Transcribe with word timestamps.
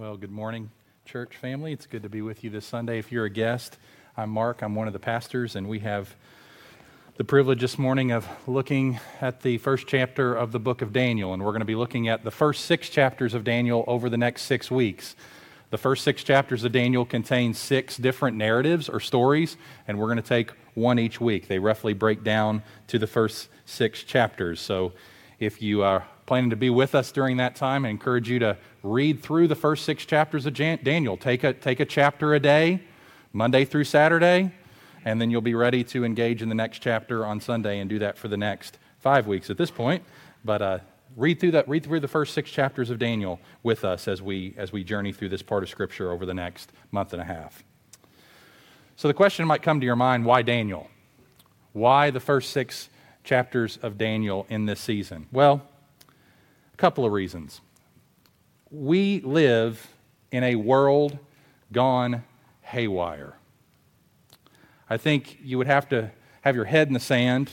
Well, 0.00 0.16
good 0.16 0.30
morning, 0.30 0.70
church 1.04 1.36
family. 1.36 1.74
It's 1.74 1.84
good 1.84 2.04
to 2.04 2.08
be 2.08 2.22
with 2.22 2.42
you 2.42 2.48
this 2.48 2.64
Sunday. 2.64 2.98
If 2.98 3.12
you're 3.12 3.26
a 3.26 3.30
guest, 3.30 3.76
I'm 4.16 4.30
Mark. 4.30 4.62
I'm 4.62 4.74
one 4.74 4.86
of 4.86 4.94
the 4.94 4.98
pastors, 4.98 5.56
and 5.56 5.68
we 5.68 5.80
have 5.80 6.16
the 7.18 7.24
privilege 7.24 7.60
this 7.60 7.76
morning 7.76 8.10
of 8.10 8.26
looking 8.46 8.98
at 9.20 9.42
the 9.42 9.58
first 9.58 9.86
chapter 9.86 10.34
of 10.34 10.52
the 10.52 10.58
book 10.58 10.80
of 10.80 10.94
Daniel. 10.94 11.34
And 11.34 11.44
we're 11.44 11.50
going 11.50 11.60
to 11.60 11.66
be 11.66 11.74
looking 11.74 12.08
at 12.08 12.24
the 12.24 12.30
first 12.30 12.64
six 12.64 12.88
chapters 12.88 13.34
of 13.34 13.44
Daniel 13.44 13.84
over 13.86 14.08
the 14.08 14.16
next 14.16 14.44
six 14.44 14.70
weeks. 14.70 15.16
The 15.68 15.76
first 15.76 16.02
six 16.02 16.24
chapters 16.24 16.64
of 16.64 16.72
Daniel 16.72 17.04
contain 17.04 17.52
six 17.52 17.98
different 17.98 18.38
narratives 18.38 18.88
or 18.88 19.00
stories, 19.00 19.58
and 19.86 19.98
we're 19.98 20.06
going 20.06 20.16
to 20.16 20.22
take 20.22 20.52
one 20.72 20.98
each 20.98 21.20
week. 21.20 21.46
They 21.46 21.58
roughly 21.58 21.92
break 21.92 22.24
down 22.24 22.62
to 22.86 22.98
the 22.98 23.06
first 23.06 23.48
six 23.66 24.02
chapters. 24.02 24.60
So 24.60 24.94
if 25.40 25.62
you 25.62 25.82
are 25.82 26.06
planning 26.26 26.50
to 26.50 26.56
be 26.56 26.70
with 26.70 26.94
us 26.94 27.10
during 27.10 27.38
that 27.38 27.56
time, 27.56 27.86
I 27.86 27.88
encourage 27.88 28.28
you 28.28 28.38
to 28.40 28.58
read 28.82 29.22
through 29.22 29.48
the 29.48 29.56
first 29.56 29.84
six 29.84 30.04
chapters 30.04 30.44
of 30.46 30.52
Daniel. 30.54 31.16
Take 31.16 31.42
a, 31.42 31.54
take 31.54 31.80
a 31.80 31.86
chapter 31.86 32.34
a 32.34 32.38
day, 32.40 32.82
Monday 33.32 33.64
through 33.64 33.84
Saturday, 33.84 34.52
and 35.04 35.18
then 35.20 35.30
you'll 35.30 35.40
be 35.40 35.54
ready 35.54 35.82
to 35.84 36.04
engage 36.04 36.42
in 36.42 36.50
the 36.50 36.54
next 36.54 36.80
chapter 36.80 37.24
on 37.24 37.40
Sunday 37.40 37.80
and 37.80 37.88
do 37.88 37.98
that 37.98 38.18
for 38.18 38.28
the 38.28 38.36
next 38.36 38.78
five 38.98 39.26
weeks 39.26 39.48
at 39.48 39.56
this 39.56 39.70
point. 39.70 40.04
But 40.44 40.62
uh, 40.62 40.78
read 41.16 41.40
through 41.40 41.52
that 41.52 41.68
read 41.68 41.84
through 41.84 42.00
the 42.00 42.08
first 42.08 42.34
six 42.34 42.48
chapters 42.50 42.88
of 42.88 42.96
daniel 42.98 43.40
with 43.64 43.84
us 43.84 44.06
as 44.06 44.22
we 44.22 44.54
as 44.56 44.70
we 44.70 44.84
journey 44.84 45.12
through 45.12 45.28
this 45.28 45.42
part 45.42 45.60
of 45.62 45.68
scripture 45.68 46.12
over 46.12 46.24
the 46.24 46.32
next 46.32 46.70
month 46.92 47.12
and 47.12 47.20
a 47.20 47.24
half 47.24 47.64
so 48.94 49.08
the 49.08 49.14
question 49.14 49.44
might 49.44 49.60
come 49.60 49.80
to 49.80 49.86
your 49.86 49.96
mind 49.96 50.24
why 50.24 50.40
daniel 50.40 50.88
why 51.72 52.10
the 52.10 52.20
first 52.20 52.50
six 52.50 52.88
chapters 53.30 53.78
of 53.82 53.96
daniel 53.96 54.44
in 54.48 54.66
this 54.66 54.80
season 54.80 55.26
well 55.30 55.62
a 56.74 56.76
couple 56.76 57.04
of 57.04 57.12
reasons. 57.12 57.60
We 58.70 59.20
live 59.20 59.88
in 60.30 60.44
a 60.44 60.54
world 60.54 61.18
gone 61.72 62.24
haywire. 62.62 63.34
I 64.88 64.96
think 64.96 65.38
you 65.42 65.58
would 65.58 65.66
have 65.66 65.88
to 65.90 66.10
have 66.42 66.56
your 66.56 66.64
head 66.64 66.88
in 66.88 66.94
the 66.94 67.00
sand 67.00 67.50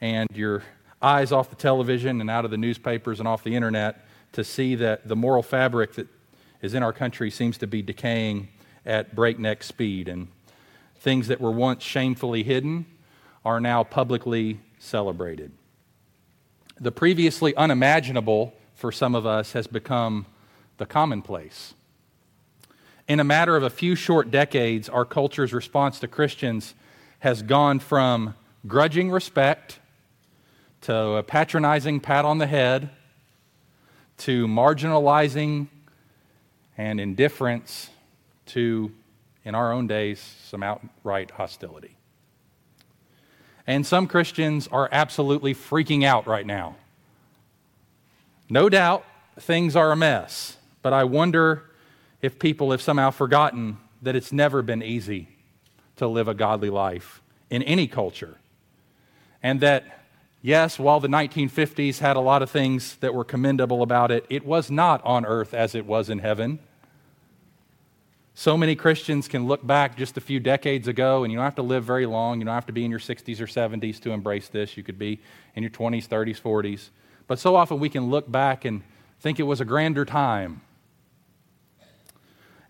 and 0.00 0.28
your 0.34 0.62
eyes 1.00 1.32
off 1.32 1.50
the 1.50 1.56
television 1.56 2.20
and 2.20 2.30
out 2.30 2.44
of 2.44 2.50
the 2.50 2.56
newspapers 2.56 3.18
and 3.18 3.28
off 3.28 3.44
the 3.44 3.54
internet 3.54 4.06
to 4.32 4.44
see 4.44 4.74
that 4.76 5.06
the 5.06 5.16
moral 5.16 5.42
fabric 5.42 5.94
that 5.94 6.06
is 6.62 6.74
in 6.74 6.82
our 6.82 6.92
country 6.92 7.30
seems 7.30 7.58
to 7.58 7.66
be 7.66 7.82
decaying 7.82 8.48
at 8.86 9.14
breakneck 9.14 9.62
speed. 9.62 10.08
And 10.08 10.28
things 10.96 11.28
that 11.28 11.40
were 11.40 11.50
once 11.50 11.82
shamefully 11.82 12.42
hidden 12.42 12.86
are 13.44 13.60
now 13.60 13.84
publicly 13.84 14.60
celebrated. 14.82 15.52
The 16.80 16.92
previously 16.92 17.54
unimaginable 17.54 18.52
for 18.74 18.90
some 18.90 19.14
of 19.14 19.24
us 19.24 19.52
has 19.52 19.66
become 19.66 20.26
the 20.78 20.86
commonplace. 20.86 21.74
In 23.06 23.20
a 23.20 23.24
matter 23.24 23.56
of 23.56 23.62
a 23.62 23.70
few 23.70 23.94
short 23.94 24.30
decades, 24.30 24.88
our 24.88 25.04
culture's 25.04 25.52
response 25.52 26.00
to 26.00 26.08
Christians 26.08 26.74
has 27.20 27.42
gone 27.42 27.78
from 27.78 28.34
grudging 28.66 29.10
respect 29.10 29.78
to 30.82 30.94
a 30.94 31.22
patronizing 31.22 32.00
pat 32.00 32.24
on 32.24 32.38
the 32.38 32.46
head 32.46 32.90
to 34.18 34.48
marginalizing 34.48 35.68
and 36.76 37.00
indifference 37.00 37.90
to, 38.46 38.90
in 39.44 39.54
our 39.54 39.72
own 39.72 39.86
days, 39.86 40.20
some 40.44 40.62
outright 40.62 41.30
hostility. 41.30 41.96
And 43.66 43.86
some 43.86 44.06
Christians 44.06 44.68
are 44.68 44.88
absolutely 44.90 45.54
freaking 45.54 46.04
out 46.04 46.26
right 46.26 46.46
now. 46.46 46.76
No 48.50 48.68
doubt 48.68 49.04
things 49.38 49.76
are 49.76 49.92
a 49.92 49.96
mess, 49.96 50.56
but 50.82 50.92
I 50.92 51.04
wonder 51.04 51.70
if 52.20 52.38
people 52.38 52.70
have 52.70 52.82
somehow 52.82 53.10
forgotten 53.10 53.78
that 54.02 54.16
it's 54.16 54.32
never 54.32 54.62
been 54.62 54.82
easy 54.82 55.28
to 55.96 56.06
live 56.06 56.28
a 56.28 56.34
godly 56.34 56.70
life 56.70 57.22
in 57.50 57.62
any 57.62 57.86
culture. 57.86 58.36
And 59.42 59.60
that, 59.60 60.00
yes, 60.40 60.78
while 60.78 61.00
the 61.00 61.08
1950s 61.08 61.98
had 61.98 62.16
a 62.16 62.20
lot 62.20 62.42
of 62.42 62.50
things 62.50 62.96
that 62.96 63.14
were 63.14 63.24
commendable 63.24 63.82
about 63.82 64.10
it, 64.10 64.26
it 64.28 64.44
was 64.44 64.70
not 64.70 65.04
on 65.04 65.24
earth 65.24 65.54
as 65.54 65.74
it 65.74 65.86
was 65.86 66.10
in 66.10 66.18
heaven. 66.18 66.58
So 68.34 68.56
many 68.56 68.74
Christians 68.74 69.28
can 69.28 69.46
look 69.46 69.66
back 69.66 69.96
just 69.96 70.16
a 70.16 70.20
few 70.20 70.40
decades 70.40 70.88
ago, 70.88 71.22
and 71.22 71.30
you 71.30 71.36
don't 71.36 71.44
have 71.44 71.54
to 71.56 71.62
live 71.62 71.84
very 71.84 72.06
long. 72.06 72.38
You 72.38 72.46
don't 72.46 72.54
have 72.54 72.66
to 72.66 72.72
be 72.72 72.84
in 72.84 72.90
your 72.90 73.00
60s 73.00 73.40
or 73.40 73.46
70s 73.46 74.00
to 74.00 74.10
embrace 74.10 74.48
this. 74.48 74.76
You 74.76 74.82
could 74.82 74.98
be 74.98 75.20
in 75.54 75.62
your 75.62 75.70
20s, 75.70 76.08
30s, 76.08 76.40
40s. 76.40 76.88
But 77.26 77.38
so 77.38 77.54
often 77.54 77.78
we 77.78 77.90
can 77.90 78.08
look 78.08 78.30
back 78.30 78.64
and 78.64 78.82
think 79.20 79.38
it 79.38 79.42
was 79.42 79.60
a 79.60 79.66
grander 79.66 80.06
time. 80.06 80.62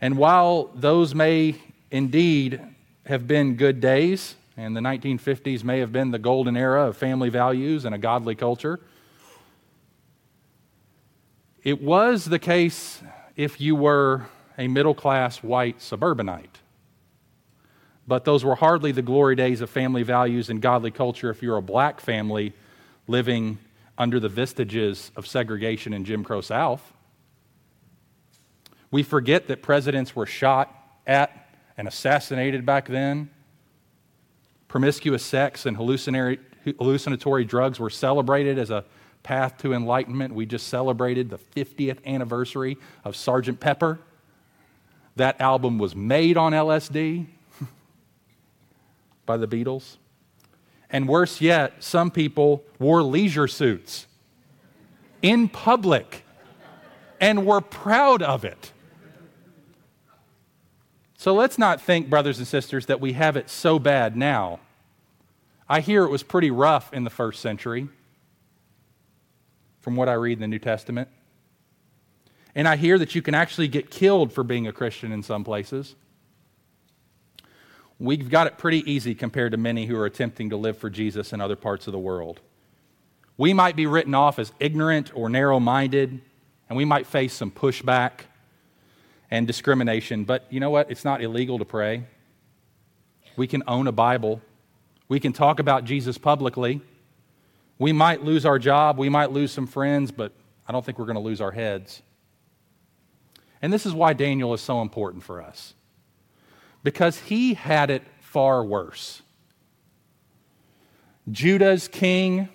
And 0.00 0.18
while 0.18 0.70
those 0.74 1.14
may 1.14 1.54
indeed 1.92 2.60
have 3.06 3.28
been 3.28 3.54
good 3.54 3.80
days, 3.80 4.34
and 4.56 4.76
the 4.76 4.80
1950s 4.80 5.62
may 5.62 5.78
have 5.78 5.92
been 5.92 6.10
the 6.10 6.18
golden 6.18 6.56
era 6.56 6.88
of 6.88 6.96
family 6.96 7.30
values 7.30 7.84
and 7.84 7.94
a 7.94 7.98
godly 7.98 8.34
culture, 8.34 8.80
it 11.62 11.80
was 11.80 12.24
the 12.24 12.40
case 12.40 13.00
if 13.36 13.60
you 13.60 13.76
were 13.76 14.26
a 14.62 14.68
middle 14.68 14.94
class 14.94 15.42
white 15.42 15.82
suburbanite. 15.82 16.60
But 18.06 18.24
those 18.24 18.44
were 18.44 18.54
hardly 18.54 18.92
the 18.92 19.02
glory 19.02 19.34
days 19.34 19.60
of 19.60 19.70
family 19.70 20.04
values 20.04 20.50
and 20.50 20.62
godly 20.62 20.92
culture 20.92 21.30
if 21.30 21.42
you're 21.42 21.56
a 21.56 21.62
black 21.62 22.00
family 22.00 22.52
living 23.08 23.58
under 23.98 24.20
the 24.20 24.28
vestiges 24.28 25.10
of 25.16 25.26
segregation 25.26 25.92
in 25.92 26.04
Jim 26.04 26.22
Crow 26.22 26.40
South. 26.40 26.92
We 28.90 29.02
forget 29.02 29.48
that 29.48 29.62
presidents 29.62 30.14
were 30.14 30.26
shot 30.26 30.72
at 31.06 31.50
and 31.76 31.88
assassinated 31.88 32.64
back 32.64 32.86
then. 32.86 33.30
Promiscuous 34.68 35.24
sex 35.24 35.66
and 35.66 35.76
hallucinatory 35.76 37.44
drugs 37.44 37.80
were 37.80 37.90
celebrated 37.90 38.58
as 38.58 38.70
a 38.70 38.84
path 39.22 39.58
to 39.58 39.72
enlightenment. 39.72 40.34
We 40.34 40.46
just 40.46 40.68
celebrated 40.68 41.30
the 41.30 41.38
50th 41.38 42.04
anniversary 42.06 42.78
of 43.04 43.16
Sergeant 43.16 43.58
Pepper. 43.58 43.98
That 45.16 45.40
album 45.40 45.78
was 45.78 45.94
made 45.94 46.36
on 46.36 46.52
LSD 46.52 47.26
by 49.26 49.36
the 49.36 49.46
Beatles. 49.46 49.96
And 50.90 51.08
worse 51.08 51.40
yet, 51.40 51.82
some 51.82 52.10
people 52.10 52.64
wore 52.78 53.02
leisure 53.02 53.48
suits 53.48 54.06
in 55.22 55.48
public 55.48 56.24
and 57.20 57.46
were 57.46 57.60
proud 57.60 58.22
of 58.22 58.44
it. 58.44 58.72
So 61.16 61.32
let's 61.34 61.56
not 61.56 61.80
think, 61.80 62.10
brothers 62.10 62.38
and 62.38 62.48
sisters, 62.48 62.86
that 62.86 63.00
we 63.00 63.12
have 63.12 63.36
it 63.36 63.48
so 63.48 63.78
bad 63.78 64.16
now. 64.16 64.58
I 65.68 65.80
hear 65.80 66.02
it 66.02 66.10
was 66.10 66.24
pretty 66.24 66.50
rough 66.50 66.92
in 66.92 67.04
the 67.04 67.10
first 67.10 67.40
century, 67.40 67.88
from 69.80 69.94
what 69.94 70.08
I 70.08 70.14
read 70.14 70.32
in 70.32 70.40
the 70.40 70.48
New 70.48 70.58
Testament. 70.58 71.08
And 72.54 72.68
I 72.68 72.76
hear 72.76 72.98
that 72.98 73.14
you 73.14 73.22
can 73.22 73.34
actually 73.34 73.68
get 73.68 73.90
killed 73.90 74.32
for 74.32 74.44
being 74.44 74.66
a 74.66 74.72
Christian 74.72 75.12
in 75.12 75.22
some 75.22 75.44
places. 75.44 75.94
We've 77.98 78.28
got 78.28 78.46
it 78.46 78.58
pretty 78.58 78.90
easy 78.90 79.14
compared 79.14 79.52
to 79.52 79.58
many 79.58 79.86
who 79.86 79.96
are 79.96 80.06
attempting 80.06 80.50
to 80.50 80.56
live 80.56 80.76
for 80.76 80.90
Jesus 80.90 81.32
in 81.32 81.40
other 81.40 81.56
parts 81.56 81.86
of 81.86 81.92
the 81.92 81.98
world. 81.98 82.40
We 83.36 83.54
might 83.54 83.76
be 83.76 83.86
written 83.86 84.14
off 84.14 84.38
as 84.38 84.52
ignorant 84.60 85.12
or 85.14 85.28
narrow 85.28 85.60
minded, 85.60 86.20
and 86.68 86.76
we 86.76 86.84
might 86.84 87.06
face 87.06 87.32
some 87.32 87.50
pushback 87.50 88.22
and 89.30 89.46
discrimination, 89.46 90.24
but 90.24 90.46
you 90.50 90.60
know 90.60 90.70
what? 90.70 90.90
It's 90.90 91.04
not 91.04 91.22
illegal 91.22 91.58
to 91.58 91.64
pray. 91.64 92.04
We 93.36 93.46
can 93.46 93.62
own 93.66 93.86
a 93.86 93.92
Bible, 93.92 94.42
we 95.08 95.20
can 95.20 95.32
talk 95.32 95.58
about 95.58 95.84
Jesus 95.84 96.18
publicly. 96.18 96.80
We 97.78 97.92
might 97.92 98.22
lose 98.22 98.44
our 98.46 98.58
job, 98.58 98.98
we 98.98 99.08
might 99.08 99.32
lose 99.32 99.50
some 99.50 99.66
friends, 99.66 100.10
but 100.10 100.32
I 100.68 100.72
don't 100.72 100.84
think 100.84 100.98
we're 100.98 101.06
going 101.06 101.16
to 101.16 101.22
lose 101.22 101.40
our 101.40 101.50
heads. 101.50 102.02
And 103.62 103.72
this 103.72 103.86
is 103.86 103.94
why 103.94 104.12
Daniel 104.12 104.52
is 104.52 104.60
so 104.60 104.82
important 104.82 105.22
for 105.22 105.40
us 105.40 105.74
because 106.82 107.18
he 107.18 107.54
had 107.54 107.90
it 107.90 108.02
far 108.20 108.64
worse. 108.64 109.22
Judah's 111.30 111.86
king 111.86 112.48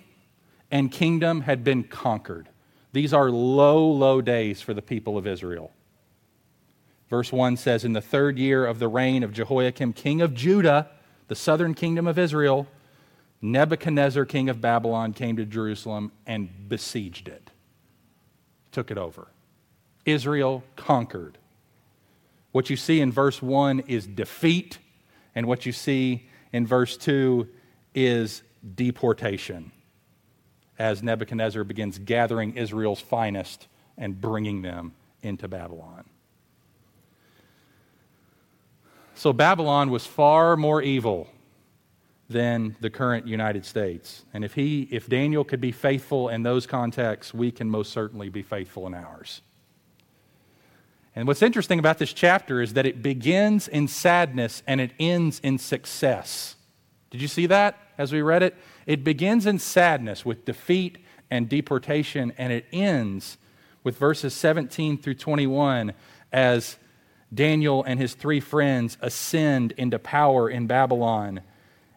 and 0.70 0.92
kingdom 0.92 1.40
had 1.40 1.64
been 1.64 1.82
conquered. 1.82 2.50
These 2.92 3.14
are 3.14 3.30
low, 3.30 3.88
low 3.90 4.20
days 4.20 4.60
for 4.60 4.74
the 4.74 4.82
people 4.82 5.16
of 5.16 5.26
Israel. 5.26 5.72
Verse 7.08 7.32
1 7.32 7.56
says 7.56 7.84
In 7.84 7.94
the 7.94 8.02
third 8.02 8.38
year 8.38 8.66
of 8.66 8.78
the 8.78 8.88
reign 8.88 9.22
of 9.22 9.32
Jehoiakim, 9.32 9.94
king 9.94 10.20
of 10.20 10.34
Judah, 10.34 10.88
the 11.28 11.34
southern 11.34 11.72
kingdom 11.72 12.06
of 12.06 12.18
Israel, 12.18 12.66
Nebuchadnezzar, 13.40 14.24
king 14.26 14.48
of 14.48 14.60
Babylon, 14.60 15.14
came 15.14 15.36
to 15.36 15.46
Jerusalem 15.46 16.12
and 16.26 16.68
besieged 16.68 17.28
it, 17.28 17.50
took 18.72 18.90
it 18.90 18.98
over. 18.98 19.28
Israel 20.08 20.64
conquered. 20.76 21.38
What 22.52 22.70
you 22.70 22.76
see 22.76 23.00
in 23.00 23.12
verse 23.12 23.42
1 23.42 23.80
is 23.80 24.06
defeat, 24.06 24.78
and 25.34 25.46
what 25.46 25.66
you 25.66 25.72
see 25.72 26.28
in 26.52 26.66
verse 26.66 26.96
2 26.96 27.46
is 27.94 28.42
deportation 28.74 29.72
as 30.78 31.02
Nebuchadnezzar 31.02 31.64
begins 31.64 31.98
gathering 31.98 32.56
Israel's 32.56 33.00
finest 33.00 33.66
and 33.96 34.20
bringing 34.20 34.62
them 34.62 34.94
into 35.22 35.48
Babylon. 35.48 36.04
So 39.14 39.32
Babylon 39.32 39.90
was 39.90 40.06
far 40.06 40.56
more 40.56 40.80
evil 40.80 41.28
than 42.28 42.76
the 42.80 42.90
current 42.90 43.26
United 43.26 43.64
States. 43.64 44.24
And 44.32 44.44
if 44.44 44.54
he 44.54 44.82
if 44.92 45.08
Daniel 45.08 45.42
could 45.44 45.60
be 45.60 45.72
faithful 45.72 46.28
in 46.28 46.44
those 46.44 46.66
contexts, 46.66 47.34
we 47.34 47.50
can 47.50 47.68
most 47.68 47.92
certainly 47.92 48.28
be 48.28 48.42
faithful 48.42 48.86
in 48.86 48.94
ours. 48.94 49.42
And 51.18 51.26
what's 51.26 51.42
interesting 51.42 51.80
about 51.80 51.98
this 51.98 52.12
chapter 52.12 52.62
is 52.62 52.74
that 52.74 52.86
it 52.86 53.02
begins 53.02 53.66
in 53.66 53.88
sadness 53.88 54.62
and 54.68 54.80
it 54.80 54.92
ends 55.00 55.40
in 55.42 55.58
success. 55.58 56.54
Did 57.10 57.20
you 57.20 57.26
see 57.26 57.46
that 57.46 57.76
as 57.98 58.12
we 58.12 58.22
read 58.22 58.44
it? 58.44 58.54
It 58.86 59.02
begins 59.02 59.44
in 59.44 59.58
sadness 59.58 60.24
with 60.24 60.44
defeat 60.44 60.98
and 61.28 61.48
deportation, 61.48 62.32
and 62.38 62.52
it 62.52 62.66
ends 62.72 63.36
with 63.82 63.98
verses 63.98 64.32
17 64.32 64.96
through 64.96 65.14
21 65.14 65.92
as 66.32 66.76
Daniel 67.34 67.82
and 67.82 67.98
his 67.98 68.14
three 68.14 68.38
friends 68.38 68.96
ascend 69.00 69.72
into 69.72 69.98
power 69.98 70.48
in 70.48 70.68
Babylon. 70.68 71.40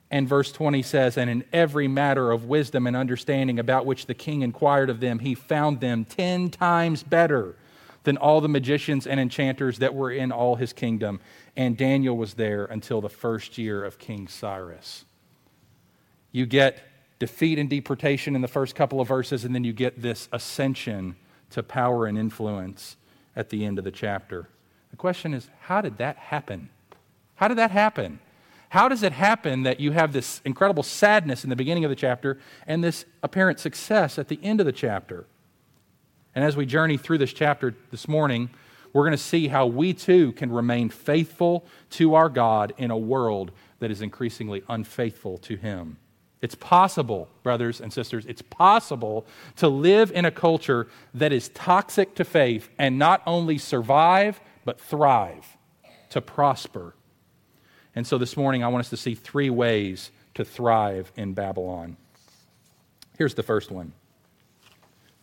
And 0.09 0.27
verse 0.27 0.51
20 0.51 0.81
says, 0.81 1.15
And 1.15 1.29
in 1.29 1.43
every 1.53 1.87
matter 1.87 2.31
of 2.31 2.45
wisdom 2.45 2.87
and 2.87 2.95
understanding 2.95 3.59
about 3.59 3.85
which 3.85 4.07
the 4.07 4.15
king 4.15 4.41
inquired 4.41 4.89
of 4.89 4.99
them, 4.99 5.19
he 5.19 5.35
found 5.35 5.79
them 5.79 6.05
ten 6.05 6.49
times 6.49 7.03
better 7.03 7.55
than 8.03 8.17
all 8.17 8.41
the 8.41 8.49
magicians 8.49 9.05
and 9.05 9.19
enchanters 9.19 9.79
that 9.79 9.93
were 9.93 10.11
in 10.11 10.31
all 10.31 10.55
his 10.55 10.73
kingdom. 10.73 11.19
And 11.55 11.77
Daniel 11.77 12.17
was 12.17 12.33
there 12.35 12.65
until 12.65 13.01
the 13.01 13.09
first 13.09 13.57
year 13.57 13.83
of 13.83 13.99
King 13.99 14.27
Cyrus. 14.27 15.05
You 16.31 16.45
get 16.45 16.81
defeat 17.19 17.59
and 17.59 17.69
deportation 17.69 18.35
in 18.35 18.41
the 18.41 18.47
first 18.47 18.73
couple 18.73 18.99
of 18.99 19.07
verses, 19.07 19.45
and 19.45 19.53
then 19.53 19.63
you 19.63 19.73
get 19.73 20.01
this 20.01 20.27
ascension 20.31 21.15
to 21.51 21.61
power 21.61 22.07
and 22.07 22.17
influence 22.17 22.97
at 23.35 23.49
the 23.49 23.65
end 23.65 23.77
of 23.77 23.83
the 23.83 23.91
chapter. 23.91 24.47
The 24.89 24.97
question 24.97 25.33
is, 25.33 25.49
how 25.61 25.81
did 25.81 25.97
that 25.97 26.17
happen? 26.17 26.69
How 27.35 27.47
did 27.47 27.57
that 27.57 27.71
happen? 27.71 28.19
How 28.69 28.87
does 28.87 29.03
it 29.03 29.11
happen 29.11 29.63
that 29.63 29.79
you 29.79 29.91
have 29.91 30.13
this 30.13 30.41
incredible 30.45 30.83
sadness 30.83 31.43
in 31.43 31.49
the 31.49 31.55
beginning 31.55 31.83
of 31.83 31.89
the 31.89 31.95
chapter 31.95 32.39
and 32.65 32.83
this 32.83 33.05
apparent 33.21 33.59
success 33.59 34.17
at 34.17 34.29
the 34.29 34.39
end 34.41 34.59
of 34.59 34.65
the 34.65 34.71
chapter? 34.71 35.25
And 36.35 36.43
as 36.43 36.55
we 36.55 36.65
journey 36.65 36.97
through 36.97 37.17
this 37.17 37.33
chapter 37.33 37.75
this 37.91 38.07
morning, 38.07 38.49
we're 38.93 39.03
going 39.03 39.11
to 39.11 39.17
see 39.17 39.47
how 39.47 39.65
we 39.65 39.93
too 39.93 40.31
can 40.33 40.51
remain 40.51 40.89
faithful 40.89 41.65
to 41.91 42.15
our 42.15 42.29
God 42.29 42.73
in 42.77 42.91
a 42.91 42.97
world 42.97 43.51
that 43.79 43.91
is 43.91 44.01
increasingly 44.01 44.63
unfaithful 44.69 45.37
to 45.39 45.55
Him. 45.55 45.97
It's 46.41 46.55
possible, 46.55 47.29
brothers 47.43 47.81
and 47.81 47.93
sisters, 47.93 48.25
it's 48.25 48.41
possible 48.41 49.25
to 49.57 49.67
live 49.67 50.11
in 50.11 50.25
a 50.25 50.31
culture 50.31 50.87
that 51.13 51.31
is 51.31 51.49
toxic 51.49 52.15
to 52.15 52.25
faith 52.25 52.69
and 52.79 52.97
not 52.97 53.21
only 53.27 53.57
survive, 53.57 54.41
but 54.65 54.79
thrive, 54.79 55.57
to 56.09 56.21
prosper. 56.21 56.95
And 57.95 58.07
so 58.07 58.17
this 58.17 58.35
morning, 58.35 58.63
I 58.63 58.69
want 58.69 58.81
us 58.81 58.89
to 58.89 58.97
see 58.97 59.15
three 59.15 59.49
ways 59.49 60.11
to 60.33 60.43
thrive 60.43 61.11
in 61.15 61.33
Babylon. 61.33 61.97
Here's 63.17 63.35
the 63.35 63.43
first 63.43 63.69
one 63.69 63.93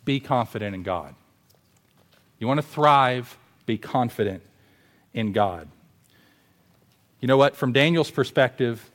be 0.08 0.20
confident 0.20 0.74
in 0.74 0.82
God. 0.82 1.14
You 2.38 2.46
want 2.46 2.56
to 2.56 2.66
thrive, 2.66 3.36
be 3.66 3.76
confident 3.76 4.42
in 5.12 5.32
God. 5.32 5.68
You 7.20 7.28
know 7.28 7.36
what? 7.36 7.54
From 7.54 7.74
Daniel's 7.74 8.10
perspective, 8.10 8.90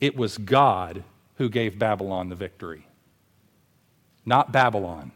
it 0.00 0.16
was 0.16 0.38
God 0.38 1.04
who 1.34 1.50
gave 1.50 1.78
Babylon 1.78 2.30
the 2.30 2.34
victory, 2.34 2.86
not 4.24 4.52
Babylon. 4.52 5.12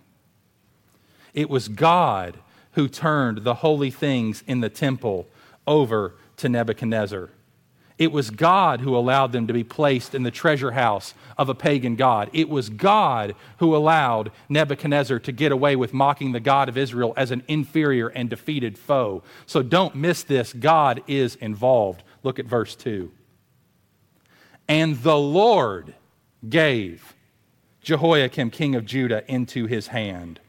It 1.33 1.49
was 1.49 1.69
God 1.69 2.37
who 2.73 2.87
turned 2.87 3.39
the 3.39 3.55
holy 3.55 3.91
things 3.91 4.45
in 4.47 4.61
the 4.61 4.69
temple 4.69 5.27
over 5.67 6.15
to 6.37 6.51
Nebuchadnezzar. 6.51 7.31
It 8.01 8.13
was 8.13 8.31
God 8.31 8.81
who 8.81 8.97
allowed 8.97 9.33
them 9.33 9.47
to 9.47 9.53
be 9.53 9.63
placed 9.63 10.15
in 10.15 10.23
the 10.23 10.31
treasure 10.31 10.71
house 10.71 11.13
of 11.37 11.51
a 11.51 11.55
pagan 11.55 11.97
God. 11.97 12.31
It 12.33 12.49
was 12.49 12.71
God 12.71 13.35
who 13.59 13.77
allowed 13.77 14.33
Nebuchadnezzar 14.49 15.19
to 15.19 15.33
get 15.33 15.53
away 15.53 15.77
with 15.77 15.93
mocking 15.93 16.33
the 16.33 16.41
God 16.41 16.71
of 16.71 16.79
Israel 16.79 17.13
as 17.15 17.31
an 17.31 17.43
inferior 17.47 18.09
and 18.09 18.31
defeated 18.31 18.79
foe. 18.79 19.23
So 19.45 19.63
don't 19.63 19.95
miss 19.95 20.23
this. 20.23 20.55
God 20.55 21.03
is 21.07 21.35
involved. 21.37 22.03
Look 22.23 22.39
at 22.39 22.47
verse 22.47 22.75
2. 22.75 23.13
And 24.67 25.03
the 25.03 25.19
Lord 25.19 25.93
gave 26.49 27.15
Jehoiakim, 27.83 28.51
king 28.51 28.75
of 28.77 28.87
Judah, 28.87 29.31
into 29.31 29.67
his 29.67 29.89
hand 29.89 30.41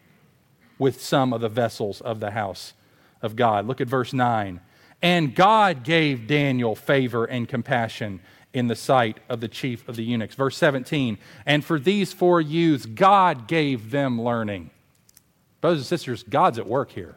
with 0.80 1.02
some 1.02 1.34
of 1.34 1.42
the 1.42 1.50
vessels 1.50 2.00
of 2.00 2.22
the 2.22 2.32
house 2.32 2.72
of 3.22 3.36
God. 3.36 3.68
Look 3.68 3.82
at 3.82 3.90
verse 3.90 4.14
9. 4.14 4.62
And 5.02 5.34
God 5.34 5.84
gave 5.84 6.28
Daniel 6.28 6.76
favor 6.76 7.26
and 7.26 7.48
compassion 7.48 8.20
in 8.54 8.68
the 8.68 8.76
sight 8.76 9.18
of 9.30 9.40
the 9.40 9.48
chief 9.48 9.88
of 9.88 9.96
the 9.96 10.04
eunuchs. 10.04 10.36
Verse 10.36 10.58
17, 10.58 11.18
and 11.46 11.64
for 11.64 11.80
these 11.80 12.14
four 12.14 12.42
youths, 12.42 12.86
God 12.86 13.48
gave 13.48 13.92
them 13.92 14.22
learning. 14.22 14.70
Brothers 15.62 15.80
and 15.80 15.88
sisters, 15.88 16.24
God's 16.24 16.60
at 16.60 16.68
work 16.68 16.92
here. 16.92 17.16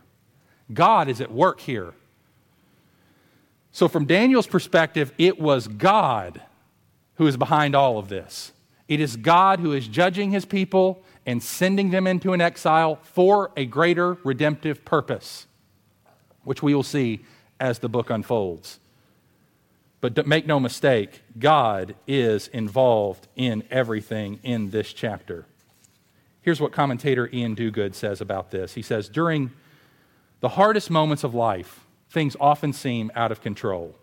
God 0.73 1.09
is 1.09 1.21
at 1.21 1.33
work 1.33 1.61
here. 1.61 1.93
So, 3.73 3.89
from 3.89 4.05
Daniel's 4.05 4.47
perspective, 4.47 5.13
it 5.19 5.41
was 5.41 5.67
God 5.67 6.41
who 7.17 7.27
is 7.27 7.37
behind 7.37 7.75
all 7.75 7.99
of 7.99 8.09
this. 8.09 8.53
It 8.87 9.01
is 9.01 9.17
God 9.17 9.61
who 9.61 9.73
is 9.73 9.89
judging 9.89 10.31
his 10.31 10.45
people 10.45 11.03
and 11.27 11.43
sending 11.43 11.91
them 11.91 12.07
into 12.07 12.33
an 12.33 12.41
exile 12.41 12.99
for 13.03 13.51
a 13.57 13.65
greater 13.65 14.15
redemptive 14.25 14.85
purpose, 14.85 15.47
which 16.45 16.63
we 16.63 16.75
will 16.75 16.83
see 16.83 17.25
as 17.61 17.79
the 17.79 17.89
book 17.89 18.11
unfolds. 18.11 18.81
But 20.01 20.27
make 20.27 20.47
no 20.47 20.61
mistake, 20.61 21.23
God 21.39 21.95
is 22.07 22.49
involved 22.49 23.27
in 23.37 23.65
everything 23.71 24.39
in 24.43 24.71
this 24.71 24.93
chapter. 24.93 25.47
Here's 26.43 26.61
what 26.61 26.73
commentator 26.73 27.31
Iain 27.33 27.57
Duguid 27.57 27.95
says 27.95 28.21
about 28.21 28.51
this. 28.51 28.75
He 28.75 28.83
says, 28.83 29.09
During 29.09 29.51
the 30.41 30.51
hardest 30.51 30.91
moments 30.91 31.25
of 31.25 31.35
life, 31.35 31.81
things 32.11 32.37
often 32.39 32.75
seem 32.75 33.11
out 33.15 33.33
of 33.33 33.41
control. 33.41 33.95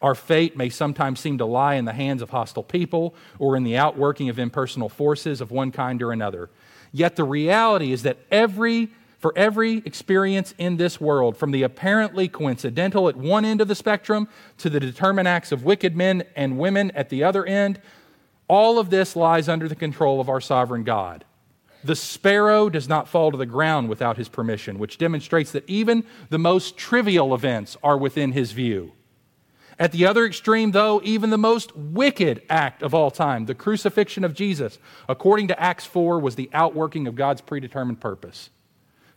Our 0.00 0.14
fate 0.14 0.56
may 0.56 0.68
sometimes 0.68 1.18
seem 1.18 1.38
to 1.38 1.44
lie 1.44 1.74
in 1.74 1.86
the 1.86 1.92
hands 1.92 2.22
of 2.22 2.30
hostile 2.30 2.62
people 2.62 3.14
or 3.38 3.56
in 3.56 3.64
the 3.64 3.76
outworking 3.76 4.28
of 4.28 4.38
impersonal 4.38 4.88
forces 4.88 5.40
of 5.40 5.50
one 5.50 5.72
kind 5.72 6.02
or 6.02 6.12
another. 6.12 6.50
Yet 6.92 7.16
the 7.16 7.24
reality 7.24 7.92
is 7.92 8.02
that 8.02 8.18
every 8.30 8.90
for 9.22 9.32
every 9.36 9.78
experience 9.86 10.52
in 10.58 10.78
this 10.78 11.00
world, 11.00 11.36
from 11.36 11.52
the 11.52 11.62
apparently 11.62 12.26
coincidental 12.26 13.08
at 13.08 13.16
one 13.16 13.44
end 13.44 13.60
of 13.60 13.68
the 13.68 13.74
spectrum 13.76 14.28
to 14.58 14.68
the 14.68 14.80
determined 14.80 15.28
acts 15.28 15.52
of 15.52 15.62
wicked 15.62 15.96
men 15.96 16.24
and 16.34 16.58
women 16.58 16.90
at 16.90 17.08
the 17.08 17.22
other 17.22 17.46
end, 17.46 17.80
all 18.48 18.80
of 18.80 18.90
this 18.90 19.14
lies 19.14 19.48
under 19.48 19.68
the 19.68 19.76
control 19.76 20.20
of 20.20 20.28
our 20.28 20.40
sovereign 20.40 20.82
God. 20.82 21.24
The 21.84 21.94
sparrow 21.94 22.68
does 22.68 22.88
not 22.88 23.08
fall 23.08 23.30
to 23.30 23.36
the 23.36 23.46
ground 23.46 23.88
without 23.88 24.16
his 24.16 24.28
permission, 24.28 24.80
which 24.80 24.98
demonstrates 24.98 25.52
that 25.52 25.68
even 25.70 26.02
the 26.28 26.38
most 26.38 26.76
trivial 26.76 27.32
events 27.32 27.76
are 27.80 27.96
within 27.96 28.32
his 28.32 28.50
view. 28.50 28.92
At 29.78 29.92
the 29.92 30.04
other 30.04 30.26
extreme, 30.26 30.72
though, 30.72 31.00
even 31.04 31.30
the 31.30 31.38
most 31.38 31.76
wicked 31.76 32.42
act 32.50 32.82
of 32.82 32.92
all 32.92 33.12
time, 33.12 33.46
the 33.46 33.54
crucifixion 33.54 34.24
of 34.24 34.34
Jesus, 34.34 34.80
according 35.08 35.46
to 35.48 35.60
Acts 35.60 35.86
4, 35.86 36.18
was 36.18 36.34
the 36.34 36.50
outworking 36.52 37.06
of 37.06 37.14
God's 37.14 37.40
predetermined 37.40 38.00
purpose. 38.00 38.50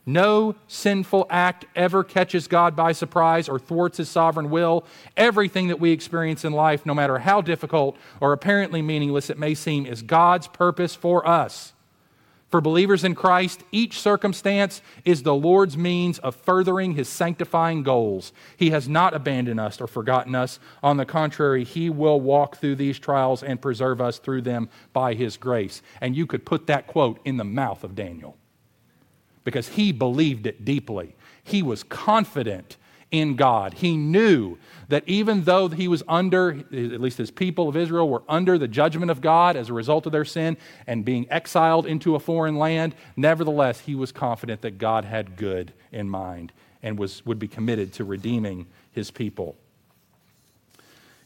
No 0.08 0.54
sinful 0.68 1.26
act 1.30 1.64
ever 1.74 2.04
catches 2.04 2.46
God 2.46 2.76
by 2.76 2.92
surprise 2.92 3.48
or 3.48 3.58
thwarts 3.58 3.98
his 3.98 4.08
sovereign 4.08 4.50
will. 4.50 4.84
Everything 5.16 5.66
that 5.66 5.80
we 5.80 5.90
experience 5.90 6.44
in 6.44 6.52
life, 6.52 6.86
no 6.86 6.94
matter 6.94 7.18
how 7.18 7.40
difficult 7.40 7.96
or 8.20 8.32
apparently 8.32 8.82
meaningless 8.82 9.30
it 9.30 9.38
may 9.38 9.54
seem, 9.54 9.84
is 9.84 10.02
God's 10.02 10.46
purpose 10.46 10.94
for 10.94 11.26
us. 11.26 11.72
For 12.48 12.60
believers 12.60 13.02
in 13.02 13.16
Christ, 13.16 13.64
each 13.72 14.00
circumstance 14.00 14.80
is 15.04 15.24
the 15.24 15.34
Lord's 15.34 15.76
means 15.76 16.20
of 16.20 16.36
furthering 16.36 16.94
his 16.94 17.08
sanctifying 17.08 17.82
goals. 17.82 18.32
He 18.56 18.70
has 18.70 18.88
not 18.88 19.12
abandoned 19.12 19.58
us 19.58 19.80
or 19.80 19.88
forgotten 19.88 20.36
us. 20.36 20.60
On 20.84 20.96
the 20.96 21.04
contrary, 21.04 21.64
he 21.64 21.90
will 21.90 22.20
walk 22.20 22.58
through 22.58 22.76
these 22.76 23.00
trials 23.00 23.42
and 23.42 23.60
preserve 23.60 24.00
us 24.00 24.20
through 24.20 24.42
them 24.42 24.68
by 24.92 25.14
his 25.14 25.36
grace. 25.36 25.82
And 26.00 26.16
you 26.16 26.28
could 26.28 26.46
put 26.46 26.68
that 26.68 26.86
quote 26.86 27.18
in 27.24 27.36
the 27.36 27.44
mouth 27.44 27.82
of 27.82 27.96
Daniel 27.96 28.36
because 29.46 29.68
he 29.68 29.92
believed 29.92 30.44
it 30.44 30.64
deeply. 30.64 31.14
He 31.44 31.62
was 31.62 31.84
confident 31.84 32.76
in 33.12 33.36
God. 33.36 33.74
He 33.74 33.96
knew 33.96 34.58
that 34.88 35.04
even 35.06 35.44
though 35.44 35.68
he 35.68 35.86
was 35.86 36.02
under, 36.08 36.50
at 36.50 37.00
least 37.00 37.16
his 37.16 37.30
people 37.30 37.68
of 37.68 37.76
Israel 37.76 38.08
were 38.08 38.24
under 38.28 38.58
the 38.58 38.66
judgment 38.66 39.08
of 39.08 39.20
God 39.20 39.54
as 39.54 39.68
a 39.68 39.72
result 39.72 40.04
of 40.04 40.10
their 40.10 40.24
sin 40.24 40.56
and 40.88 41.04
being 41.04 41.28
exiled 41.30 41.86
into 41.86 42.16
a 42.16 42.18
foreign 42.18 42.56
land, 42.56 42.96
nevertheless, 43.16 43.78
he 43.78 43.94
was 43.94 44.10
confident 44.10 44.62
that 44.62 44.78
God 44.78 45.04
had 45.04 45.36
good 45.36 45.72
in 45.92 46.10
mind 46.10 46.52
and 46.82 46.98
was, 46.98 47.24
would 47.24 47.38
be 47.38 47.46
committed 47.46 47.92
to 47.94 48.04
redeeming 48.04 48.66
his 48.90 49.12
people. 49.12 49.56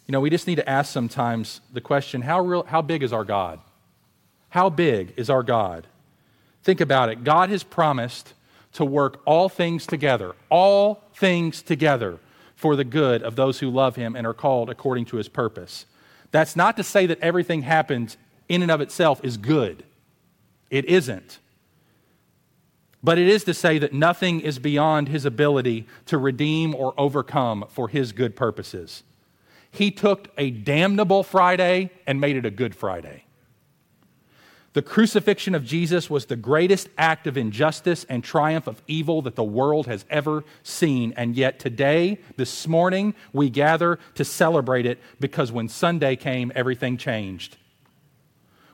You 0.07 0.13
know, 0.13 0.21
we 0.21 0.29
just 0.29 0.47
need 0.47 0.57
to 0.57 0.69
ask 0.69 0.93
sometimes 0.93 1.63
the 1.73 1.81
question 1.81 2.21
how, 2.21 2.43
real, 2.43 2.65
how 2.65 2.83
big 2.83 3.03
is 3.03 3.15
our 3.15 3.25
God? 3.25 3.61
How 4.51 4.69
big 4.69 5.15
is 5.17 5.31
our 5.31 5.43
God? 5.43 5.87
Think 6.63 6.81
about 6.81 7.09
it. 7.09 7.25
God 7.25 7.51
has 7.51 7.63
promised 7.63 8.35
to 8.75 8.85
work 8.85 9.21
all 9.25 9.49
things 9.49 9.87
together, 9.87 10.35
all 10.49 11.03
things 11.15 11.63
together 11.63 12.19
for 12.55 12.77
the 12.77 12.85
good 12.85 13.23
of 13.23 13.37
those 13.37 13.59
who 13.61 13.71
love 13.71 13.97
him 13.97 14.15
and 14.15 14.27
are 14.27 14.35
called 14.35 14.69
according 14.71 15.07
to 15.07 15.17
his 15.17 15.29
purpose. 15.29 15.87
That's 16.31 16.55
not 16.55 16.77
to 16.77 16.85
say 16.85 17.07
that 17.07 17.21
everything 17.21 17.63
happens 17.63 18.17
in 18.49 18.63
and 18.63 18.71
of 18.71 18.81
itself 18.81 19.21
is 19.25 19.37
good. 19.37 19.85
It 20.71 20.85
isn't. 20.85 21.39
But 23.03 23.19
it 23.19 23.29
is 23.29 23.45
to 23.45 23.55
say 23.55 23.79
that 23.79 23.95
nothing 23.95 24.41
is 24.41 24.59
beyond 24.59 25.09
his 25.09 25.25
ability 25.25 25.87
to 26.07 26.19
redeem 26.19 26.75
or 26.75 26.93
overcome 26.99 27.65
for 27.71 27.89
his 27.89 28.13
good 28.13 28.37
purposes. 28.37 29.03
He 29.71 29.91
took 29.91 30.29
a 30.37 30.51
damnable 30.51 31.23
Friday 31.23 31.91
and 32.07 32.21
made 32.21 32.37
it 32.37 32.45
a 32.45 32.51
good 32.51 32.75
Friday. 32.75 33.25
The 34.73 34.83
crucifixion 34.83 35.57
of 35.57 35.65
Jesus 35.65 36.09
was 36.09 36.27
the 36.27 36.37
greatest 36.37 36.89
act 36.97 37.27
of 37.27 37.37
injustice 37.37 38.05
and 38.09 38.23
triumph 38.23 38.69
of 38.69 38.83
evil 38.87 39.21
that 39.23 39.35
the 39.35 39.43
world 39.43 39.89
has 39.89 40.05
ever 40.09 40.45
seen. 40.63 41.13
And 41.17 41.35
yet, 41.35 41.59
today, 41.59 42.21
this 42.37 42.69
morning, 42.69 43.15
we 43.33 43.51
gather 43.51 43.99
to 44.15 44.25
celebrate 44.25 44.87
it 44.87 45.01
because 45.19 45.51
when 45.51 45.69
Sunday 45.69 46.15
came, 46.15 46.53
everything 46.55 46.97
changed. 46.97 47.57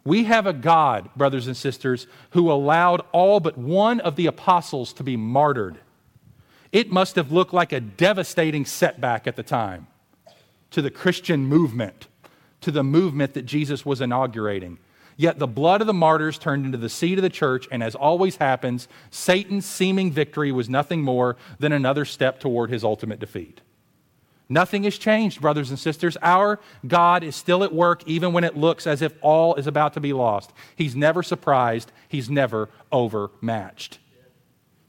We 0.05 0.25
have 0.25 0.47
a 0.47 0.53
God, 0.53 1.09
brothers 1.17 1.47
and 1.47 1.57
sisters, 1.57 2.07
who 2.31 2.53
allowed 2.53 3.03
all 3.13 3.41
but 3.41 3.57
one 3.57 3.99
of 4.01 4.17
the 4.17 4.27
apostles 4.27 4.93
to 4.95 5.03
be 5.03 5.17
martyred. 5.17 5.79
It 6.73 6.93
must 6.93 7.17
have 7.17 7.33
looked 7.33 7.55
like 7.55 7.73
a 7.73 7.81
devastating 7.81 8.67
setback 8.67 9.27
at 9.27 9.37
the 9.37 9.43
time 9.43 9.87
to 10.73 10.83
the 10.83 10.91
Christian 10.91 11.47
movement, 11.47 12.07
to 12.61 12.71
the 12.71 12.85
movement 12.85 13.33
that 13.33 13.47
Jesus 13.47 13.87
was 13.87 14.03
inaugurating. 14.03 14.79
Yet 15.17 15.39
the 15.39 15.47
blood 15.47 15.81
of 15.81 15.87
the 15.87 15.95
martyrs 15.95 16.39
turned 16.39 16.67
into 16.67 16.79
the 16.79 16.91
seed 16.91 17.19
of 17.19 17.23
the 17.23 17.31
church, 17.31 17.67
and 17.71 17.83
as 17.83 17.95
always 17.95 18.37
happens, 18.37 18.87
Satan's 19.11 19.65
seeming 19.65 20.13
victory 20.13 20.53
was 20.53 20.69
nothing 20.69 21.03
more 21.03 21.37
than 21.59 21.73
another 21.73 22.05
step 22.05 22.39
toward 22.39 22.71
his 22.71 22.85
ultimate 22.85 23.19
defeat. 23.19 23.63
Nothing 24.49 24.85
has 24.85 24.97
changed, 24.97 25.41
brothers 25.41 25.71
and 25.71 25.79
sisters. 25.79 26.17
Our 26.23 26.61
God 26.87 27.25
is 27.25 27.35
still 27.35 27.65
at 27.65 27.75
work 27.75 28.03
even 28.07 28.33
when 28.33 28.45
it 28.45 28.57
looks 28.57 28.87
as 28.87 29.03
if 29.03 29.13
all 29.21 29.55
is 29.57 29.67
about 29.67 29.95
to 29.95 30.01
be 30.01 30.13
lost. 30.13 30.53
He's 30.77 30.95
never 30.95 31.23
surprised, 31.23 31.91
He's 32.09 32.31
never 32.31 32.69
overmatched. 32.93 33.99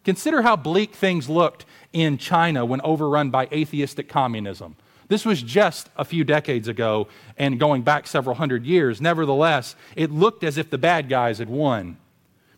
Consider 0.04 0.42
how 0.42 0.56
bleak 0.56 0.94
things 0.94 1.28
looked 1.28 1.66
in 1.92 2.18
China 2.18 2.66
when 2.66 2.82
overrun 2.82 3.30
by 3.30 3.48
atheistic 3.52 4.08
communism. 4.08 4.76
This 5.08 5.26
was 5.26 5.42
just 5.42 5.90
a 5.96 6.04
few 6.04 6.24
decades 6.24 6.68
ago 6.68 7.08
and 7.38 7.60
going 7.60 7.82
back 7.82 8.08
several 8.08 8.36
hundred 8.36 8.66
years. 8.66 9.00
Nevertheless, 9.00 9.76
it 9.96 10.12
looked 10.12 10.44
as 10.44 10.58
if 10.58 10.70
the 10.70 10.78
bad 10.78 11.08
guys 11.08 11.40
had 11.40 11.50
won. 11.50 11.98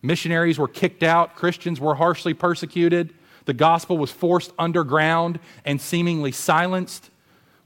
Missionaries 0.01 0.57
were 0.57 0.67
kicked 0.67 1.03
out, 1.03 1.35
Christians 1.35 1.79
were 1.79 1.95
harshly 1.95 2.33
persecuted. 2.33 3.13
The 3.45 3.53
gospel 3.53 3.97
was 3.97 4.11
forced 4.11 4.51
underground 4.57 5.39
and 5.65 5.79
seemingly 5.81 6.31
silenced. 6.31 7.09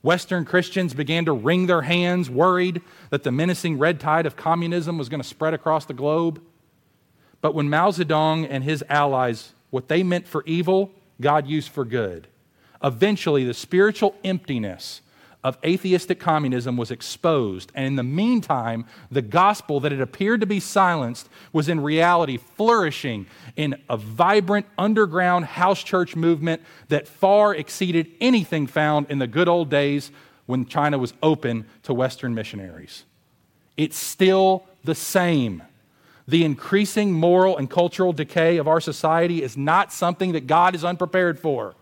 Western 0.02 0.44
Christians 0.44 0.94
began 0.94 1.26
to 1.26 1.34
wring 1.34 1.68
their 1.68 1.82
hands, 1.82 2.30
worried 2.30 2.82
that 3.10 3.24
the 3.24 3.32
menacing 3.32 3.78
red 3.78 4.00
tide 4.00 4.26
of 4.26 4.36
communism 4.36 4.98
was 4.98 5.08
going 5.08 5.22
to 5.22 5.28
spread 5.28 5.54
across 5.54 5.86
the 5.86 5.94
globe. 5.94 6.42
But 7.42 7.56
when 7.56 7.70
Mao 7.70 7.92
Zedong 7.92 8.48
and 8.50 8.64
his 8.64 8.84
allies, 8.90 9.54
what 9.70 9.88
they 9.88 10.04
meant 10.04 10.28
for 10.28 10.44
evil, 10.46 10.92
God 11.22 11.48
used 11.48 11.70
for 11.70 11.86
good. 11.86 12.28
Eventually, 12.84 13.44
the 13.46 13.54
spiritual 13.54 14.16
emptiness 14.24 15.02
of 15.44 15.58
atheistic 15.66 16.20
communism 16.20 16.78
was 16.78 16.90
exposed. 16.90 17.72
And 17.76 17.86
in 17.86 17.96
the 17.96 18.04
meantime, 18.04 18.86
the 19.12 19.22
gospel 19.22 19.82
that 19.82 19.92
had 19.92 20.00
appeared 20.00 20.40
to 20.40 20.48
be 20.48 20.60
silenced 20.60 21.28
was 21.52 21.68
in 21.68 21.82
reality 21.82 22.38
flourishing 22.38 23.26
in 23.58 23.76
a 23.90 23.98
vibrant 23.98 24.66
underground 24.78 25.46
house 25.46 25.84
church 25.84 26.16
movement 26.16 26.62
that 26.88 27.08
far 27.08 27.54
exceeded 27.54 28.10
anything 28.22 28.68
found 28.68 29.12
in 29.12 29.20
the 29.20 29.28
good 29.28 29.50
old 29.50 29.70
days 29.70 30.12
when 30.46 30.66
China 30.66 30.98
was 30.98 31.14
open 31.22 31.66
to 31.84 31.94
Western 31.94 32.34
missionaries. 32.34 33.04
It's 33.76 33.98
still 33.98 34.64
the 34.84 34.96
same. 34.96 35.64
The 36.26 36.46
increasing 36.46 37.12
moral 37.12 37.58
and 37.58 37.70
cultural 37.70 38.14
decay 38.14 38.58
of 38.58 38.68
our 38.68 38.80
society 38.80 39.44
is 39.44 39.58
not 39.58 39.92
something 39.92 40.32
that 40.34 40.48
God 40.48 40.74
is 40.74 40.86
unprepared 40.86 41.38
for. 41.38 41.76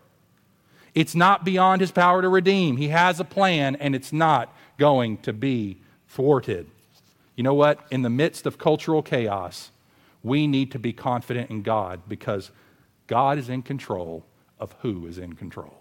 It's 0.94 1.14
not 1.14 1.44
beyond 1.44 1.80
his 1.80 1.90
power 1.90 2.20
to 2.22 2.28
redeem. 2.28 2.76
He 2.76 2.88
has 2.88 3.18
a 3.18 3.24
plan, 3.24 3.76
and 3.76 3.94
it's 3.94 4.12
not 4.12 4.54
going 4.78 5.18
to 5.18 5.32
be 5.32 5.78
thwarted. 6.08 6.66
You 7.36 7.44
know 7.44 7.54
what? 7.54 7.80
In 7.90 8.02
the 8.02 8.10
midst 8.10 8.46
of 8.46 8.58
cultural 8.58 9.02
chaos, 9.02 9.70
we 10.22 10.46
need 10.46 10.70
to 10.72 10.78
be 10.78 10.92
confident 10.92 11.50
in 11.50 11.62
God 11.62 12.02
because 12.08 12.50
God 13.06 13.38
is 13.38 13.48
in 13.48 13.62
control 13.62 14.24
of 14.58 14.74
who 14.80 15.06
is 15.06 15.18
in 15.18 15.32
control. 15.34 15.74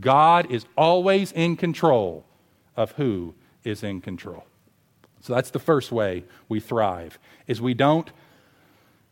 God 0.00 0.50
is 0.50 0.66
always 0.76 1.30
in 1.32 1.56
control 1.56 2.24
of 2.76 2.92
who 2.92 3.34
is 3.62 3.82
in 3.82 4.00
control. 4.00 4.44
So 5.20 5.34
that's 5.34 5.50
the 5.50 5.58
first 5.58 5.92
way 5.92 6.24
we 6.48 6.60
thrive 6.60 7.18
is 7.46 7.60
we 7.60 7.72
don't 7.72 8.10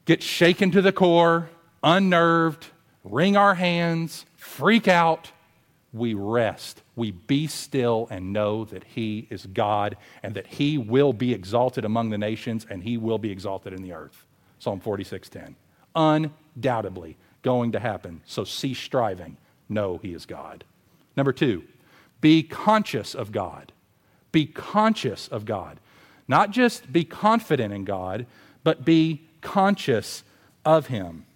get 0.05 0.23
shaken 0.23 0.71
to 0.73 0.83
the 0.83 0.93
core, 0.93 1.49
unnerved, 1.83 2.67
wring 3.05 3.37
our 3.37 3.55
hands, 3.55 4.27
freak 4.43 4.89
out, 4.89 5.31
we 5.93 6.15
rest. 6.15 6.83
We 6.97 7.13
be 7.13 7.47
still 7.47 8.09
and 8.11 8.33
know 8.33 8.65
that 8.67 8.83
He 8.83 9.29
is 9.31 9.47
God 9.47 9.97
and 10.23 10.35
that 10.35 10.47
He 10.47 10.79
will 10.79 11.13
be 11.13 11.33
exalted 11.33 11.85
among 11.85 12.11
the 12.11 12.19
nations 12.19 12.67
and 12.69 12.83
He 12.83 12.97
will 12.97 13.19
be 13.19 13.31
exalted 13.31 13.73
in 13.73 13.83
the 13.83 13.93
earth. 13.93 14.27
Psalm 14.59 14.81
46:10. 14.81 15.55
Undoubtedly 15.95 17.17
going 17.43 17.73
to 17.73 17.79
happen. 17.79 18.21
So 18.27 18.43
cease 18.43 18.79
striving. 18.79 19.37
Know 19.69 19.99
He 19.99 20.13
is 20.13 20.27
God. 20.27 20.65
Number 21.17 21.33
two, 21.33 21.63
be 22.21 22.43
conscious 22.43 23.15
of 23.15 23.31
God. 23.31 23.71
Be 24.33 24.47
conscious 24.47 25.29
of 25.29 25.45
God. 25.45 25.79
Not 26.27 26.51
just 26.51 26.93
be 26.93 27.05
confident 27.05 27.73
in 27.73 27.85
God, 27.85 28.27
but 28.65 28.85
be 28.85 29.23
conscious 29.41 30.25
of 30.65 30.89
Him. 30.89 31.27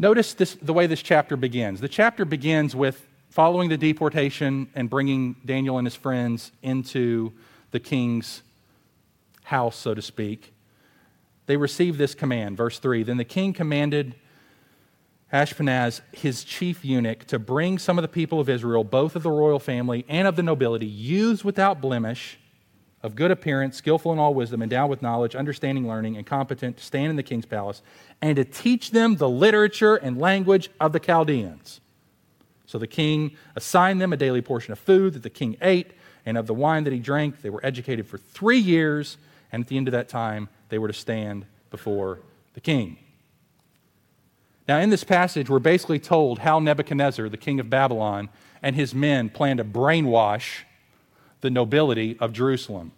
Notice 0.00 0.32
this, 0.32 0.54
the 0.54 0.72
way 0.72 0.86
this 0.86 1.02
chapter 1.02 1.36
begins. 1.36 1.82
The 1.82 1.88
chapter 1.88 2.24
begins 2.24 2.74
with 2.74 3.06
following 3.28 3.68
the 3.68 3.76
deportation 3.76 4.70
and 4.74 4.88
bringing 4.88 5.36
Daniel 5.44 5.76
and 5.76 5.86
his 5.86 5.94
friends 5.94 6.52
into 6.62 7.34
the 7.70 7.80
king's 7.80 8.40
house, 9.42 9.76
so 9.76 9.92
to 9.92 10.00
speak. 10.00 10.54
They 11.44 11.58
receive 11.58 11.98
this 11.98 12.14
command. 12.14 12.56
Verse 12.56 12.78
3 12.78 13.02
Then 13.02 13.18
the 13.18 13.26
king 13.26 13.52
commanded 13.52 14.14
Ashpenaz, 15.30 16.00
his 16.12 16.44
chief 16.44 16.82
eunuch, 16.82 17.26
to 17.26 17.38
bring 17.38 17.78
some 17.78 17.98
of 17.98 18.02
the 18.02 18.08
people 18.08 18.40
of 18.40 18.48
Israel, 18.48 18.84
both 18.84 19.16
of 19.16 19.22
the 19.22 19.30
royal 19.30 19.58
family 19.58 20.06
and 20.08 20.26
of 20.26 20.34
the 20.34 20.42
nobility, 20.42 20.86
youths 20.86 21.44
without 21.44 21.82
blemish 21.82 22.38
of 23.02 23.14
good 23.14 23.30
appearance, 23.30 23.76
skillful 23.76 24.12
in 24.12 24.18
all 24.18 24.34
wisdom, 24.34 24.62
endowed 24.62 24.90
with 24.90 25.02
knowledge, 25.02 25.34
understanding, 25.34 25.88
learning, 25.88 26.16
and 26.16 26.26
competent 26.26 26.76
to 26.76 26.84
stand 26.84 27.10
in 27.10 27.16
the 27.16 27.22
king's 27.22 27.46
palace, 27.46 27.82
and 28.20 28.36
to 28.36 28.44
teach 28.44 28.90
them 28.90 29.16
the 29.16 29.28
literature 29.28 29.96
and 29.96 30.18
language 30.18 30.70
of 30.78 30.92
the 30.92 31.00
Chaldeans. 31.00 31.80
So 32.66 32.78
the 32.78 32.86
king 32.86 33.36
assigned 33.56 34.00
them 34.00 34.12
a 34.12 34.16
daily 34.16 34.42
portion 34.42 34.72
of 34.72 34.78
food 34.78 35.14
that 35.14 35.22
the 35.22 35.30
king 35.30 35.56
ate, 35.62 35.92
and 36.26 36.36
of 36.36 36.46
the 36.46 36.54
wine 36.54 36.84
that 36.84 36.92
he 36.92 36.98
drank. 36.98 37.42
They 37.42 37.50
were 37.50 37.64
educated 37.64 38.06
for 38.06 38.18
three 38.18 38.58
years, 38.58 39.16
and 39.50 39.62
at 39.62 39.68
the 39.68 39.76
end 39.76 39.88
of 39.88 39.92
that 39.92 40.08
time, 40.08 40.48
they 40.68 40.78
were 40.78 40.88
to 40.88 40.94
stand 40.94 41.46
before 41.70 42.20
the 42.54 42.60
king. 42.60 42.98
Now, 44.68 44.78
in 44.78 44.90
this 44.90 45.02
passage, 45.02 45.48
we're 45.48 45.58
basically 45.58 45.98
told 45.98 46.40
how 46.40 46.60
Nebuchadnezzar, 46.60 47.28
the 47.28 47.36
king 47.36 47.58
of 47.58 47.70
Babylon, 47.70 48.28
and 48.62 48.76
his 48.76 48.94
men 48.94 49.30
plan 49.30 49.56
to 49.56 49.64
brainwash 49.64 50.64
the 51.40 51.50
nobility 51.50 52.16
of 52.18 52.32
Jerusalem. 52.32 52.92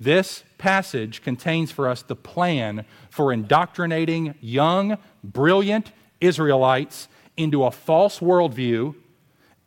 This 0.00 0.44
passage 0.58 1.22
contains 1.22 1.70
for 1.70 1.88
us 1.88 2.02
the 2.02 2.16
plan 2.16 2.84
for 3.10 3.32
indoctrinating 3.32 4.34
young, 4.40 4.98
brilliant 5.22 5.92
Israelites 6.20 7.08
into 7.36 7.64
a 7.64 7.70
false 7.70 8.20
worldview 8.20 8.94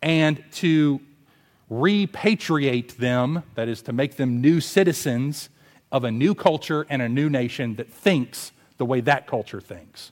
and 0.01 0.43
to 0.51 1.01
repatriate 1.71 2.97
them, 2.97 3.43
that 3.55 3.67
is, 3.67 3.81
to 3.83 3.93
make 3.93 4.15
them 4.15 4.41
new 4.41 4.61
citizens 4.61 5.49
of 5.91 6.03
a 6.03 6.11
new 6.11 6.35
culture 6.35 6.85
and 6.89 7.01
a 7.01 7.09
new 7.09 7.29
nation 7.29 7.75
that 7.75 7.91
thinks 7.91 8.51
the 8.77 8.85
way 8.85 9.01
that 9.01 9.27
culture 9.27 9.61
thinks. 9.61 10.11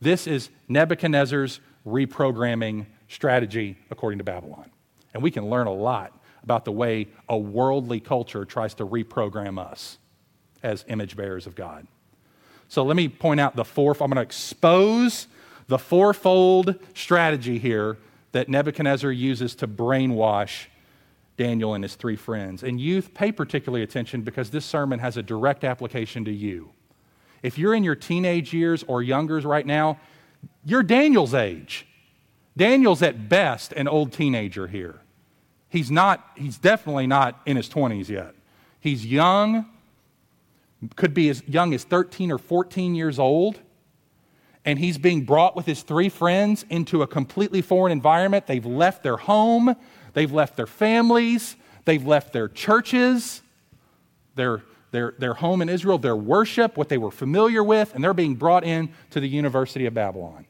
This 0.00 0.26
is 0.26 0.50
Nebuchadnezzar's 0.68 1.60
reprogramming 1.86 2.86
strategy 3.08 3.78
according 3.90 4.18
to 4.18 4.24
Babylon. 4.24 4.70
And 5.14 5.22
we 5.22 5.30
can 5.30 5.48
learn 5.48 5.66
a 5.66 5.72
lot 5.72 6.15
about 6.46 6.64
the 6.64 6.72
way 6.72 7.08
a 7.28 7.36
worldly 7.36 8.00
culture 8.00 8.44
tries 8.44 8.72
to 8.74 8.86
reprogram 8.86 9.58
us 9.58 9.98
as 10.62 10.84
image 10.88 11.16
bearers 11.16 11.46
of 11.46 11.54
God. 11.54 11.86
So 12.68 12.84
let 12.84 12.96
me 12.96 13.08
point 13.08 13.40
out 13.40 13.56
the 13.56 13.64
four, 13.64 13.92
I'm 13.92 14.10
going 14.10 14.14
to 14.14 14.22
expose 14.22 15.26
the 15.66 15.78
fourfold 15.78 16.76
strategy 16.94 17.58
here 17.58 17.98
that 18.30 18.48
Nebuchadnezzar 18.48 19.10
uses 19.10 19.56
to 19.56 19.68
brainwash 19.68 20.66
Daniel 21.36 21.74
and 21.74 21.82
his 21.82 21.96
three 21.96 22.16
friends. 22.16 22.62
And 22.62 22.80
youth, 22.80 23.12
pay 23.12 23.32
particularly 23.32 23.82
attention 23.82 24.22
because 24.22 24.50
this 24.50 24.64
sermon 24.64 25.00
has 25.00 25.16
a 25.16 25.22
direct 25.22 25.64
application 25.64 26.24
to 26.24 26.32
you. 26.32 26.70
If 27.42 27.58
you're 27.58 27.74
in 27.74 27.82
your 27.82 27.96
teenage 27.96 28.52
years 28.52 28.84
or 28.86 29.02
younger 29.02 29.40
right 29.40 29.66
now, 29.66 29.98
you're 30.64 30.84
Daniel's 30.84 31.34
age. 31.34 31.86
Daniel's 32.56 33.02
at 33.02 33.28
best 33.28 33.72
an 33.72 33.88
old 33.88 34.12
teenager 34.12 34.68
here. 34.68 35.00
He's 35.76 35.90
not, 35.90 36.30
he's 36.36 36.56
definitely 36.56 37.06
not 37.06 37.38
in 37.44 37.58
his 37.58 37.68
20s 37.68 38.08
yet. 38.08 38.34
He's 38.80 39.04
young, 39.04 39.66
could 40.96 41.12
be 41.12 41.28
as 41.28 41.42
young 41.46 41.74
as 41.74 41.84
13 41.84 42.32
or 42.32 42.38
14 42.38 42.94
years 42.94 43.18
old, 43.18 43.60
and 44.64 44.78
he's 44.78 44.96
being 44.96 45.26
brought 45.26 45.54
with 45.54 45.66
his 45.66 45.82
three 45.82 46.08
friends 46.08 46.64
into 46.70 47.02
a 47.02 47.06
completely 47.06 47.60
foreign 47.60 47.92
environment. 47.92 48.46
They've 48.46 48.64
left 48.64 49.02
their 49.02 49.18
home, 49.18 49.76
they've 50.14 50.32
left 50.32 50.56
their 50.56 50.66
families, 50.66 51.56
they've 51.84 52.06
left 52.06 52.32
their 52.32 52.48
churches, 52.48 53.42
their, 54.34 54.62
their, 54.92 55.12
their 55.18 55.34
home 55.34 55.60
in 55.60 55.68
Israel, 55.68 55.98
their 55.98 56.16
worship, 56.16 56.78
what 56.78 56.88
they 56.88 56.96
were 56.96 57.10
familiar 57.10 57.62
with, 57.62 57.94
and 57.94 58.02
they're 58.02 58.14
being 58.14 58.36
brought 58.36 58.64
in 58.64 58.88
to 59.10 59.20
the 59.20 59.28
University 59.28 59.84
of 59.84 59.92
Babylon. 59.92 60.46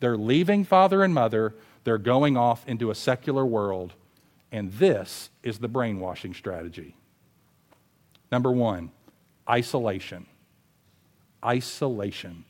They're 0.00 0.18
leaving 0.18 0.64
father 0.64 1.02
and 1.02 1.14
mother, 1.14 1.54
they're 1.84 1.96
going 1.96 2.36
off 2.36 2.68
into 2.68 2.90
a 2.90 2.94
secular 2.94 3.46
world, 3.46 3.94
and 4.50 4.72
this 4.72 5.30
is 5.42 5.58
the 5.58 5.68
brainwashing 5.68 6.34
strategy. 6.34 6.96
Number 8.32 8.50
one, 8.50 8.90
isolation. 9.48 10.26
Isolation. 11.44 12.44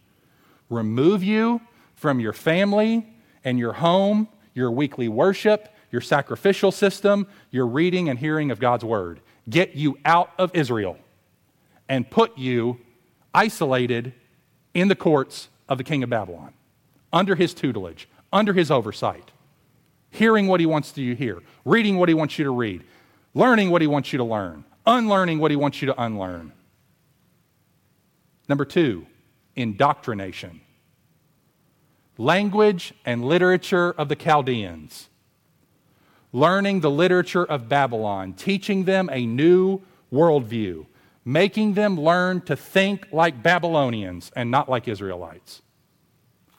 Remove 0.71 1.23
you 1.23 1.61
from 1.95 2.21
your 2.21 2.33
family 2.33 3.07
and 3.45 3.59
your 3.59 3.73
home, 3.75 4.29
your 4.55 4.71
weekly 4.71 5.09
worship, 5.09 5.69
your 5.91 6.01
sacrificial 6.01 6.71
system, 6.71 7.27
your 7.51 7.67
reading 7.67 8.09
and 8.09 8.19
hearing 8.19 8.51
of 8.51 8.61
God's 8.61 8.85
word. 8.85 9.21
Get 9.49 9.75
you 9.75 9.99
out 10.05 10.31
of 10.39 10.51
Israel 10.55 10.99
and 11.89 12.11
put 12.11 12.37
you 12.37 12.81
isolated 13.35 14.13
in 14.75 14.89
the 14.89 14.97
courts 14.97 15.49
of 15.69 15.79
the 15.79 15.85
king 15.85 16.03
of 16.03 16.11
Babylon, 16.11 16.53
under 17.13 17.35
his 17.35 17.55
tutelage, 17.55 18.09
under 18.33 18.53
his 18.53 18.71
oversight, 18.71 19.31
hearing 20.11 20.47
what 20.47 20.61
he 20.61 20.67
wants 20.67 20.97
you 20.97 21.15
to 21.15 21.19
hear, 21.19 21.43
reading 21.65 21.99
what 21.99 22.09
he 22.09 22.15
wants 22.15 22.39
you 22.39 22.45
to 22.45 22.51
read, 22.51 22.85
learning 23.35 23.71
what 23.71 23.83
he 23.83 23.87
wants 23.87 24.13
you 24.13 24.17
to 24.19 24.25
learn, 24.25 24.65
unlearning 24.87 25.39
what 25.39 25.51
he 25.51 25.57
wants 25.57 25.81
you 25.83 25.87
to 25.87 26.03
unlearn. 26.03 26.53
Number 28.49 28.65
two, 28.65 29.07
indoctrination. 29.55 30.61
Language 32.17 32.95
and 33.05 33.25
literature 33.25 33.93
of 33.93 34.09
the 34.09 34.17
Chaldeans. 34.17 35.09
Learning 36.33 36.81
the 36.81 36.91
literature 36.91 37.45
of 37.45 37.69
Babylon, 37.69 38.33
teaching 38.33 38.85
them 38.85 39.09
a 39.13 39.25
new 39.25 39.83
worldview, 40.13 40.87
making 41.25 41.75
them 41.75 42.01
learn 42.01 42.41
to 42.43 42.57
think 42.57 43.07
like 43.13 43.43
Babylonians 43.43 44.33
and 44.35 44.51
not 44.51 44.69
like 44.69 44.89
Israelites. 44.89 45.63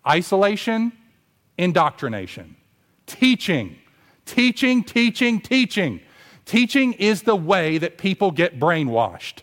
Isolation, 0.08 0.92
indoctrination. 1.58 2.56
Teaching, 3.10 3.76
teaching, 4.26 4.84
teaching, 4.84 5.42
teaching. 5.42 6.00
Teaching 6.46 6.94
is 6.94 7.24
the 7.24 7.36
way 7.36 7.80
that 7.80 7.98
people 7.98 8.30
get 8.30 8.60
brainwashed. 8.60 9.40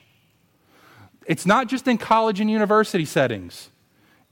It's 1.26 1.44
not 1.44 1.68
just 1.68 1.88
in 1.88 1.98
college 1.98 2.40
and 2.40 2.48
university 2.48 3.04
settings. 3.04 3.70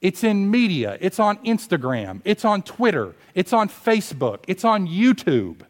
It's 0.01 0.23
in 0.23 0.51
media, 0.51 0.97
it's 1.01 1.19
on 1.19 1.39
Instagram, 1.39 2.21
it's 2.25 2.45
on 2.45 2.63
Twitter, 2.63 3.17
it's 3.35 3.53
on 3.53 3.69
Facebook, 3.69 4.45
it's 4.47 4.65
on 4.65 4.87
YouTube. 4.87 5.63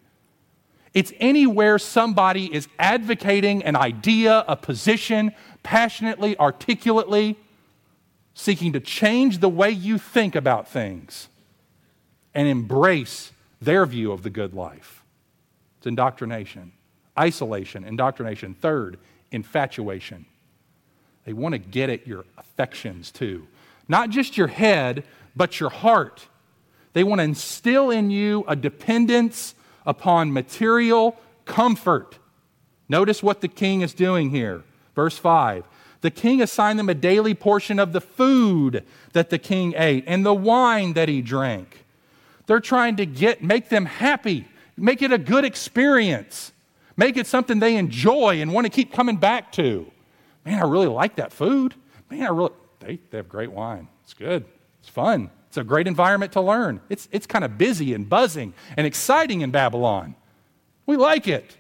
It's 0.93 1.13
anywhere 1.21 1.79
somebody 1.79 2.55
is 2.55 2.69
advocating 2.79 3.63
an 3.65 3.77
idea, 3.77 4.45
a 4.47 4.57
position, 4.57 5.33
passionately, 5.63 6.39
articulately, 6.39 7.39
seeking 8.35 8.73
to 8.75 8.81
change 8.81 9.39
the 9.39 9.49
way 9.49 9.71
you 9.71 9.97
think 9.97 10.35
about 10.35 10.69
things 10.69 11.29
and 12.35 12.47
embrace 12.47 13.33
their 13.65 13.87
view 13.87 14.13
of 14.13 14.23
the 14.23 14.31
good 14.31 14.55
life. 14.55 15.03
It's 15.79 15.87
indoctrination, 15.87 16.73
isolation, 17.19 17.85
indoctrination. 17.85 18.55
Third, 18.55 18.99
infatuation. 19.31 20.27
They 21.25 21.33
want 21.33 21.55
to 21.55 21.59
get 21.59 21.91
at 21.91 22.07
your 22.07 22.25
affections 22.39 23.11
too. 23.11 23.47
Not 23.89 24.11
just 24.11 24.37
your 24.37 24.47
head, 24.47 25.05
but 25.37 25.61
your 25.61 25.71
heart. 25.71 26.27
They 26.93 27.05
want 27.05 27.19
to 27.19 27.25
instill 27.25 27.91
in 27.91 28.11
you 28.11 28.45
a 28.47 28.57
dependence 28.57 29.55
upon 29.85 30.33
material 30.33 31.19
comfort. 31.45 32.19
Notice 32.89 33.23
what 33.23 33.41
the 33.41 33.49
king 33.49 33.81
is 33.81 33.95
doing 33.95 34.31
here. 34.31 34.63
Verse 34.95 35.19
5 35.19 35.65
The 36.01 36.11
king 36.11 36.41
assigned 36.41 36.79
them 36.79 36.89
a 36.89 36.95
daily 36.95 37.35
portion 37.35 37.79
of 37.79 37.93
the 37.93 38.01
food 38.01 38.85
that 39.13 39.31
the 39.31 39.39
king 39.39 39.75
ate 39.77 40.05
and 40.07 40.25
the 40.25 40.35
wine 40.35 40.93
that 40.95 41.09
he 41.09 41.21
drank. 41.21 41.84
They're 42.47 42.61
trying 42.61 42.97
to 42.97 43.07
get, 43.07 43.43
make 43.43 43.69
them 43.69 43.87
happy, 43.87 44.47
make 44.77 45.03
it 45.03 45.13
a 45.13 45.19
good 45.19 45.45
experience, 45.45 46.53
make 46.97 47.17
it 47.17 47.27
something 47.27 47.59
they 47.59 47.77
enjoy 47.77 48.41
and 48.41 48.53
want 48.53 48.67
to 48.67 48.71
keep 48.71 48.93
coming 48.93 49.17
back 49.17 49.53
to. 49.53 49.91
Man, 50.45 50.59
I 50.61 50.67
really 50.67 50.89
like 50.89 51.17
that 51.17 51.33
food. 51.33 51.75
Man, 52.11 52.23
I 52.23 52.29
really, 52.29 52.53
they, 52.81 52.99
they 53.11 53.17
have 53.17 53.29
great 53.29 53.51
wine. 53.51 53.89
It's 54.03 54.15
good. 54.15 54.45
It's 54.81 54.89
fun. 54.89 55.31
It's 55.49 55.57
a 55.57 55.65
great 55.65 55.87
environment 55.87 56.33
to 56.33 56.41
learn. 56.41 56.81
It's, 56.89 57.09
it's 57.13 57.27
kind 57.27 57.45
of 57.45 57.57
busy 57.57 57.95
and 57.95 58.09
buzzing 58.09 58.55
and 58.77 58.87
exciting 58.87 59.41
in 59.41 59.51
Babylon. 59.51 60.15
We 60.85 60.97
like 60.97 61.29
it. 61.29 61.57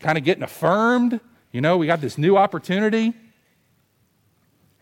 Kind 0.00 0.18
of 0.18 0.24
getting 0.24 0.42
affirmed. 0.42 1.20
You 1.52 1.60
know, 1.60 1.76
we 1.76 1.86
got 1.86 2.00
this 2.00 2.18
new 2.18 2.36
opportunity. 2.36 3.14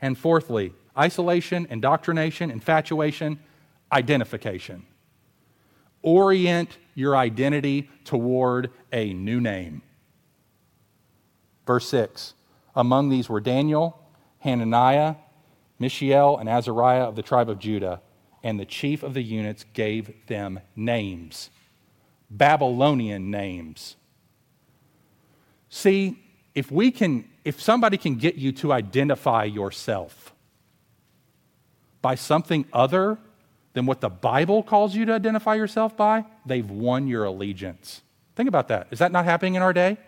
And 0.01 0.17
fourthly, 0.17 0.73
isolation, 0.97 1.67
indoctrination, 1.69 2.51
infatuation, 2.51 3.39
identification. 3.93 4.87
Orient 6.03 6.77
your 6.95 7.17
identity 7.17 7.89
toward 8.05 8.71
a 8.93 9.13
new 9.13 9.41
name. 9.41 9.83
Verse 11.67 11.89
6 11.89 12.35
among 12.75 13.11
these 13.11 13.29
were 13.29 13.41
Daniel, 13.41 13.99
Hananiah, 14.41 15.17
Mishael, 15.79 16.39
and 16.39 16.49
Azariah 16.49 17.05
of 17.05 17.17
the 17.17 17.23
tribe 17.23 17.49
of 17.49 17.59
Judah. 17.59 18.01
And 18.43 18.59
the 18.59 18.65
chief 18.65 19.03
of 19.03 19.15
the 19.15 19.23
eunuchs 19.23 19.65
gave 19.73 20.27
them 20.27 20.61
names, 20.75 21.51
Babylonian 22.31 23.31
names. 23.31 23.97
See, 25.69 26.19
if 26.55 26.71
we 26.71 26.91
can, 26.91 27.29
if 27.45 27.61
somebody 27.61 27.97
can 27.97 28.17
get 28.17 28.35
you 28.35 28.53
to 28.53 28.73
identify 28.73 29.45
yourself 29.45 30.33
by 32.01 32.15
something 32.17 32.67
other 32.73 33.19
than 33.75 33.87
what 33.87 34.01
the 34.01 34.11
Bible 34.11 34.63
calls 34.63 34.95
you 34.95 35.05
to 35.07 35.13
identify 35.13 35.55
yourself 35.55 35.97
by, 35.97 36.25
they've 36.45 36.69
won 36.69 37.07
your 37.07 37.25
allegiance. 37.25 38.03
Think 38.37 38.49
about 38.49 38.69
that. 38.69 38.89
Is 38.91 38.99
that 38.99 39.13
not 39.13 39.25
happening 39.25 39.55
in 39.55 39.63
our 39.63 39.73
day? 39.73 39.99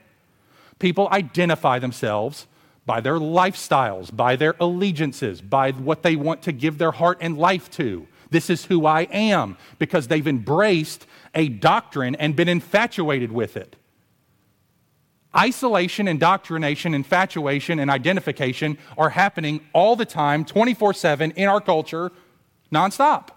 People 0.79 1.09
identify 1.11 1.79
themselves 1.79 2.47
by 2.87 3.01
their 3.01 3.19
lifestyles, 3.19 4.15
by 4.15 4.37
their 4.37 4.55
allegiances, 4.61 5.41
by 5.41 5.73
what 5.73 6.03
they 6.03 6.17
want 6.17 6.43
to 6.43 6.53
give 6.53 6.79
their 6.79 6.93
heart 6.93 7.19
and 7.21 7.39
life 7.39 7.71
to. 7.73 8.07
This 8.31 8.51
is 8.51 8.65
who 8.67 8.85
I 8.85 9.03
am 9.03 9.57
because 9.79 10.09
they've 10.09 10.27
embraced 10.27 11.07
a 11.35 11.49
doctrine 11.49 12.15
and 12.17 12.37
been 12.37 12.49
infatuated 12.49 13.33
with 13.33 13.57
it. 13.57 13.77
Isolation, 15.37 16.07
indoctrination, 16.07 16.95
infatuation, 16.95 17.79
and 17.81 17.91
identification 17.91 18.79
are 18.97 19.11
happening 19.11 19.61
all 19.73 19.97
the 19.97 20.05
time, 20.05 20.45
24 20.45 20.95
7 20.95 21.33
in 21.33 21.49
our 21.49 21.61
culture, 21.61 22.13
nonstop. 22.73 23.29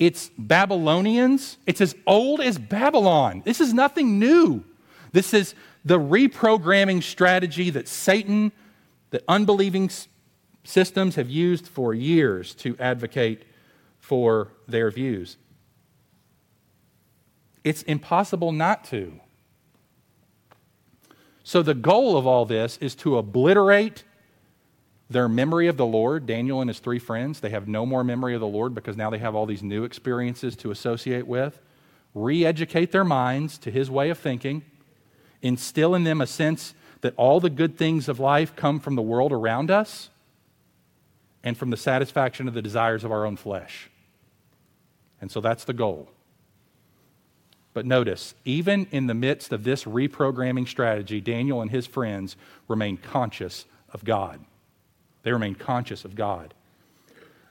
It's 0.00 0.30
Babylonians. 0.38 1.58
It's 1.66 1.82
as 1.82 1.94
old 2.06 2.40
as 2.40 2.56
Babylon. 2.56 3.42
This 3.44 3.60
is 3.60 3.74
nothing 3.74 4.18
new. 4.18 4.64
This 5.12 5.34
is 5.34 5.54
the 5.84 5.98
reprogramming 5.98 7.02
strategy 7.02 7.68
that 7.68 7.86
Satan, 7.86 8.50
that 9.10 9.22
unbelieving 9.28 9.90
systems 10.64 11.16
have 11.16 11.28
used 11.28 11.68
for 11.68 11.92
years 11.92 12.54
to 12.54 12.76
advocate 12.78 13.44
for 13.98 14.52
their 14.66 14.90
views. 14.90 15.36
It's 17.62 17.82
impossible 17.82 18.52
not 18.52 18.84
to. 18.84 19.20
So, 21.44 21.62
the 21.62 21.74
goal 21.74 22.16
of 22.16 22.26
all 22.26 22.46
this 22.46 22.78
is 22.78 22.94
to 22.96 23.18
obliterate 23.18 24.04
their 25.10 25.28
memory 25.28 25.66
of 25.66 25.76
the 25.76 25.84
Lord. 25.84 26.24
Daniel 26.24 26.60
and 26.60 26.70
his 26.70 26.78
three 26.78 27.00
friends, 27.00 27.40
they 27.40 27.50
have 27.50 27.68
no 27.68 27.84
more 27.84 28.04
memory 28.04 28.34
of 28.34 28.40
the 28.40 28.46
Lord 28.46 28.74
because 28.74 28.96
now 28.96 29.10
they 29.10 29.18
have 29.18 29.34
all 29.34 29.44
these 29.44 29.62
new 29.62 29.84
experiences 29.84 30.56
to 30.56 30.70
associate 30.70 31.26
with. 31.26 31.60
Re 32.14 32.46
educate 32.46 32.92
their 32.92 33.04
minds 33.04 33.58
to 33.58 33.70
his 33.70 33.90
way 33.90 34.08
of 34.10 34.18
thinking 34.18 34.64
instill 35.42 35.94
in 35.94 36.04
them 36.04 36.20
a 36.20 36.26
sense 36.26 36.74
that 37.00 37.14
all 37.16 37.40
the 37.40 37.50
good 37.50 37.78
things 37.78 38.08
of 38.08 38.20
life 38.20 38.54
come 38.54 38.78
from 38.78 38.94
the 38.94 39.02
world 39.02 39.32
around 39.32 39.70
us 39.70 40.10
and 41.42 41.56
from 41.56 41.70
the 41.70 41.76
satisfaction 41.76 42.46
of 42.46 42.54
the 42.54 42.62
desires 42.62 43.04
of 43.04 43.12
our 43.12 43.24
own 43.24 43.36
flesh. 43.36 43.90
And 45.20 45.30
so 45.30 45.40
that's 45.40 45.64
the 45.64 45.72
goal. 45.72 46.10
But 47.72 47.86
notice, 47.86 48.34
even 48.44 48.86
in 48.90 49.06
the 49.06 49.14
midst 49.14 49.52
of 49.52 49.64
this 49.64 49.84
reprogramming 49.84 50.68
strategy, 50.68 51.20
Daniel 51.20 51.62
and 51.62 51.70
his 51.70 51.86
friends 51.86 52.36
remain 52.68 52.96
conscious 52.96 53.64
of 53.92 54.04
God. 54.04 54.44
They 55.22 55.32
remain 55.32 55.54
conscious 55.54 56.04
of 56.04 56.14
God 56.14 56.54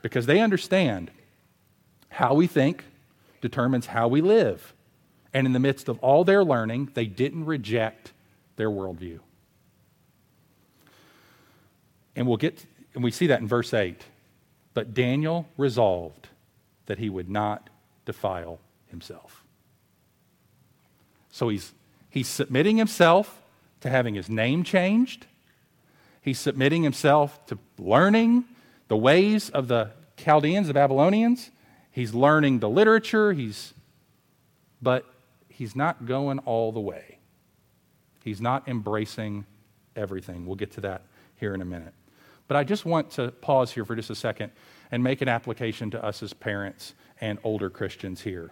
because 0.01 0.25
they 0.25 0.39
understand 0.39 1.11
How 2.09 2.33
we 2.33 2.47
think 2.47 2.83
determines 3.41 3.87
how 3.87 4.07
we 4.07 4.21
live. 4.21 4.73
And 5.33 5.45
in 5.45 5.53
the 5.53 5.59
midst 5.59 5.87
of 5.87 5.99
all 5.99 6.23
their 6.23 6.43
learning, 6.43 6.91
they 6.93 7.05
didn't 7.05 7.45
reject 7.45 8.11
their 8.55 8.69
worldview. 8.69 9.19
And 12.15 12.27
we'll 12.27 12.37
get 12.37 12.65
and 12.95 13.03
we 13.03 13.11
see 13.11 13.27
that 13.27 13.39
in 13.39 13.47
verse 13.47 13.73
8. 13.73 14.03
But 14.73 14.93
Daniel 14.93 15.47
resolved 15.57 16.27
that 16.87 16.97
he 16.97 17.09
would 17.09 17.29
not 17.29 17.69
defile 18.05 18.59
himself. 18.87 19.43
So 21.31 21.49
he's 21.49 21.73
he's 22.09 22.27
submitting 22.27 22.77
himself 22.77 23.41
to 23.81 23.89
having 23.89 24.15
his 24.15 24.29
name 24.29 24.63
changed. 24.63 25.27
He's 26.29 26.37
submitting 26.37 26.83
himself 26.83 27.43
to 27.47 27.57
learning 27.79 28.45
the 28.87 28.95
ways 28.95 29.49
of 29.49 29.67
the 29.67 29.89
Chaldeans, 30.15 30.67
the 30.67 30.75
Babylonians. 30.75 31.49
He's 31.89 32.13
learning 32.13 32.59
the 32.59 32.69
literature. 32.69 33.33
He's 33.33 33.73
but 34.79 35.07
he's 35.47 35.75
not 35.75 36.05
going 36.05 36.37
all 36.37 36.71
the 36.71 36.79
way. 36.79 37.17
He's 38.23 38.39
not 38.39 38.67
embracing 38.67 39.47
everything. 39.95 40.45
We'll 40.45 40.55
get 40.55 40.69
to 40.73 40.81
that 40.81 41.01
here 41.35 41.55
in 41.55 41.63
a 41.63 41.65
minute. 41.65 41.95
But 42.47 42.57
I 42.57 42.63
just 42.63 42.85
want 42.85 43.09
to 43.13 43.31
pause 43.31 43.71
here 43.71 43.83
for 43.83 43.95
just 43.95 44.11
a 44.11 44.15
second 44.15 44.51
and 44.91 45.03
make 45.03 45.21
an 45.21 45.29
application 45.29 45.89
to 45.89 46.05
us 46.05 46.21
as 46.21 46.31
parents 46.31 46.93
and 47.19 47.39
older 47.43 47.71
Christians 47.71 48.21
here. 48.21 48.51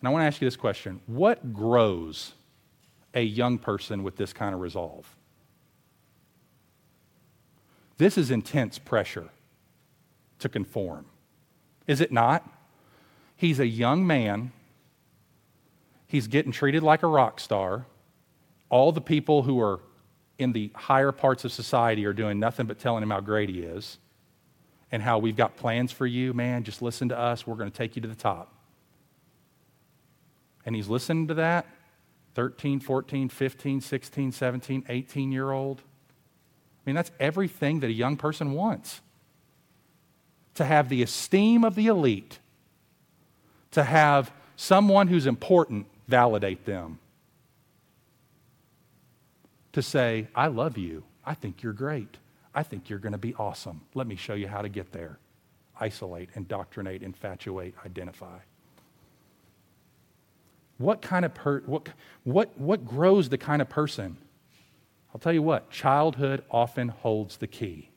And 0.00 0.08
I 0.08 0.10
want 0.10 0.20
to 0.20 0.26
ask 0.26 0.38
you 0.42 0.46
this 0.46 0.56
question 0.56 1.00
What 1.06 1.54
grows 1.54 2.34
a 3.14 3.22
young 3.22 3.56
person 3.56 4.02
with 4.02 4.16
this 4.16 4.34
kind 4.34 4.54
of 4.54 4.60
resolve? 4.60 5.16
This 7.96 8.18
is 8.18 8.30
intense 8.30 8.78
pressure 8.78 9.28
to 10.40 10.48
conform. 10.48 11.06
Is 11.86 12.00
it 12.00 12.10
not? 12.10 12.48
He's 13.36 13.60
a 13.60 13.66
young 13.66 14.06
man. 14.06 14.52
He's 16.06 16.26
getting 16.26 16.52
treated 16.52 16.82
like 16.82 17.02
a 17.02 17.06
rock 17.06 17.40
star. 17.40 17.86
All 18.68 18.92
the 18.92 19.00
people 19.00 19.42
who 19.42 19.60
are 19.60 19.80
in 20.38 20.52
the 20.52 20.70
higher 20.74 21.12
parts 21.12 21.44
of 21.44 21.52
society 21.52 22.04
are 22.06 22.12
doing 22.12 22.40
nothing 22.40 22.66
but 22.66 22.78
telling 22.78 23.02
him 23.02 23.10
how 23.10 23.20
great 23.20 23.48
he 23.48 23.60
is 23.60 23.98
and 24.90 25.02
how 25.02 25.18
we've 25.18 25.36
got 25.36 25.56
plans 25.56 25.92
for 25.92 26.06
you. 26.06 26.32
Man, 26.32 26.64
just 26.64 26.82
listen 26.82 27.08
to 27.08 27.18
us. 27.18 27.46
We're 27.46 27.56
going 27.56 27.70
to 27.70 27.76
take 27.76 27.96
you 27.96 28.02
to 28.02 28.08
the 28.08 28.14
top. 28.14 28.52
And 30.66 30.74
he's 30.74 30.88
listening 30.88 31.28
to 31.28 31.34
that 31.34 31.66
13, 32.34 32.80
14, 32.80 33.28
15, 33.28 33.80
16, 33.80 34.32
17, 34.32 34.84
18 34.88 35.32
year 35.32 35.50
old. 35.52 35.82
I 36.84 36.90
mean, 36.90 36.96
that's 36.96 37.10
everything 37.18 37.80
that 37.80 37.88
a 37.88 37.92
young 37.92 38.16
person 38.16 38.52
wants 38.52 39.00
to 40.54 40.64
have 40.64 40.88
the 40.88 41.02
esteem 41.02 41.64
of 41.64 41.74
the 41.74 41.86
elite, 41.86 42.38
to 43.72 43.82
have 43.82 44.30
someone 44.56 45.08
who's 45.08 45.26
important 45.26 45.86
validate 46.06 46.64
them, 46.64 46.98
to 49.72 49.82
say, 49.82 50.28
I 50.34 50.46
love 50.46 50.78
you. 50.78 51.02
I 51.24 51.34
think 51.34 51.62
you're 51.62 51.72
great. 51.72 52.18
I 52.54 52.62
think 52.62 52.88
you're 52.88 52.98
going 52.98 53.12
to 53.12 53.18
be 53.18 53.34
awesome. 53.34 53.80
Let 53.94 54.06
me 54.06 54.14
show 54.14 54.34
you 54.34 54.46
how 54.46 54.62
to 54.62 54.68
get 54.68 54.92
there. 54.92 55.18
Isolate, 55.80 56.28
indoctrinate, 56.34 57.02
infatuate, 57.02 57.74
identify. 57.84 58.38
What 60.78 61.02
kind 61.02 61.24
of 61.24 61.34
per, 61.34 61.60
what, 61.60 61.88
what, 62.22 62.56
what 62.58 62.86
grows 62.86 63.28
the 63.28 63.38
kind 63.38 63.60
of 63.60 63.68
person? 63.68 64.18
I'll 65.14 65.20
tell 65.20 65.32
you 65.32 65.42
what, 65.42 65.70
childhood 65.70 66.42
often 66.50 66.88
holds 66.88 67.36
the 67.36 67.46
key. 67.46 67.90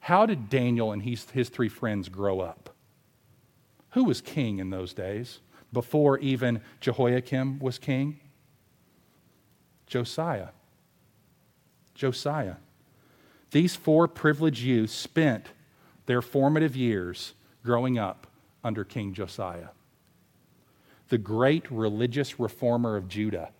How 0.00 0.24
did 0.24 0.48
Daniel 0.48 0.90
and 0.90 1.02
his, 1.02 1.28
his 1.30 1.50
three 1.50 1.68
friends 1.68 2.08
grow 2.08 2.40
up? 2.40 2.74
Who 3.90 4.04
was 4.04 4.22
king 4.22 4.58
in 4.58 4.70
those 4.70 4.94
days 4.94 5.40
before 5.72 6.18
even 6.18 6.62
Jehoiakim 6.80 7.58
was 7.58 7.78
king? 7.78 8.18
Josiah. 9.86 10.48
Josiah. 11.94 12.56
These 13.50 13.76
four 13.76 14.08
privileged 14.08 14.62
youths 14.62 14.94
spent 14.94 15.48
their 16.06 16.22
formative 16.22 16.74
years 16.74 17.34
growing 17.62 17.98
up 17.98 18.26
under 18.64 18.84
King 18.84 19.12
Josiah, 19.12 19.68
the 21.10 21.18
great 21.18 21.70
religious 21.70 22.40
reformer 22.40 22.96
of 22.96 23.08
Judah. 23.08 23.50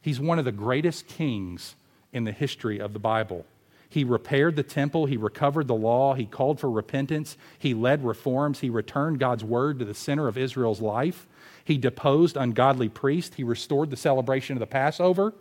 He's 0.00 0.20
one 0.20 0.38
of 0.38 0.44
the 0.44 0.52
greatest 0.52 1.06
kings 1.06 1.74
in 2.12 2.24
the 2.24 2.32
history 2.32 2.80
of 2.80 2.92
the 2.92 2.98
Bible. 2.98 3.44
He 3.88 4.04
repaired 4.04 4.54
the 4.54 4.62
temple, 4.62 5.06
he 5.06 5.16
recovered 5.16 5.66
the 5.66 5.74
law, 5.74 6.14
he 6.14 6.24
called 6.24 6.60
for 6.60 6.70
repentance, 6.70 7.36
he 7.58 7.74
led 7.74 8.04
reforms, 8.04 8.60
he 8.60 8.70
returned 8.70 9.18
God's 9.18 9.42
word 9.42 9.80
to 9.80 9.84
the 9.84 9.94
center 9.94 10.28
of 10.28 10.38
Israel's 10.38 10.80
life, 10.80 11.26
he 11.64 11.76
deposed 11.76 12.36
ungodly 12.36 12.88
priests, 12.88 13.34
he 13.34 13.42
restored 13.42 13.90
the 13.90 13.96
celebration 13.96 14.56
of 14.56 14.60
the 14.60 14.66
Passover. 14.66 15.34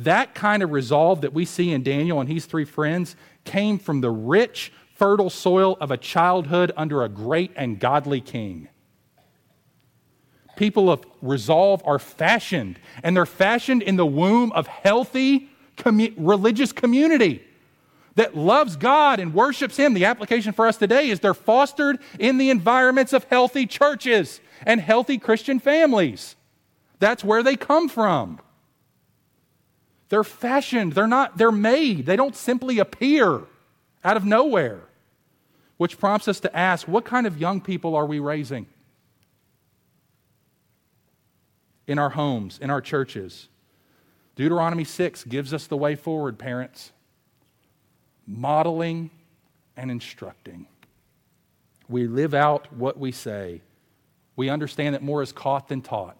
That 0.00 0.34
kind 0.34 0.62
of 0.62 0.72
resolve 0.72 1.20
that 1.20 1.32
we 1.32 1.44
see 1.44 1.72
in 1.72 1.84
Daniel 1.84 2.20
and 2.20 2.28
his 2.28 2.46
three 2.46 2.64
friends 2.64 3.14
came 3.44 3.78
from 3.78 4.00
the 4.00 4.10
rich, 4.10 4.72
fertile 4.96 5.30
soil 5.30 5.76
of 5.80 5.90
a 5.90 5.96
childhood 5.96 6.72
under 6.76 7.04
a 7.04 7.08
great 7.08 7.52
and 7.54 7.78
godly 7.78 8.20
king. 8.20 8.68
People 10.60 10.90
of 10.90 11.02
resolve 11.22 11.80
are 11.86 11.98
fashioned, 11.98 12.78
and 13.02 13.16
they're 13.16 13.24
fashioned 13.24 13.80
in 13.80 13.96
the 13.96 14.04
womb 14.04 14.52
of 14.52 14.66
healthy 14.66 15.48
commu- 15.78 16.12
religious 16.18 16.70
community 16.70 17.42
that 18.16 18.36
loves 18.36 18.76
God 18.76 19.20
and 19.20 19.32
worships 19.32 19.78
Him. 19.78 19.94
The 19.94 20.04
application 20.04 20.52
for 20.52 20.66
us 20.66 20.76
today 20.76 21.08
is 21.08 21.20
they're 21.20 21.32
fostered 21.32 21.98
in 22.18 22.36
the 22.36 22.50
environments 22.50 23.14
of 23.14 23.24
healthy 23.24 23.64
churches 23.64 24.38
and 24.66 24.82
healthy 24.82 25.16
Christian 25.16 25.60
families. 25.60 26.36
That's 26.98 27.24
where 27.24 27.42
they 27.42 27.56
come 27.56 27.88
from. 27.88 28.38
They're 30.10 30.22
fashioned, 30.22 30.92
they're 30.92 31.06
not, 31.06 31.38
they're 31.38 31.50
made. 31.50 32.04
They 32.04 32.16
don't 32.16 32.36
simply 32.36 32.78
appear 32.78 33.44
out 34.04 34.18
of 34.18 34.26
nowhere. 34.26 34.82
Which 35.78 35.98
prompts 35.98 36.28
us 36.28 36.38
to 36.40 36.54
ask 36.54 36.86
what 36.86 37.06
kind 37.06 37.26
of 37.26 37.38
young 37.38 37.62
people 37.62 37.96
are 37.96 38.04
we 38.04 38.18
raising? 38.18 38.66
In 41.90 41.98
our 41.98 42.10
homes, 42.10 42.56
in 42.62 42.70
our 42.70 42.80
churches. 42.80 43.48
Deuteronomy 44.36 44.84
6 44.84 45.24
gives 45.24 45.52
us 45.52 45.66
the 45.66 45.76
way 45.76 45.96
forward, 45.96 46.38
parents. 46.38 46.92
Modeling 48.28 49.10
and 49.76 49.90
instructing. 49.90 50.68
We 51.88 52.06
live 52.06 52.32
out 52.32 52.72
what 52.72 52.96
we 52.96 53.10
say. 53.10 53.62
We 54.36 54.50
understand 54.50 54.94
that 54.94 55.02
more 55.02 55.20
is 55.20 55.32
caught 55.32 55.66
than 55.66 55.82
taught. 55.82 56.16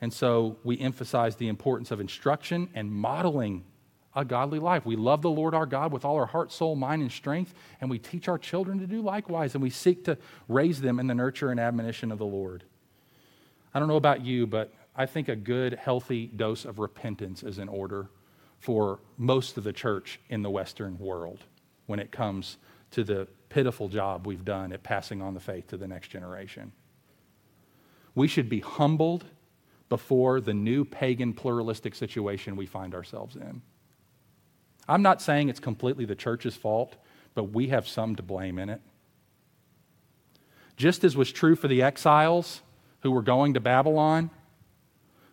And 0.00 0.14
so 0.14 0.56
we 0.64 0.80
emphasize 0.80 1.36
the 1.36 1.48
importance 1.48 1.90
of 1.90 2.00
instruction 2.00 2.70
and 2.74 2.90
modeling 2.90 3.66
a 4.16 4.24
godly 4.24 4.60
life. 4.60 4.86
We 4.86 4.96
love 4.96 5.20
the 5.20 5.28
Lord 5.28 5.54
our 5.54 5.66
God 5.66 5.92
with 5.92 6.06
all 6.06 6.16
our 6.16 6.24
heart, 6.24 6.52
soul, 6.52 6.74
mind, 6.74 7.02
and 7.02 7.12
strength, 7.12 7.52
and 7.82 7.90
we 7.90 7.98
teach 7.98 8.28
our 8.28 8.38
children 8.38 8.78
to 8.78 8.86
do 8.86 9.02
likewise, 9.02 9.54
and 9.54 9.62
we 9.62 9.68
seek 9.68 10.06
to 10.06 10.16
raise 10.48 10.80
them 10.80 10.98
in 10.98 11.06
the 11.06 11.14
nurture 11.14 11.50
and 11.50 11.60
admonition 11.60 12.10
of 12.10 12.16
the 12.16 12.24
Lord. 12.24 12.64
I 13.74 13.78
don't 13.78 13.88
know 13.88 13.96
about 13.96 14.24
you, 14.24 14.46
but 14.46 14.72
I 14.96 15.06
think 15.06 15.28
a 15.28 15.36
good, 15.36 15.74
healthy 15.74 16.26
dose 16.26 16.64
of 16.64 16.78
repentance 16.78 17.42
is 17.42 17.58
in 17.58 17.68
order 17.68 18.08
for 18.58 18.98
most 19.16 19.56
of 19.56 19.64
the 19.64 19.72
church 19.72 20.20
in 20.28 20.42
the 20.42 20.50
Western 20.50 20.98
world 20.98 21.44
when 21.86 22.00
it 22.00 22.10
comes 22.10 22.56
to 22.90 23.04
the 23.04 23.28
pitiful 23.48 23.88
job 23.88 24.26
we've 24.26 24.44
done 24.44 24.72
at 24.72 24.82
passing 24.82 25.22
on 25.22 25.34
the 25.34 25.40
faith 25.40 25.68
to 25.68 25.76
the 25.76 25.86
next 25.86 26.08
generation. 26.08 26.72
We 28.14 28.26
should 28.26 28.48
be 28.48 28.60
humbled 28.60 29.24
before 29.88 30.40
the 30.40 30.54
new 30.54 30.84
pagan 30.84 31.32
pluralistic 31.32 31.94
situation 31.94 32.56
we 32.56 32.66
find 32.66 32.94
ourselves 32.94 33.36
in. 33.36 33.62
I'm 34.88 35.02
not 35.02 35.22
saying 35.22 35.48
it's 35.48 35.60
completely 35.60 36.04
the 36.04 36.14
church's 36.14 36.56
fault, 36.56 36.96
but 37.34 37.44
we 37.44 37.68
have 37.68 37.86
some 37.86 38.16
to 38.16 38.22
blame 38.22 38.58
in 38.58 38.70
it. 38.70 38.80
Just 40.76 41.04
as 41.04 41.16
was 41.16 41.30
true 41.30 41.56
for 41.56 41.68
the 41.68 41.82
exiles 41.82 42.62
who 43.00 43.10
were 43.10 43.22
going 43.22 43.54
to 43.54 43.60
Babylon, 43.60 44.30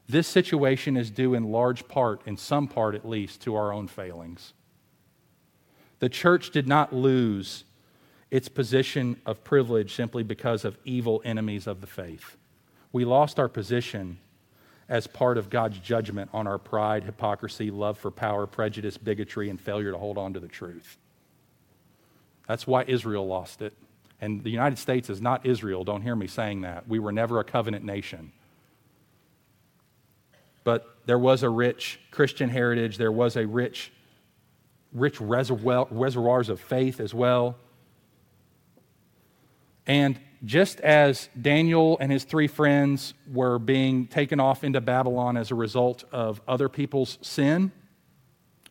this 0.07 0.27
situation 0.27 0.97
is 0.97 1.09
due 1.09 1.33
in 1.33 1.51
large 1.51 1.87
part, 1.87 2.21
in 2.25 2.37
some 2.37 2.67
part 2.67 2.95
at 2.95 3.07
least, 3.07 3.41
to 3.41 3.55
our 3.55 3.73
own 3.73 3.87
failings. 3.87 4.53
The 5.99 6.09
church 6.09 6.51
did 6.51 6.67
not 6.67 6.93
lose 6.93 7.63
its 8.29 8.47
position 8.47 9.19
of 9.25 9.43
privilege 9.43 9.95
simply 9.95 10.23
because 10.23 10.65
of 10.65 10.77
evil 10.83 11.21
enemies 11.25 11.67
of 11.67 11.81
the 11.81 11.87
faith. 11.87 12.37
We 12.91 13.05
lost 13.05 13.39
our 13.39 13.49
position 13.49 14.19
as 14.87 15.07
part 15.07 15.37
of 15.37 15.49
God's 15.49 15.79
judgment 15.79 16.29
on 16.33 16.45
our 16.45 16.59
pride, 16.59 17.03
hypocrisy, 17.03 17.71
love 17.71 17.97
for 17.97 18.11
power, 18.11 18.45
prejudice, 18.45 18.97
bigotry, 18.97 19.49
and 19.49 19.59
failure 19.59 19.91
to 19.91 19.97
hold 19.97 20.17
on 20.17 20.33
to 20.33 20.39
the 20.39 20.47
truth. 20.47 20.97
That's 22.47 22.67
why 22.67 22.83
Israel 22.83 23.25
lost 23.25 23.61
it. 23.61 23.73
And 24.21 24.43
the 24.43 24.49
United 24.49 24.77
States 24.77 25.09
is 25.09 25.21
not 25.21 25.45
Israel. 25.45 25.83
Don't 25.83 26.01
hear 26.01 26.15
me 26.15 26.27
saying 26.27 26.61
that. 26.61 26.87
We 26.87 26.99
were 26.99 27.11
never 27.11 27.39
a 27.39 27.43
covenant 27.43 27.83
nation. 27.83 28.31
But 30.63 30.87
there 31.05 31.19
was 31.19 31.43
a 31.43 31.49
rich 31.49 31.99
Christian 32.11 32.49
heritage, 32.49 32.97
there 32.97 33.11
was 33.11 33.35
a 33.35 33.45
rich, 33.45 33.91
rich 34.93 35.21
reservoir, 35.21 35.87
reservoirs 35.91 36.49
of 36.49 36.59
faith 36.59 36.99
as 36.99 37.13
well. 37.13 37.55
And 39.85 40.19
just 40.43 40.79
as 40.81 41.29
Daniel 41.39 41.97
and 41.99 42.11
his 42.11 42.23
three 42.23 42.47
friends 42.47 43.13
were 43.31 43.59
being 43.59 44.07
taken 44.07 44.39
off 44.39 44.63
into 44.63 44.81
Babylon 44.81 45.37
as 45.37 45.51
a 45.51 45.55
result 45.55 46.03
of 46.11 46.41
other 46.47 46.69
people's 46.69 47.19
sin 47.21 47.71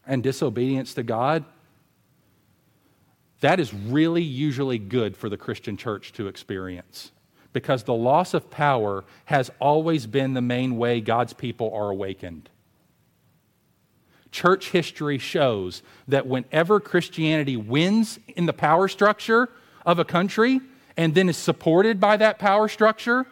and 0.06 0.22
disobedience 0.22 0.94
to 0.94 1.02
God, 1.02 1.44
that 3.40 3.60
is 3.60 3.74
really 3.74 4.22
usually 4.22 4.78
good 4.78 5.16
for 5.16 5.28
the 5.28 5.36
Christian 5.36 5.76
church 5.76 6.12
to 6.14 6.28
experience 6.28 7.12
because 7.52 7.84
the 7.84 7.94
loss 7.94 8.34
of 8.34 8.50
power 8.50 9.04
has 9.26 9.50
always 9.60 10.06
been 10.06 10.34
the 10.34 10.42
main 10.42 10.76
way 10.76 11.00
God's 11.00 11.32
people 11.32 11.72
are 11.72 11.90
awakened. 11.90 12.50
Church 14.32 14.70
history 14.70 15.18
shows 15.18 15.82
that 16.08 16.26
whenever 16.26 16.80
Christianity 16.80 17.56
wins 17.56 18.18
in 18.34 18.46
the 18.46 18.52
power 18.52 18.88
structure 18.88 19.50
of 19.86 19.98
a 19.98 20.04
country, 20.04 20.60
and 20.96 21.14
then 21.14 21.28
is 21.28 21.36
supported 21.36 22.00
by 22.00 22.16
that 22.16 22.38
power 22.38 22.68
structure, 22.68 23.26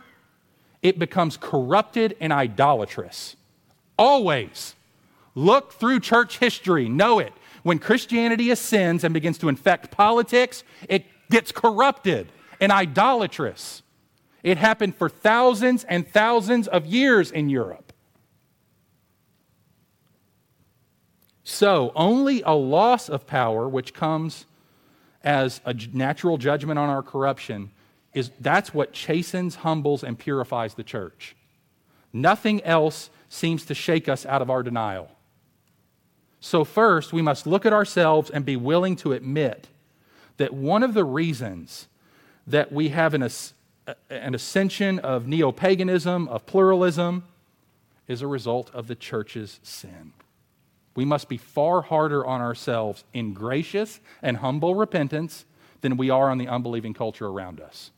it 0.82 0.98
becomes 0.98 1.36
corrupted 1.36 2.16
and 2.20 2.32
idolatrous. 2.32 3.36
Always. 3.98 4.74
Look 5.34 5.72
through 5.72 6.00
church 6.00 6.38
history, 6.38 6.88
know 6.88 7.18
it. 7.18 7.32
When 7.62 7.78
Christianity 7.78 8.50
ascends 8.50 9.04
and 9.04 9.14
begins 9.14 9.38
to 9.38 9.48
infect 9.48 9.90
politics, 9.90 10.64
it 10.88 11.06
gets 11.30 11.52
corrupted 11.52 12.30
and 12.60 12.72
idolatrous. 12.72 13.82
It 14.42 14.58
happened 14.58 14.96
for 14.96 15.08
thousands 15.08 15.84
and 15.84 16.06
thousands 16.08 16.66
of 16.68 16.86
years 16.86 17.30
in 17.30 17.48
Europe. 17.48 17.92
So, 21.44 21.92
only 21.94 22.42
a 22.42 22.52
loss 22.52 23.08
of 23.08 23.26
power, 23.26 23.68
which 23.68 23.94
comes 23.94 24.46
as 25.22 25.60
a 25.64 25.74
natural 25.92 26.38
judgment 26.38 26.78
on 26.78 26.88
our 26.88 27.02
corruption 27.02 27.70
is 28.14 28.30
that's 28.40 28.74
what 28.74 28.92
chastens, 28.92 29.56
humbles, 29.56 30.04
and 30.04 30.18
purifies 30.18 30.74
the 30.74 30.82
church. 30.82 31.36
Nothing 32.12 32.62
else 32.62 33.10
seems 33.28 33.64
to 33.66 33.74
shake 33.74 34.08
us 34.08 34.26
out 34.26 34.42
of 34.42 34.50
our 34.50 34.62
denial. 34.62 35.10
So, 36.44 36.64
first, 36.64 37.12
we 37.12 37.22
must 37.22 37.46
look 37.46 37.64
at 37.64 37.72
ourselves 37.72 38.28
and 38.28 38.44
be 38.44 38.56
willing 38.56 38.96
to 38.96 39.12
admit 39.12 39.68
that 40.38 40.52
one 40.52 40.82
of 40.82 40.92
the 40.92 41.04
reasons 41.04 41.86
that 42.48 42.72
we 42.72 42.88
have 42.88 43.14
an, 43.14 43.22
an 44.10 44.34
ascension 44.34 44.98
of 44.98 45.28
neo 45.28 45.52
paganism, 45.52 46.26
of 46.26 46.44
pluralism, 46.44 47.22
is 48.08 48.22
a 48.22 48.26
result 48.26 48.72
of 48.74 48.88
the 48.88 48.96
church's 48.96 49.60
sin. 49.62 50.14
We 50.96 51.04
must 51.04 51.28
be 51.28 51.36
far 51.36 51.80
harder 51.80 52.26
on 52.26 52.40
ourselves 52.40 53.04
in 53.14 53.34
gracious 53.34 54.00
and 54.20 54.38
humble 54.38 54.74
repentance 54.74 55.44
than 55.80 55.96
we 55.96 56.10
are 56.10 56.28
on 56.28 56.38
the 56.38 56.48
unbelieving 56.48 56.92
culture 56.92 57.28
around 57.28 57.60
us. 57.60 57.92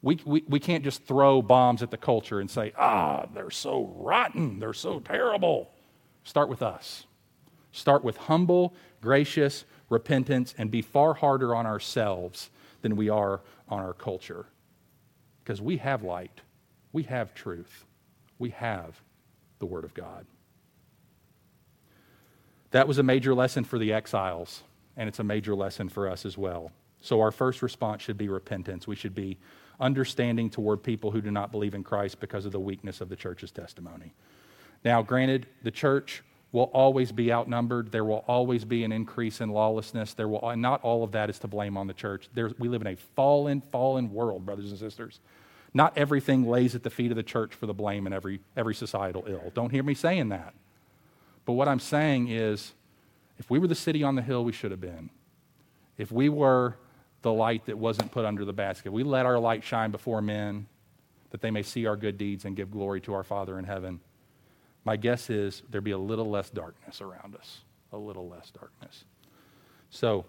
We, 0.00 0.18
we, 0.24 0.44
we 0.48 0.60
can't 0.60 0.82
just 0.82 1.04
throw 1.04 1.42
bombs 1.42 1.82
at 1.82 1.90
the 1.90 1.98
culture 1.98 2.40
and 2.40 2.50
say, 2.50 2.72
ah, 2.78 3.26
they're 3.34 3.50
so 3.50 3.92
rotten, 3.96 4.60
they're 4.60 4.72
so 4.72 5.00
terrible. 5.00 5.70
Start 6.24 6.48
with 6.48 6.62
us. 6.62 7.04
Start 7.78 8.02
with 8.02 8.16
humble, 8.16 8.74
gracious 9.00 9.64
repentance 9.88 10.52
and 10.58 10.68
be 10.68 10.82
far 10.82 11.14
harder 11.14 11.54
on 11.54 11.64
ourselves 11.64 12.50
than 12.82 12.96
we 12.96 13.08
are 13.08 13.40
on 13.68 13.78
our 13.78 13.92
culture. 13.92 14.46
Because 15.42 15.62
we 15.62 15.76
have 15.76 16.02
light, 16.02 16.40
we 16.92 17.04
have 17.04 17.34
truth, 17.34 17.84
we 18.36 18.50
have 18.50 19.00
the 19.60 19.66
Word 19.66 19.84
of 19.84 19.94
God. 19.94 20.26
That 22.72 22.88
was 22.88 22.98
a 22.98 23.04
major 23.04 23.32
lesson 23.32 23.62
for 23.62 23.78
the 23.78 23.92
exiles, 23.92 24.62
and 24.96 25.08
it's 25.08 25.20
a 25.20 25.24
major 25.24 25.54
lesson 25.54 25.88
for 25.88 26.08
us 26.08 26.26
as 26.26 26.36
well. 26.36 26.72
So, 27.00 27.20
our 27.20 27.30
first 27.30 27.62
response 27.62 28.02
should 28.02 28.18
be 28.18 28.28
repentance. 28.28 28.88
We 28.88 28.96
should 28.96 29.14
be 29.14 29.38
understanding 29.78 30.50
toward 30.50 30.82
people 30.82 31.12
who 31.12 31.20
do 31.20 31.30
not 31.30 31.52
believe 31.52 31.76
in 31.76 31.84
Christ 31.84 32.18
because 32.18 32.44
of 32.44 32.50
the 32.50 32.58
weakness 32.58 33.00
of 33.00 33.08
the 33.08 33.14
church's 33.14 33.52
testimony. 33.52 34.14
Now, 34.84 35.00
granted, 35.02 35.46
the 35.62 35.70
church 35.70 36.24
will 36.52 36.70
always 36.72 37.12
be 37.12 37.32
outnumbered. 37.32 37.92
There 37.92 38.04
will 38.04 38.24
always 38.26 38.64
be 38.64 38.84
an 38.84 38.92
increase 38.92 39.40
in 39.40 39.50
lawlessness. 39.50 40.14
There 40.14 40.28
will, 40.28 40.48
and 40.48 40.62
not 40.62 40.82
all 40.82 41.04
of 41.04 41.12
that 41.12 41.28
is 41.28 41.38
to 41.40 41.46
blame 41.46 41.76
on 41.76 41.86
the 41.86 41.94
church. 41.94 42.28
we 42.58 42.68
live 42.68 42.80
in 42.80 42.86
a 42.86 42.96
fallen, 42.96 43.60
fallen 43.60 44.12
world, 44.12 44.46
brothers 44.46 44.70
and 44.70 44.78
sisters. 44.78 45.20
Not 45.74 45.96
everything 45.98 46.48
lays 46.48 46.74
at 46.74 46.82
the 46.82 46.90
feet 46.90 47.10
of 47.10 47.16
the 47.16 47.22
church 47.22 47.54
for 47.54 47.66
the 47.66 47.74
blame 47.74 48.06
in 48.06 48.12
every, 48.12 48.40
every 48.56 48.74
societal 48.74 49.24
ill. 49.26 49.52
Don't 49.54 49.70
hear 49.70 49.82
me 49.82 49.94
saying 49.94 50.30
that. 50.30 50.54
But 51.44 51.52
what 51.52 51.68
I'm 51.68 51.80
saying 51.80 52.28
is, 52.28 52.72
if 53.38 53.50
we 53.50 53.58
were 53.58 53.68
the 53.68 53.74
city 53.74 54.02
on 54.02 54.14
the 54.14 54.22
hill 54.22 54.44
we 54.44 54.52
should 54.52 54.70
have 54.70 54.80
been, 54.80 55.10
if 55.98 56.10
we 56.10 56.28
were 56.28 56.76
the 57.22 57.32
light 57.32 57.66
that 57.66 57.76
wasn't 57.76 58.10
put 58.10 58.24
under 58.24 58.44
the 58.44 58.52
basket, 58.52 58.92
we 58.92 59.02
let 59.02 59.26
our 59.26 59.38
light 59.38 59.62
shine 59.62 59.90
before 59.90 60.22
men 60.22 60.66
that 61.30 61.42
they 61.42 61.50
may 61.50 61.62
see 61.62 61.86
our 61.86 61.96
good 61.96 62.16
deeds 62.16 62.44
and 62.44 62.56
give 62.56 62.70
glory 62.70 63.00
to 63.02 63.12
our 63.12 63.24
Father 63.24 63.58
in 63.58 63.64
heaven. 63.64 64.00
My 64.84 64.96
guess 64.96 65.30
is 65.30 65.62
there'd 65.70 65.84
be 65.84 65.90
a 65.90 65.98
little 65.98 66.30
less 66.30 66.50
darkness 66.50 67.00
around 67.00 67.34
us, 67.34 67.60
a 67.92 67.98
little 67.98 68.28
less 68.28 68.50
darkness. 68.50 69.04
So, 69.90 70.24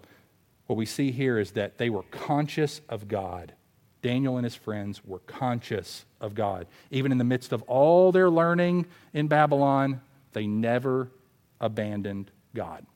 what 0.66 0.76
we 0.76 0.86
see 0.86 1.10
here 1.10 1.38
is 1.38 1.52
that 1.52 1.78
they 1.78 1.90
were 1.90 2.04
conscious 2.04 2.80
of 2.88 3.08
God. 3.08 3.54
Daniel 4.02 4.36
and 4.36 4.44
his 4.44 4.54
friends 4.54 5.04
were 5.04 5.18
conscious 5.20 6.04
of 6.20 6.34
God. 6.34 6.66
Even 6.90 7.12
in 7.12 7.18
the 7.18 7.24
midst 7.24 7.52
of 7.52 7.62
all 7.62 8.12
their 8.12 8.30
learning 8.30 8.86
in 9.12 9.26
Babylon, 9.26 10.00
they 10.32 10.46
never 10.46 11.10
abandoned 11.60 12.30
God. 12.54 12.86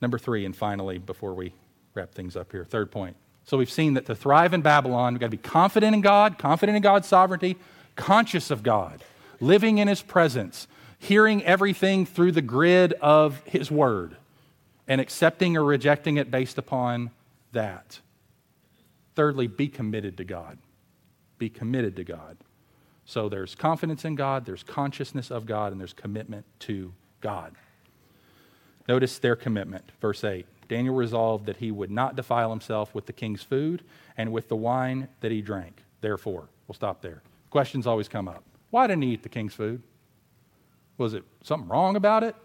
Number 0.00 0.18
three, 0.18 0.44
and 0.44 0.54
finally, 0.54 0.98
before 0.98 1.34
we 1.34 1.52
wrap 1.94 2.14
things 2.14 2.36
up 2.36 2.52
here, 2.52 2.64
third 2.64 2.90
point. 2.90 3.16
So 3.44 3.56
we've 3.56 3.70
seen 3.70 3.94
that 3.94 4.06
to 4.06 4.14
thrive 4.14 4.54
in 4.54 4.62
Babylon, 4.62 5.14
we've 5.14 5.20
got 5.20 5.26
to 5.26 5.30
be 5.30 5.36
confident 5.36 5.94
in 5.94 6.00
God, 6.00 6.38
confident 6.38 6.76
in 6.76 6.82
God's 6.82 7.06
sovereignty, 7.06 7.56
conscious 7.96 8.50
of 8.50 8.62
God, 8.62 9.02
living 9.40 9.78
in 9.78 9.88
His 9.88 10.02
presence, 10.02 10.68
hearing 10.98 11.42
everything 11.44 12.06
through 12.06 12.32
the 12.32 12.42
grid 12.42 12.92
of 12.94 13.42
His 13.44 13.70
Word, 13.70 14.16
and 14.86 15.00
accepting 15.00 15.56
or 15.56 15.64
rejecting 15.64 16.16
it 16.16 16.30
based 16.30 16.58
upon 16.58 17.10
that. 17.52 18.00
Thirdly, 19.14 19.46
be 19.46 19.68
committed 19.68 20.16
to 20.18 20.24
God. 20.24 20.58
Be 21.38 21.48
committed 21.48 21.96
to 21.96 22.04
God. 22.04 22.36
So 23.04 23.28
there's 23.28 23.54
confidence 23.54 24.04
in 24.04 24.14
God, 24.14 24.44
there's 24.44 24.62
consciousness 24.62 25.30
of 25.30 25.46
God, 25.46 25.72
and 25.72 25.80
there's 25.80 25.92
commitment 25.92 26.44
to 26.60 26.92
God. 27.20 27.54
Notice 28.88 29.18
their 29.18 29.36
commitment. 29.36 29.84
Verse 30.00 30.22
8 30.22 30.46
Daniel 30.68 30.94
resolved 30.94 31.46
that 31.46 31.58
he 31.58 31.70
would 31.70 31.90
not 31.90 32.16
defile 32.16 32.50
himself 32.50 32.94
with 32.94 33.06
the 33.06 33.12
king's 33.12 33.42
food 33.42 33.82
and 34.16 34.32
with 34.32 34.48
the 34.48 34.56
wine 34.56 35.08
that 35.20 35.30
he 35.30 35.40
drank. 35.40 35.82
Therefore, 36.00 36.48
we'll 36.66 36.74
stop 36.74 37.02
there. 37.02 37.22
Questions 37.56 37.86
always 37.86 38.06
come 38.06 38.28
up. 38.28 38.44
Why 38.68 38.86
didn't 38.86 39.04
he 39.04 39.14
eat 39.14 39.22
the 39.22 39.30
king's 39.30 39.54
food? 39.54 39.82
Was 40.98 41.14
it 41.14 41.24
something 41.42 41.66
wrong 41.66 41.96
about 41.96 42.22
it? 42.22 42.36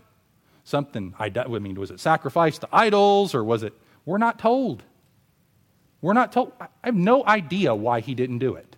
Something, 0.64 1.14
I 1.20 1.30
mean, 1.60 1.78
was 1.78 1.92
it 1.92 2.00
sacrificed 2.00 2.62
to 2.62 2.70
idols 2.72 3.36
or 3.36 3.44
was 3.44 3.62
it? 3.62 3.74
We're 4.06 4.20
not 4.20 4.40
told. 4.40 4.84
We're 6.02 6.14
not 6.14 6.32
told. 6.32 6.54
I 6.62 6.68
have 6.86 6.96
no 6.96 7.26
idea 7.26 7.76
why 7.76 8.00
he 8.00 8.16
didn't 8.16 8.38
do 8.38 8.56
it. 8.56 8.78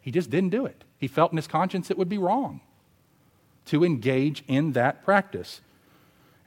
He 0.00 0.10
just 0.10 0.30
didn't 0.30 0.48
do 0.48 0.64
it. 0.64 0.82
He 0.96 1.06
felt 1.06 1.30
in 1.30 1.36
his 1.36 1.46
conscience 1.46 1.90
it 1.90 1.98
would 1.98 2.08
be 2.08 2.16
wrong 2.16 2.62
to 3.66 3.84
engage 3.84 4.42
in 4.48 4.72
that 4.72 5.04
practice. 5.04 5.60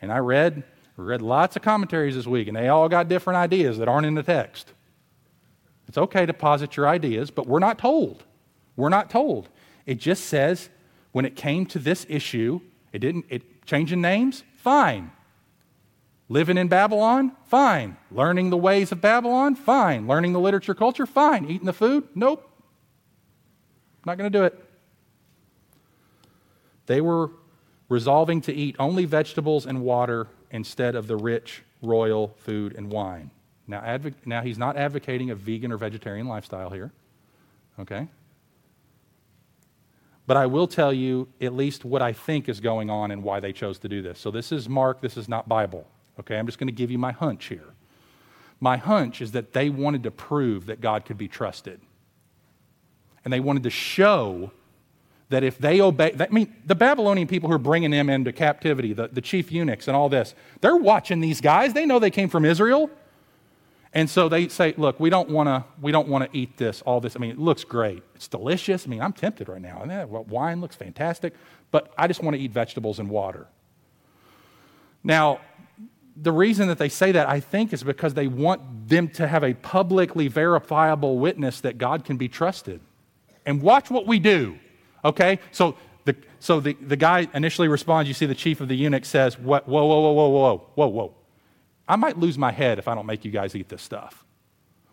And 0.01 0.11
I 0.11 0.17
read, 0.17 0.63
read 0.97 1.21
lots 1.21 1.55
of 1.55 1.61
commentaries 1.61 2.15
this 2.15 2.25
week, 2.25 2.47
and 2.47 2.57
they 2.57 2.67
all 2.67 2.89
got 2.89 3.09
different 3.09 3.37
ideas 3.37 3.77
that 3.77 3.87
aren't 3.87 4.07
in 4.07 4.15
the 4.15 4.23
text. 4.23 4.73
It's 5.87 5.99
okay 5.99 6.25
to 6.25 6.33
posit 6.33 6.75
your 6.75 6.87
ideas, 6.87 7.29
but 7.29 7.45
we're 7.45 7.59
not 7.59 7.77
told. 7.77 8.23
We're 8.75 8.89
not 8.89 9.09
told. 9.09 9.49
It 9.85 9.95
just 9.95 10.25
says 10.25 10.69
when 11.11 11.25
it 11.25 11.35
came 11.35 11.65
to 11.67 11.79
this 11.79 12.05
issue, 12.09 12.61
it 12.91 12.99
didn't, 12.99 13.25
it 13.29 13.65
changing 13.65 14.01
names? 14.01 14.43
Fine. 14.57 15.11
Living 16.29 16.57
in 16.57 16.67
Babylon? 16.67 17.33
Fine. 17.45 17.97
Learning 18.09 18.49
the 18.49 18.57
ways 18.57 18.91
of 18.91 19.01
Babylon? 19.01 19.55
Fine. 19.55 20.07
Learning 20.07 20.33
the 20.33 20.39
literature 20.39 20.73
culture? 20.73 21.05
Fine. 21.05 21.45
Eating 21.45 21.65
the 21.65 21.73
food? 21.73 22.07
Nope. 22.15 22.49
Not 24.05 24.17
going 24.17 24.31
to 24.31 24.37
do 24.37 24.43
it. 24.43 24.59
They 26.85 27.01
were 27.01 27.31
resolving 27.89 28.41
to 28.41 28.53
eat 28.53 28.75
only 28.79 29.05
vegetables 29.05 29.65
and 29.65 29.81
water 29.81 30.27
instead 30.51 30.95
of 30.95 31.07
the 31.07 31.15
rich 31.15 31.63
royal 31.81 32.33
food 32.37 32.73
and 32.75 32.91
wine. 32.91 33.31
Now, 33.67 33.81
advo- 33.81 34.13
now 34.25 34.41
he's 34.41 34.57
not 34.57 34.75
advocating 34.75 35.29
a 35.29 35.35
vegan 35.35 35.71
or 35.71 35.77
vegetarian 35.77 36.27
lifestyle 36.27 36.69
here, 36.69 36.91
okay? 37.79 38.07
But 40.25 40.37
I 40.37 40.45
will 40.45 40.67
tell 40.67 40.93
you 40.93 41.27
at 41.41 41.53
least 41.53 41.83
what 41.83 42.01
I 42.01 42.13
think 42.13 42.47
is 42.47 42.59
going 42.59 42.89
on 42.89 43.11
and 43.11 43.23
why 43.23 43.39
they 43.39 43.51
chose 43.51 43.77
to 43.79 43.89
do 43.89 44.01
this. 44.01 44.19
So 44.19 44.31
this 44.31 44.51
is 44.51 44.69
Mark, 44.69 45.01
this 45.01 45.17
is 45.17 45.27
not 45.27 45.49
Bible, 45.49 45.85
okay? 46.19 46.37
I'm 46.37 46.45
just 46.45 46.59
going 46.59 46.67
to 46.67 46.73
give 46.73 46.89
you 46.89 46.97
my 46.97 47.11
hunch 47.11 47.45
here. 47.45 47.73
My 48.59 48.77
hunch 48.77 49.21
is 49.21 49.33
that 49.33 49.51
they 49.51 49.69
wanted 49.69 50.03
to 50.03 50.11
prove 50.11 50.67
that 50.67 50.79
God 50.79 51.03
could 51.03 51.17
be 51.17 51.27
trusted 51.27 51.81
and 53.23 53.33
they 53.33 53.39
wanted 53.39 53.63
to 53.63 53.69
show 53.69 54.51
that 55.29 55.43
if 55.43 55.57
they 55.57 55.81
obey, 55.81 56.11
that, 56.11 56.29
I 56.29 56.33
mean, 56.33 56.53
the 56.65 56.75
Babylonian 56.75 57.27
people 57.27 57.49
who 57.49 57.55
are 57.55 57.59
bringing 57.59 57.91
them 57.91 58.09
into 58.09 58.31
captivity, 58.31 58.93
the, 58.93 59.07
the 59.07 59.21
chief 59.21 59.51
eunuchs 59.51 59.87
and 59.87 59.97
all 59.97 60.09
this, 60.09 60.35
they're 60.61 60.75
watching 60.75 61.21
these 61.21 61.41
guys. 61.41 61.73
They 61.73 61.85
know 61.85 61.99
they 61.99 62.11
came 62.11 62.29
from 62.29 62.45
Israel. 62.45 62.89
And 63.95 64.09
so 64.09 64.27
they 64.27 64.47
say, 64.47 64.73
look, 64.75 64.99
we 64.99 65.09
don't 65.09 65.29
want 65.29 65.47
to 65.47 65.63
we 65.79 65.91
don't 65.91 66.07
want 66.07 66.29
to 66.29 66.37
eat 66.37 66.57
this, 66.57 66.81
all 66.81 66.99
this. 66.99 67.15
I 67.15 67.19
mean, 67.19 67.31
it 67.31 67.39
looks 67.39 67.63
great. 67.63 68.01
It's 68.15 68.27
delicious. 68.27 68.87
I 68.87 68.89
mean, 68.89 69.01
I'm 69.01 69.13
tempted 69.13 69.47
right 69.47 69.61
now. 69.61 69.81
And 69.83 70.09
well, 70.09 70.23
wine 70.23 70.61
looks 70.61 70.75
fantastic, 70.75 71.33
but 71.69 71.93
I 71.97 72.07
just 72.07 72.23
want 72.23 72.35
to 72.35 72.41
eat 72.41 72.51
vegetables 72.51 72.99
and 72.99 73.09
water. 73.09 73.47
Now, 75.03 75.41
the 76.15 76.31
reason 76.31 76.67
that 76.67 76.77
they 76.77 76.89
say 76.89 77.11
that, 77.11 77.27
I 77.27 77.39
think, 77.39 77.73
is 77.73 77.83
because 77.83 78.13
they 78.13 78.27
want 78.27 78.87
them 78.87 79.07
to 79.09 79.27
have 79.27 79.43
a 79.43 79.53
publicly 79.53 80.27
verifiable 80.27 81.17
witness 81.17 81.61
that 81.61 81.77
God 81.77 82.05
can 82.05 82.17
be 82.17 82.27
trusted. 82.27 82.81
And 83.45 83.61
watch 83.61 83.89
what 83.89 84.07
we 84.07 84.19
do. 84.19 84.57
Okay? 85.03 85.39
So 85.51 85.75
the, 86.05 86.15
so 86.39 86.59
the, 86.59 86.77
the 86.79 86.95
guy 86.95 87.27
initially 87.33 87.67
responds, 87.67 88.07
you 88.07 88.13
see 88.13 88.25
the 88.25 88.35
chief 88.35 88.61
of 88.61 88.67
the 88.67 88.75
eunuch 88.75 89.05
says, 89.05 89.37
whoa, 89.37 89.61
whoa, 89.65 89.85
whoa, 89.85 90.11
whoa, 90.11 90.29
whoa, 90.29 90.67
whoa, 90.75 90.87
whoa. 90.87 91.15
I 91.87 91.95
might 91.95 92.17
lose 92.17 92.37
my 92.37 92.51
head 92.51 92.79
if 92.79 92.87
I 92.87 92.95
don't 92.95 93.05
make 93.05 93.25
you 93.25 93.31
guys 93.31 93.55
eat 93.55 93.69
this 93.69 93.81
stuff. 93.81 94.25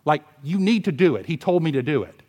Like, 0.03 0.23
you 0.43 0.59
need 0.59 0.85
to 0.85 0.91
do 0.91 1.15
it. 1.15 1.25
He 1.25 1.37
told 1.37 1.63
me 1.63 1.71
to 1.73 1.83
do 1.83 2.03
it. 2.03 2.21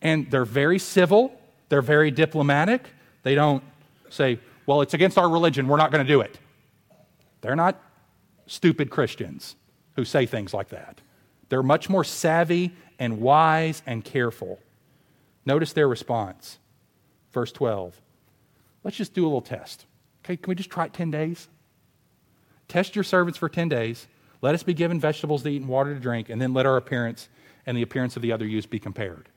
And 0.00 0.30
they're 0.30 0.44
very 0.44 0.78
civil, 0.78 1.32
they're 1.68 1.82
very 1.82 2.10
diplomatic. 2.10 2.88
They 3.22 3.34
don't 3.34 3.64
say, 4.10 4.38
well, 4.66 4.80
it's 4.82 4.94
against 4.94 5.18
our 5.18 5.28
religion, 5.28 5.66
we're 5.66 5.76
not 5.76 5.90
going 5.90 6.06
to 6.06 6.12
do 6.12 6.20
it. 6.20 6.38
They're 7.40 7.56
not 7.56 7.80
stupid 8.46 8.90
Christians 8.90 9.56
who 9.96 10.04
say 10.04 10.26
things 10.26 10.54
like 10.54 10.68
that. 10.68 11.00
They're 11.48 11.62
much 11.62 11.88
more 11.88 12.04
savvy 12.04 12.74
and 12.98 13.20
wise 13.20 13.82
and 13.86 14.04
careful. 14.04 14.60
Notice 15.44 15.72
their 15.72 15.88
response. 15.88 16.58
Verse 17.32 17.52
12. 17.52 18.00
Let's 18.84 18.96
just 18.96 19.14
do 19.14 19.24
a 19.24 19.26
little 19.26 19.40
test. 19.40 19.86
Okay, 20.24 20.36
can 20.36 20.50
we 20.50 20.54
just 20.54 20.70
try 20.70 20.84
it 20.84 20.92
10 20.92 21.10
days? 21.10 21.48
Test 22.68 22.94
your 22.94 23.04
servants 23.04 23.38
for 23.38 23.48
10 23.48 23.68
days. 23.68 24.06
Let 24.40 24.54
us 24.54 24.62
be 24.62 24.74
given 24.74 25.00
vegetables 25.00 25.42
to 25.42 25.48
eat 25.48 25.62
and 25.62 25.68
water 25.68 25.94
to 25.94 26.00
drink, 26.00 26.28
and 26.28 26.40
then 26.40 26.54
let 26.54 26.66
our 26.66 26.76
appearance 26.76 27.28
and 27.66 27.76
the 27.76 27.82
appearance 27.82 28.14
of 28.14 28.22
the 28.22 28.30
other 28.30 28.46
youths 28.46 28.66
be 28.66 28.78
compared. 28.78 29.28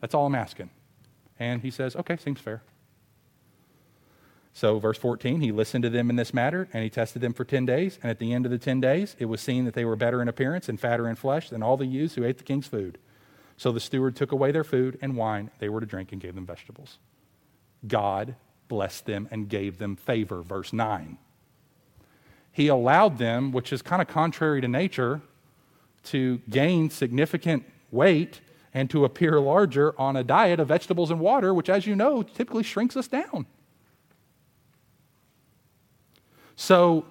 That's 0.00 0.14
all 0.14 0.26
I'm 0.26 0.34
asking. 0.34 0.70
And 1.38 1.62
he 1.62 1.70
says, 1.70 1.96
okay, 1.96 2.16
seems 2.16 2.40
fair. 2.40 2.62
So, 4.52 4.78
verse 4.78 4.98
14, 4.98 5.40
he 5.40 5.50
listened 5.50 5.82
to 5.82 5.90
them 5.90 6.10
in 6.10 6.16
this 6.16 6.32
matter, 6.32 6.68
and 6.72 6.84
he 6.84 6.88
tested 6.88 7.20
them 7.20 7.32
for 7.32 7.44
10 7.44 7.66
days. 7.66 7.98
And 8.02 8.10
at 8.10 8.20
the 8.20 8.32
end 8.32 8.46
of 8.46 8.52
the 8.52 8.58
10 8.58 8.80
days, 8.80 9.16
it 9.18 9.24
was 9.24 9.40
seen 9.40 9.64
that 9.64 9.74
they 9.74 9.84
were 9.84 9.96
better 9.96 10.22
in 10.22 10.28
appearance 10.28 10.68
and 10.68 10.78
fatter 10.78 11.08
in 11.08 11.16
flesh 11.16 11.50
than 11.50 11.62
all 11.62 11.76
the 11.76 11.86
youths 11.86 12.14
who 12.14 12.24
ate 12.24 12.38
the 12.38 12.44
king's 12.44 12.68
food. 12.68 12.98
So 13.56 13.72
the 13.72 13.80
steward 13.80 14.14
took 14.14 14.30
away 14.30 14.52
their 14.52 14.64
food 14.64 14.98
and 15.02 15.16
wine 15.16 15.50
they 15.58 15.68
were 15.68 15.80
to 15.80 15.86
drink 15.86 16.12
and 16.12 16.20
gave 16.20 16.34
them 16.34 16.46
vegetables. 16.46 16.98
God 17.86 18.36
blessed 18.68 19.06
them 19.06 19.28
and 19.30 19.48
gave 19.48 19.78
them 19.78 19.96
favor. 19.96 20.42
Verse 20.42 20.72
9 20.72 21.18
he 22.54 22.68
allowed 22.68 23.18
them, 23.18 23.50
which 23.50 23.72
is 23.72 23.82
kind 23.82 24.00
of 24.00 24.06
contrary 24.06 24.60
to 24.60 24.68
nature, 24.68 25.20
to 26.04 26.40
gain 26.48 26.88
significant 26.88 27.64
weight 27.90 28.40
and 28.72 28.88
to 28.90 29.04
appear 29.04 29.40
larger 29.40 29.92
on 30.00 30.14
a 30.14 30.22
diet 30.22 30.60
of 30.60 30.68
vegetables 30.68 31.10
and 31.10 31.18
water, 31.18 31.52
which, 31.52 31.68
as 31.68 31.84
you 31.84 31.96
know, 31.96 32.22
typically 32.22 32.62
shrinks 32.62 32.96
us 32.96 33.08
down. 33.08 33.46
So, 36.54 37.06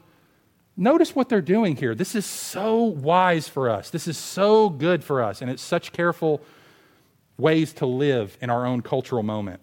notice 0.78 1.14
what 1.14 1.28
they're 1.28 1.42
doing 1.42 1.76
here. 1.76 1.94
This 1.94 2.16
is 2.16 2.26
so 2.26 2.82
wise 2.82 3.50
for 3.50 3.70
us. 3.70 3.90
This 3.90 4.08
is 4.08 4.18
so 4.18 4.70
good 4.70 5.04
for 5.04 5.22
us, 5.22 5.42
and 5.42 5.52
it's 5.52 5.62
such 5.62 5.92
careful 5.92 6.42
ways 7.38 7.74
to 7.74 7.86
live 7.86 8.38
in 8.40 8.50
our 8.50 8.66
own 8.66 8.82
cultural 8.82 9.24
moment. 9.24 9.60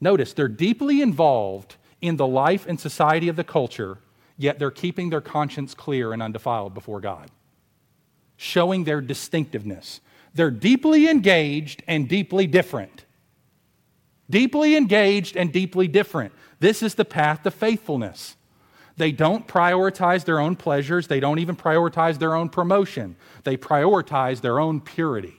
Notice 0.00 0.32
they're 0.32 0.48
deeply 0.48 1.02
involved 1.02 1.76
in 2.00 2.16
the 2.16 2.26
life 2.26 2.66
and 2.66 2.80
society 2.80 3.28
of 3.28 3.36
the 3.36 3.44
culture 3.44 3.98
yet 4.40 4.58
they're 4.58 4.70
keeping 4.70 5.10
their 5.10 5.20
conscience 5.20 5.74
clear 5.74 6.14
and 6.14 6.22
undefiled 6.22 6.72
before 6.72 6.98
God, 6.98 7.30
showing 8.36 8.84
their 8.84 9.02
distinctiveness. 9.02 10.00
They're 10.32 10.50
deeply 10.50 11.08
engaged 11.08 11.82
and 11.86 12.08
deeply 12.08 12.46
different. 12.46 13.04
Deeply 14.30 14.76
engaged 14.76 15.36
and 15.36 15.52
deeply 15.52 15.88
different. 15.88 16.32
This 16.58 16.82
is 16.82 16.94
the 16.94 17.04
path 17.04 17.42
to 17.42 17.50
faithfulness. 17.50 18.36
They 18.96 19.12
don't 19.12 19.46
prioritize 19.46 20.24
their 20.24 20.40
own 20.40 20.56
pleasures, 20.56 21.06
they 21.06 21.20
don't 21.20 21.38
even 21.38 21.54
prioritize 21.54 22.18
their 22.18 22.34
own 22.34 22.48
promotion, 22.48 23.16
they 23.44 23.58
prioritize 23.58 24.40
their 24.40 24.58
own 24.58 24.80
purity. 24.80 25.36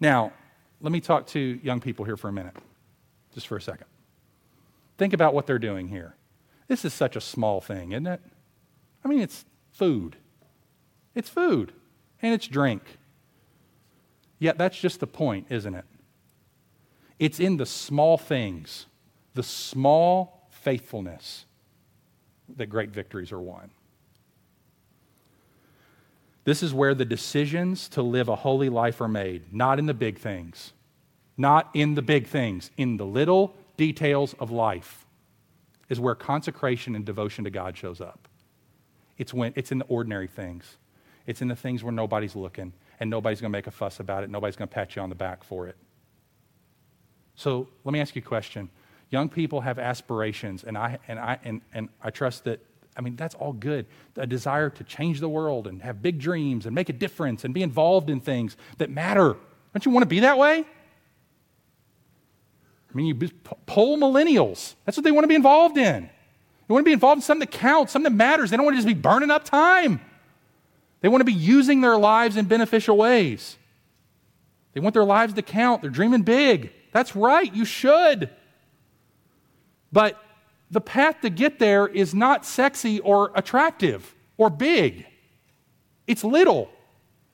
Now, 0.00 0.32
let 0.80 0.92
me 0.92 1.00
talk 1.00 1.26
to 1.28 1.60
young 1.62 1.80
people 1.80 2.06
here 2.06 2.16
for 2.16 2.28
a 2.28 2.32
minute, 2.32 2.56
just 3.34 3.46
for 3.46 3.56
a 3.56 3.62
second. 3.62 3.86
Think 4.96 5.12
about 5.12 5.34
what 5.34 5.46
they're 5.46 5.58
doing 5.58 5.88
here. 5.88 6.14
This 6.72 6.86
is 6.86 6.94
such 6.94 7.16
a 7.16 7.20
small 7.20 7.60
thing, 7.60 7.92
isn't 7.92 8.06
it? 8.06 8.22
I 9.04 9.08
mean, 9.08 9.20
it's 9.20 9.44
food. 9.72 10.16
It's 11.14 11.28
food 11.28 11.70
and 12.22 12.32
it's 12.32 12.48
drink. 12.48 12.96
Yet 14.38 14.56
that's 14.56 14.80
just 14.80 14.98
the 14.98 15.06
point, 15.06 15.48
isn't 15.50 15.74
it? 15.74 15.84
It's 17.18 17.40
in 17.40 17.58
the 17.58 17.66
small 17.66 18.16
things, 18.16 18.86
the 19.34 19.42
small 19.42 20.48
faithfulness, 20.48 21.44
that 22.56 22.68
great 22.68 22.88
victories 22.88 23.32
are 23.32 23.40
won. 23.40 23.70
This 26.44 26.62
is 26.62 26.72
where 26.72 26.94
the 26.94 27.04
decisions 27.04 27.86
to 27.90 28.00
live 28.00 28.30
a 28.30 28.36
holy 28.36 28.70
life 28.70 29.02
are 29.02 29.08
made, 29.08 29.52
not 29.52 29.78
in 29.78 29.84
the 29.84 29.92
big 29.92 30.18
things, 30.18 30.72
not 31.36 31.68
in 31.74 31.96
the 31.96 32.02
big 32.02 32.28
things, 32.28 32.70
in 32.78 32.96
the 32.96 33.04
little 33.04 33.54
details 33.76 34.34
of 34.40 34.50
life 34.50 35.01
is 35.88 36.00
where 36.00 36.14
consecration 36.14 36.94
and 36.94 37.04
devotion 37.04 37.44
to 37.44 37.50
God 37.50 37.76
shows 37.76 38.00
up. 38.00 38.28
It's, 39.18 39.34
when, 39.34 39.52
it's 39.56 39.70
in 39.72 39.78
the 39.78 39.84
ordinary 39.86 40.26
things, 40.26 40.76
it's 41.26 41.42
in 41.42 41.48
the 41.48 41.56
things 41.56 41.84
where 41.84 41.92
nobody's 41.92 42.34
looking 42.34 42.72
and 42.98 43.10
nobody's 43.10 43.40
going 43.40 43.50
to 43.50 43.56
make 43.56 43.66
a 43.66 43.70
fuss 43.70 44.00
about 44.00 44.24
it, 44.24 44.30
nobody's 44.30 44.56
going 44.56 44.68
to 44.68 44.74
pat 44.74 44.96
you 44.96 45.02
on 45.02 45.08
the 45.08 45.14
back 45.14 45.44
for 45.44 45.66
it. 45.66 45.76
So 47.34 47.68
let 47.84 47.92
me 47.92 48.00
ask 48.00 48.14
you 48.14 48.22
a 48.22 48.24
question. 48.24 48.70
Young 49.10 49.28
people 49.28 49.60
have 49.60 49.78
aspirations, 49.78 50.64
and 50.64 50.76
I, 50.78 50.98
and 51.08 51.18
I, 51.18 51.38
and, 51.44 51.60
and 51.74 51.88
I 52.02 52.10
trust 52.10 52.44
that, 52.44 52.60
I 52.96 53.00
mean, 53.00 53.16
that's 53.16 53.34
all 53.34 53.52
good. 53.52 53.86
A 54.16 54.26
desire 54.26 54.70
to 54.70 54.84
change 54.84 55.20
the 55.20 55.28
world 55.28 55.66
and 55.66 55.82
have 55.82 56.00
big 56.00 56.18
dreams 56.18 56.66
and 56.66 56.74
make 56.74 56.88
a 56.88 56.92
difference 56.92 57.44
and 57.44 57.52
be 57.52 57.62
involved 57.62 58.08
in 58.08 58.20
things 58.20 58.56
that 58.78 58.90
matter. 58.90 59.36
Don't 59.74 59.84
you 59.84 59.90
want 59.90 60.02
to 60.02 60.08
be 60.08 60.20
that 60.20 60.38
way? 60.38 60.64
I 62.92 62.96
mean, 62.96 63.06
you 63.06 63.28
poll 63.66 63.96
millennials. 63.96 64.74
That's 64.84 64.96
what 64.96 65.04
they 65.04 65.12
want 65.12 65.24
to 65.24 65.28
be 65.28 65.34
involved 65.34 65.78
in. 65.78 66.10
They 66.68 66.72
want 66.72 66.84
to 66.84 66.88
be 66.88 66.92
involved 66.92 67.18
in 67.18 67.22
something 67.22 67.48
that 67.48 67.56
counts, 67.56 67.92
something 67.92 68.12
that 68.12 68.16
matters. 68.16 68.50
They 68.50 68.56
don't 68.56 68.66
want 68.66 68.76
to 68.76 68.82
just 68.82 68.88
be 68.88 69.00
burning 69.00 69.30
up 69.30 69.44
time. 69.44 70.00
They 71.00 71.08
want 71.08 71.20
to 71.20 71.26
be 71.26 71.32
using 71.32 71.80
their 71.80 71.96
lives 71.96 72.36
in 72.36 72.44
beneficial 72.44 72.96
ways. 72.96 73.56
They 74.72 74.80
want 74.80 74.94
their 74.94 75.04
lives 75.04 75.34
to 75.34 75.42
count. 75.42 75.82
They're 75.82 75.90
dreaming 75.90 76.22
big. 76.22 76.72
That's 76.92 77.16
right, 77.16 77.52
you 77.52 77.64
should. 77.64 78.30
But 79.90 80.22
the 80.70 80.80
path 80.80 81.20
to 81.22 81.30
get 81.30 81.58
there 81.58 81.86
is 81.86 82.14
not 82.14 82.46
sexy 82.46 83.00
or 83.00 83.32
attractive 83.34 84.14
or 84.36 84.48
big, 84.50 85.06
it's 86.06 86.24
little. 86.24 86.70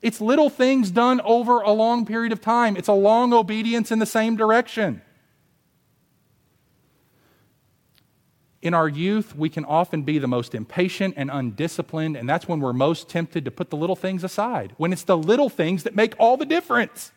It's 0.01 0.21
little 0.21 0.49
things 0.49 0.91
done 0.93 1.21
over 1.23 1.61
a 1.61 1.73
long 1.73 2.07
period 2.07 2.33
of 2.33 2.41
time. 2.41 2.77
It's 2.77 2.89
a 2.89 2.93
long 2.93 3.33
obedience 3.33 3.91
in 3.91 3.99
the 3.99 4.07
same 4.07 4.37
direction. 4.37 5.03
In 8.61 8.75
our 8.75 8.89
youth, 8.89 9.37
we 9.37 9.49
can 9.49 9.65
often 9.65 10.03
be 10.03 10.19
the 10.19 10.27
most 10.27 10.55
impatient 10.55 11.15
and 11.17 11.31
undisciplined, 11.31 12.17
and 12.17 12.29
that's 12.29 12.49
when 12.49 12.59
we're 12.61 12.73
most 12.73 13.09
tempted 13.09 13.45
to 13.45 13.51
put 13.53 13.71
the 13.71 13.77
little 13.77 13.95
things 13.95 14.25
aside. 14.25 14.75
When 14.79 14.93
it's 14.93 15.05
the 15.05 15.17
little 15.17 15.49
things 15.49 15.85
that 15.85 15.95
make 15.95 16.15
all 16.19 16.37
the 16.37 16.45
difference. 16.45 17.13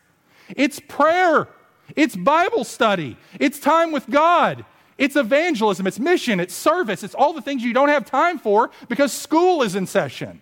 It's 0.50 0.78
prayer, 0.78 1.48
it's 1.96 2.14
Bible 2.14 2.62
study, 2.64 3.16
it's 3.40 3.58
time 3.58 3.90
with 3.90 4.08
God, 4.08 4.64
it's 4.98 5.16
evangelism, 5.16 5.86
it's 5.86 5.98
mission, 5.98 6.38
it's 6.38 6.54
service, 6.54 7.02
it's 7.02 7.14
all 7.14 7.32
the 7.32 7.42
things 7.42 7.64
you 7.64 7.72
don't 7.72 7.88
have 7.88 8.04
time 8.04 8.38
for 8.38 8.70
because 8.88 9.12
school 9.12 9.62
is 9.62 9.74
in 9.74 9.86
session. 9.86 10.40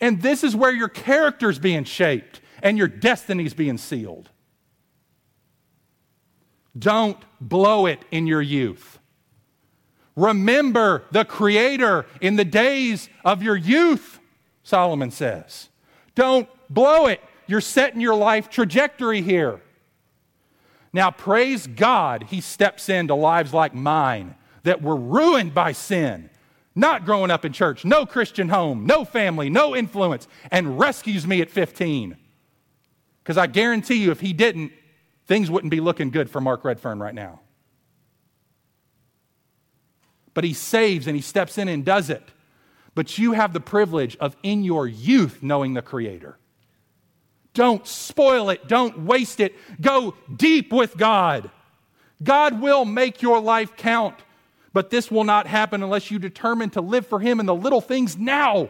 And 0.00 0.20
this 0.20 0.44
is 0.44 0.54
where 0.54 0.72
your 0.72 0.88
character's 0.88 1.58
being 1.58 1.84
shaped 1.84 2.40
and 2.62 2.76
your 2.76 2.88
destiny's 2.88 3.54
being 3.54 3.78
sealed. 3.78 4.28
Don't 6.78 7.18
blow 7.40 7.86
it 7.86 8.04
in 8.10 8.26
your 8.26 8.42
youth. 8.42 8.98
Remember 10.16 11.04
the 11.10 11.24
Creator 11.24 12.06
in 12.20 12.36
the 12.36 12.44
days 12.44 13.08
of 13.24 13.42
your 13.42 13.56
youth, 13.56 14.18
Solomon 14.62 15.10
says. 15.10 15.68
Don't 16.14 16.48
blow 16.68 17.06
it. 17.06 17.20
You're 17.46 17.60
setting 17.60 18.00
your 18.00 18.16
life 18.16 18.50
trajectory 18.50 19.22
here. 19.22 19.60
Now, 20.92 21.10
praise 21.10 21.66
God, 21.66 22.24
He 22.30 22.40
steps 22.40 22.88
into 22.88 23.14
lives 23.14 23.54
like 23.54 23.74
mine 23.74 24.34
that 24.64 24.82
were 24.82 24.96
ruined 24.96 25.54
by 25.54 25.72
sin, 25.72 26.30
not 26.74 27.04
growing 27.04 27.30
up 27.30 27.44
in 27.44 27.52
church, 27.52 27.84
no 27.84 28.04
Christian 28.04 28.48
home, 28.48 28.86
no 28.86 29.04
family, 29.04 29.48
no 29.48 29.76
influence, 29.76 30.26
and 30.50 30.78
rescues 30.78 31.26
me 31.26 31.40
at 31.40 31.50
15. 31.50 32.16
Because 33.22 33.38
I 33.38 33.46
guarantee 33.46 34.02
you, 34.02 34.10
if 34.10 34.20
He 34.20 34.32
didn't, 34.32 34.72
things 35.28 35.50
wouldn't 35.50 35.70
be 35.70 35.80
looking 35.80 36.10
good 36.10 36.28
for 36.28 36.40
Mark 36.40 36.64
Redfern 36.64 36.98
right 36.98 37.14
now. 37.14 37.40
but 40.38 40.44
He 40.44 40.54
saves 40.54 41.08
and 41.08 41.16
He 41.16 41.20
steps 41.20 41.58
in 41.58 41.66
and 41.66 41.84
does 41.84 42.10
it. 42.10 42.22
But 42.94 43.18
you 43.18 43.32
have 43.32 43.52
the 43.52 43.58
privilege 43.58 44.16
of, 44.18 44.36
in 44.44 44.62
your 44.62 44.86
youth, 44.86 45.42
knowing 45.42 45.74
the 45.74 45.82
Creator. 45.82 46.38
Don't 47.54 47.84
spoil 47.84 48.48
it, 48.50 48.68
don't 48.68 49.00
waste 49.00 49.40
it. 49.40 49.56
Go 49.80 50.14
deep 50.36 50.72
with 50.72 50.96
God. 50.96 51.50
God 52.22 52.60
will 52.60 52.84
make 52.84 53.20
your 53.20 53.40
life 53.40 53.74
count, 53.76 54.14
but 54.72 54.90
this 54.90 55.10
will 55.10 55.24
not 55.24 55.48
happen 55.48 55.82
unless 55.82 56.08
you 56.08 56.20
determine 56.20 56.70
to 56.70 56.80
live 56.80 57.04
for 57.04 57.18
Him 57.18 57.40
in 57.40 57.46
the 57.46 57.52
little 57.52 57.80
things 57.80 58.16
now 58.16 58.68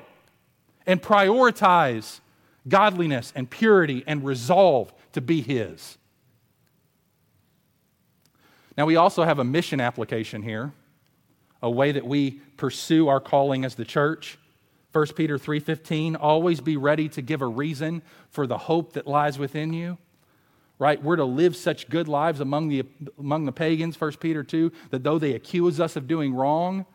and 0.86 1.02
prioritize 1.02 2.20
godliness 2.66 3.30
and 3.36 3.50
purity 3.50 4.04
and 4.06 4.24
resolve 4.24 4.90
to 5.12 5.20
be 5.20 5.42
His. 5.42 5.97
Now, 8.78 8.86
we 8.86 8.94
also 8.94 9.24
have 9.24 9.40
a 9.40 9.44
mission 9.44 9.80
application 9.80 10.40
here, 10.40 10.72
a 11.60 11.68
way 11.68 11.90
that 11.90 12.06
we 12.06 12.40
pursue 12.56 13.08
our 13.08 13.18
calling 13.18 13.64
as 13.64 13.74
the 13.74 13.84
church. 13.84 14.38
1 14.92 15.16
Peter 15.16 15.36
3:15 15.36 16.14
always 16.14 16.60
be 16.60 16.76
ready 16.76 17.08
to 17.08 17.20
give 17.20 17.42
a 17.42 17.46
reason 17.46 18.02
for 18.30 18.46
the 18.46 18.56
hope 18.56 18.92
that 18.92 19.04
lies 19.04 19.36
within 19.36 19.72
you. 19.72 19.98
Right? 20.78 21.02
We're 21.02 21.16
to 21.16 21.24
live 21.24 21.56
such 21.56 21.88
good 21.88 22.06
lives 22.06 22.38
among 22.38 22.68
the 22.68 22.84
among 23.18 23.46
the 23.46 23.52
pagans 23.52 23.96
1 23.96 24.12
Peter 24.20 24.44
2 24.44 24.70
that 24.90 25.02
though 25.02 25.18
they 25.18 25.32
accuse 25.32 25.80
us 25.80 25.96
of 25.96 26.06
doing 26.06 26.32
wrong, 26.32 26.86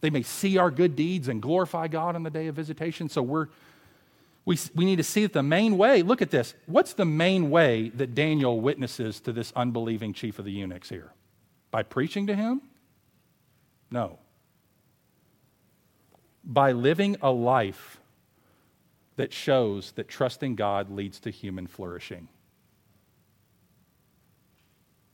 they 0.00 0.10
may 0.10 0.22
see 0.22 0.58
our 0.58 0.72
good 0.72 0.96
deeds 0.96 1.28
and 1.28 1.40
glorify 1.40 1.86
God 1.86 2.16
on 2.16 2.24
the 2.24 2.30
day 2.30 2.48
of 2.48 2.56
visitation. 2.56 3.08
So 3.08 3.22
we're 3.22 3.46
we, 4.44 4.58
we 4.74 4.84
need 4.84 4.96
to 4.96 5.04
see 5.04 5.22
that 5.22 5.32
the 5.32 5.42
main 5.42 5.78
way, 5.78 6.02
look 6.02 6.20
at 6.20 6.30
this. 6.30 6.54
What's 6.66 6.94
the 6.94 7.04
main 7.04 7.50
way 7.50 7.90
that 7.90 8.14
Daniel 8.14 8.60
witnesses 8.60 9.20
to 9.20 9.32
this 9.32 9.52
unbelieving 9.54 10.12
chief 10.12 10.38
of 10.38 10.44
the 10.44 10.50
eunuchs 10.50 10.88
here? 10.88 11.12
By 11.70 11.84
preaching 11.84 12.26
to 12.26 12.34
him? 12.34 12.60
No. 13.90 14.18
By 16.44 16.72
living 16.72 17.16
a 17.22 17.30
life 17.30 18.00
that 19.16 19.32
shows 19.32 19.92
that 19.92 20.08
trusting 20.08 20.56
God 20.56 20.90
leads 20.90 21.20
to 21.20 21.30
human 21.30 21.68
flourishing. 21.68 22.28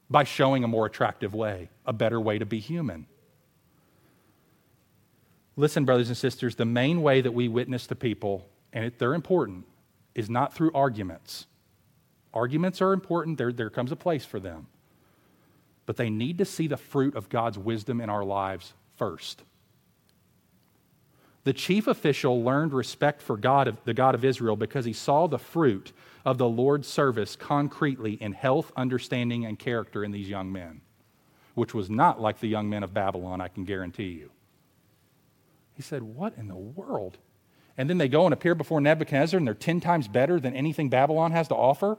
By 0.08 0.24
showing 0.24 0.64
a 0.64 0.68
more 0.68 0.86
attractive 0.86 1.34
way, 1.34 1.68
a 1.84 1.92
better 1.92 2.18
way 2.18 2.38
to 2.38 2.46
be 2.46 2.60
human. 2.60 3.06
Listen, 5.54 5.84
brothers 5.84 6.08
and 6.08 6.16
sisters, 6.16 6.54
the 6.54 6.64
main 6.64 7.02
way 7.02 7.20
that 7.20 7.32
we 7.32 7.48
witness 7.48 7.86
to 7.88 7.94
people 7.94 8.48
and 8.72 8.84
it, 8.84 8.98
they're 8.98 9.14
important, 9.14 9.64
is 10.14 10.28
not 10.28 10.54
through 10.54 10.72
arguments. 10.74 11.46
Arguments 12.34 12.80
are 12.82 12.92
important, 12.92 13.38
there, 13.38 13.52
there 13.52 13.70
comes 13.70 13.92
a 13.92 13.96
place 13.96 14.24
for 14.24 14.40
them. 14.40 14.66
But 15.86 15.96
they 15.96 16.10
need 16.10 16.38
to 16.38 16.44
see 16.44 16.66
the 16.66 16.76
fruit 16.76 17.16
of 17.16 17.28
God's 17.28 17.58
wisdom 17.58 18.00
in 18.00 18.10
our 18.10 18.24
lives 18.24 18.74
first. 18.96 19.42
The 21.44 21.52
chief 21.54 21.86
official 21.86 22.42
learned 22.42 22.74
respect 22.74 23.22
for 23.22 23.38
God, 23.38 23.74
the 23.84 23.94
God 23.94 24.14
of 24.14 24.24
Israel, 24.24 24.56
because 24.56 24.84
he 24.84 24.92
saw 24.92 25.26
the 25.26 25.38
fruit 25.38 25.92
of 26.24 26.36
the 26.36 26.48
Lord's 26.48 26.86
service 26.86 27.36
concretely 27.36 28.14
in 28.14 28.32
health, 28.32 28.70
understanding, 28.76 29.46
and 29.46 29.58
character 29.58 30.04
in 30.04 30.10
these 30.10 30.28
young 30.28 30.52
men, 30.52 30.82
which 31.54 31.72
was 31.72 31.88
not 31.88 32.20
like 32.20 32.40
the 32.40 32.48
young 32.48 32.68
men 32.68 32.82
of 32.82 32.92
Babylon, 32.92 33.40
I 33.40 33.48
can 33.48 33.64
guarantee 33.64 34.10
you. 34.10 34.30
He 35.74 35.82
said, 35.82 36.02
What 36.02 36.36
in 36.36 36.48
the 36.48 36.56
world? 36.56 37.16
And 37.78 37.88
then 37.88 37.96
they 37.96 38.08
go 38.08 38.26
and 38.26 38.34
appear 38.34 38.56
before 38.56 38.80
Nebuchadnezzar 38.80 39.38
and 39.38 39.46
they're 39.46 39.54
10 39.54 39.80
times 39.80 40.08
better 40.08 40.40
than 40.40 40.52
anything 40.54 40.88
Babylon 40.88 41.30
has 41.30 41.46
to 41.48 41.54
offer? 41.54 41.96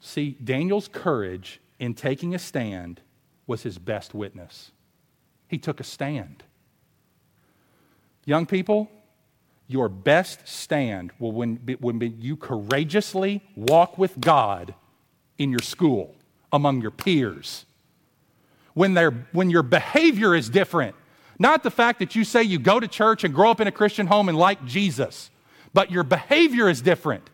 See, 0.00 0.30
Daniel's 0.42 0.88
courage 0.88 1.60
in 1.78 1.94
taking 1.94 2.34
a 2.34 2.38
stand 2.38 3.02
was 3.46 3.62
his 3.62 3.76
best 3.76 4.14
witness. 4.14 4.72
He 5.46 5.58
took 5.58 5.78
a 5.78 5.84
stand. 5.84 6.42
Young 8.24 8.46
people, 8.46 8.90
your 9.68 9.90
best 9.90 10.48
stand 10.48 11.12
will 11.18 11.32
when, 11.32 11.56
when 11.80 12.16
you 12.18 12.36
courageously 12.36 13.42
walk 13.54 13.98
with 13.98 14.18
God 14.20 14.74
in 15.36 15.50
your 15.50 15.60
school, 15.60 16.14
among 16.50 16.80
your 16.80 16.90
peers 16.90 17.66
when, 18.74 18.96
when 19.32 19.50
your 19.50 19.62
behavior 19.62 20.34
is 20.34 20.48
different. 20.48 20.94
Not 21.38 21.62
the 21.62 21.70
fact 21.70 21.98
that 21.98 22.14
you 22.14 22.24
say 22.24 22.42
you 22.42 22.58
go 22.58 22.78
to 22.78 22.88
church 22.88 23.24
and 23.24 23.34
grow 23.34 23.50
up 23.50 23.60
in 23.60 23.66
a 23.66 23.72
Christian 23.72 24.06
home 24.06 24.28
and 24.28 24.38
like 24.38 24.64
Jesus, 24.64 25.30
but 25.72 25.90
your 25.90 26.04
behavior 26.04 26.68
is 26.68 26.80
different. 26.82 27.28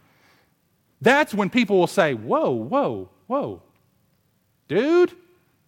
That's 1.01 1.35
when 1.35 1.51
people 1.51 1.79
will 1.79 1.87
say, 1.87 2.15
Whoa, 2.15 2.51
whoa, 2.51 3.11
whoa. 3.27 3.63
Dude, 4.67 5.13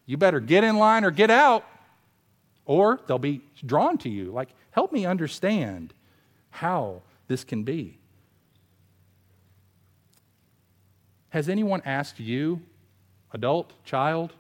you 0.07 0.17
better 0.17 0.41
get 0.41 0.65
in 0.65 0.79
line 0.79 1.05
or 1.05 1.11
get 1.11 1.31
out. 1.31 1.65
Or 2.65 3.01
they'll 3.07 3.19
be 3.19 3.41
drawn 3.65 3.99
to 3.99 4.09
you. 4.09 4.31
Like, 4.31 4.51
help 4.71 4.93
me 4.93 5.07
understand 5.07 5.93
how 6.51 7.03
this 7.29 7.43
can 7.45 7.63
be. 7.65 7.99
Has 11.31 11.49
anyone 11.49 11.81
asked 11.85 12.21
you, 12.21 12.61
adult, 13.33 13.73
child, 13.85 14.35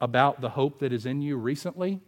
about 0.00 0.40
the 0.40 0.50
hope 0.50 0.80
that 0.80 0.92
is 0.92 1.06
in 1.06 1.22
you 1.22 1.36
recently? 1.36 2.00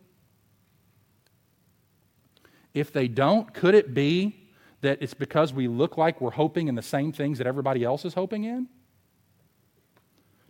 If 2.74 2.92
they 2.92 3.08
don't, 3.08 3.52
could 3.52 3.74
it 3.74 3.94
be 3.94 4.48
that 4.80 4.98
it's 5.00 5.14
because 5.14 5.52
we 5.52 5.66
look 5.68 5.96
like 5.96 6.20
we're 6.20 6.30
hoping 6.30 6.68
in 6.68 6.74
the 6.74 6.82
same 6.82 7.12
things 7.12 7.38
that 7.38 7.46
everybody 7.46 7.82
else 7.84 8.04
is 8.04 8.14
hoping 8.14 8.44
in? 8.44 8.68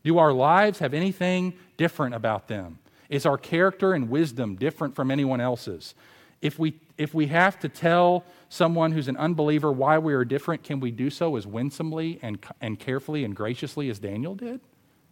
Do 0.05 0.19
our 0.19 0.33
lives 0.33 0.79
have 0.79 0.95
anything 0.95 1.55
different 1.77 2.15
about 2.15 2.49
them? 2.49 2.79
Is 3.09 3.25
our 3.25 3.39
character 3.39 3.95
and 3.95 4.11
wisdom 4.11 4.57
different 4.57 4.95
from 4.95 5.11
anyone 5.11 5.41
else's? 5.41 5.95
If 6.41 6.59
we, 6.59 6.79
if 6.99 7.15
we 7.15 7.27
have 7.27 7.59
to 7.61 7.69
tell 7.69 8.25
someone 8.49 8.93
who's 8.93 9.09
an 9.09 9.17
unbeliever 9.17 9.73
why 9.73 9.99
we 9.99 10.15
are 10.15 10.25
different, 10.25 10.63
can 10.63 10.79
we 10.81 10.91
do 10.91 11.11
so 11.11 11.37
as 11.37 11.47
winsomely 11.47 12.19
and, 12.23 12.39
and 12.61 12.79
carefully 12.79 13.25
and 13.25 13.35
graciously 13.35 13.91
as 13.91 13.99
Daniel 13.99 14.35
did? 14.35 14.61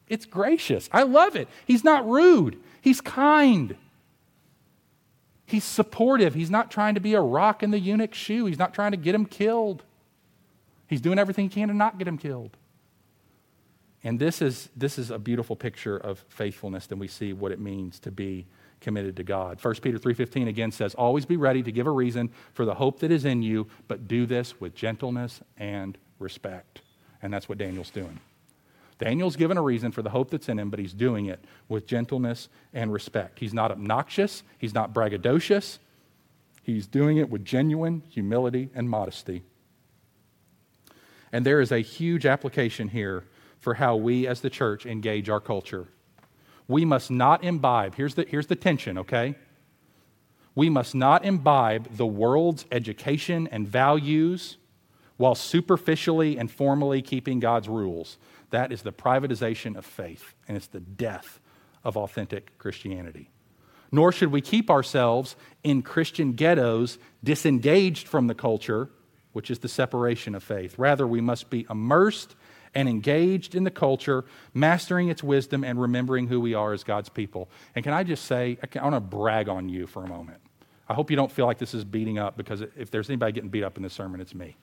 It's 0.09 0.27
gracious. 0.27 0.89
I 0.93 1.03
love 1.03 1.37
it. 1.37 1.49
He's 1.67 1.85
not 1.85 2.09
rude, 2.09 2.59
he's 2.81 3.01
kind. 3.01 3.77
He's 5.49 5.63
supportive. 5.63 6.35
He's 6.35 6.51
not 6.51 6.73
trying 6.73 6.97
to 6.97 7.01
be 7.01 7.15
a 7.15 7.21
rock 7.21 7.63
in 7.63 7.71
the 7.71 7.79
eunuch's 7.79 8.19
shoe. 8.19 8.47
He's 8.47 8.59
not 8.59 8.75
trying 8.75 8.91
to 8.91 8.97
get 8.97 9.15
him 9.15 9.25
killed. 9.25 9.85
He's 10.89 11.01
doing 11.01 11.21
everything 11.21 11.45
he 11.45 11.49
can 11.49 11.69
to 11.69 11.75
not 11.75 11.99
get 11.99 12.09
him 12.09 12.19
killed. 12.19 12.57
And 14.03 14.19
this 14.19 14.43
is, 14.43 14.69
this 14.77 14.99
is 14.99 15.11
a 15.11 15.19
beautiful 15.19 15.55
picture 15.55 15.97
of 15.97 16.25
faithfulness, 16.29 16.89
and 16.91 17.01
we 17.01 17.09
see 17.09 17.33
what 17.33 17.53
it 17.53 17.61
means 17.61 17.99
to 18.01 18.11
be 18.11 18.47
committed 18.81 19.17
to 19.17 19.25
God. 19.25 19.59
1 19.61 19.75
Peter 19.83 19.99
3:15 19.99 20.49
again 20.49 20.71
says, 20.71 20.95
"Always 20.95 21.25
be 21.25 21.37
ready 21.37 21.63
to 21.63 21.73
give 21.73 21.87
a 21.87 21.91
reason 21.91 22.31
for 22.53 22.65
the 22.65 22.75
hope 22.75 23.01
that 23.01 23.11
is 23.11 23.25
in 23.25 23.43
you, 23.43 23.67
but 23.89 24.07
do 24.07 24.27
this 24.27 24.61
with 24.61 24.75
gentleness 24.75 25.41
and 25.57 25.97
respect." 26.19 26.83
And 27.23 27.33
that's 27.33 27.49
what 27.49 27.59
Daniel's 27.59 27.91
doing. 27.91 28.21
Daniel's 28.99 29.37
given 29.37 29.59
a 29.59 29.63
reason 29.63 29.93
for 29.93 30.03
the 30.03 30.11
hope 30.11 30.31
that's 30.31 30.49
in 30.49 30.59
him, 30.59 30.71
but 30.71 30.79
he's 30.79 30.95
doing 30.95 31.27
it 31.27 31.45
with 31.69 31.87
gentleness 31.87 32.49
and 32.73 32.93
respect. 32.93 33.39
He's 33.39 33.53
not 33.53 33.71
obnoxious, 33.71 34.43
he's 34.59 34.75
not 34.75 34.95
braggadocious. 34.95 35.79
He's 36.67 36.89
doing 36.89 37.17
it 37.19 37.31
with 37.31 37.45
genuine 37.45 38.03
humility 38.09 38.71
and 38.75 38.91
modesty. 38.91 39.45
And 41.31 41.47
there 41.47 41.61
is 41.61 41.71
a 41.71 41.79
huge 41.79 42.27
application 42.27 42.89
here 42.89 43.23
for 43.61 43.75
how 43.75 43.95
we 43.95 44.27
as 44.27 44.41
the 44.41 44.51
church 44.51 44.85
engage 44.85 45.29
our 45.29 45.39
culture. 45.39 45.87
We 46.67 46.85
must 46.85 47.09
not 47.09 47.45
imbibe, 47.45 47.95
here's 47.95 48.17
the, 48.17 48.27
here's 48.29 48.49
the 48.49 48.57
tension, 48.57 48.99
okay? 48.99 49.37
We 50.57 50.69
must 50.69 50.93
not 50.93 51.25
imbibe 51.25 51.97
the 51.97 52.07
world's 52.07 52.67
education 52.73 53.47
and 53.53 53.69
values 53.69 54.57
while 55.19 55.37
superficially 55.37 56.37
and 56.37 56.51
formally 56.51 57.01
keeping 57.01 57.39
God's 57.39 57.69
rules. 57.69 58.19
That 58.51 58.73
is 58.73 58.83
the 58.83 58.93
privatization 58.93 59.77
of 59.77 59.85
faith, 59.85 60.35
and 60.47 60.57
it's 60.57 60.69
the 60.69 60.81
death 60.81 61.41
of 61.85 61.97
authentic 61.97 62.57
Christianity. 62.59 63.31
Nor 63.93 64.13
should 64.13 64.33
we 64.33 64.41
keep 64.41 64.71
ourselves 64.71 65.37
in 65.63 65.83
Christian 65.83 66.33
ghettos 66.33 66.99
disengaged 67.23 68.09
from 68.09 68.27
the 68.27 68.35
culture, 68.35 68.91
which 69.33 69.51
is 69.51 69.61
the 69.61 69.69
separation 69.69 70.35
of 70.35 70.43
faith. 70.43 70.79
Rather, 70.79 71.07
we 71.07 71.21
must 71.21 71.51
be 71.51 71.67
immersed 71.71 72.35
and 72.75 72.89
engaged 72.89 73.55
in 73.55 73.65
the 73.65 73.71
culture, 73.71 74.25
mastering 74.53 75.09
its 75.09 75.23
wisdom 75.23 75.65
and 75.65 75.81
remembering 75.81 76.27
who 76.27 76.41
we 76.41 76.55
are 76.55 76.73
as 76.73 76.85
God's 76.85 77.09
people. 77.09 77.49
And 77.75 77.83
can 77.83 77.95
I 77.95 78.03
just 78.03 78.27
say, 78.27 78.59
I 78.63 78.83
want 78.83 78.95
to 78.95 79.01
brag 79.01 79.49
on 79.49 79.69
you 79.69 79.87
for 79.87 80.05
a 80.05 80.09
moment. 80.09 80.41
I 80.89 80.95
hope 80.95 81.11
you 81.11 81.17
don't 81.17 81.33
feel 81.33 81.47
like 81.47 81.59
this 81.59 81.75
is 81.75 81.85
beating 81.85 82.19
up 82.19 82.37
because 82.37 82.61
if 82.61 82.91
there's 82.91 83.09
anybody 83.09 83.33
getting 83.33 83.49
beat 83.49 83.65
up 83.65 83.77
in 83.77 83.83
this 83.83 83.95
sermon, 83.95 84.21
it's 84.21 84.35
me. 84.35 84.57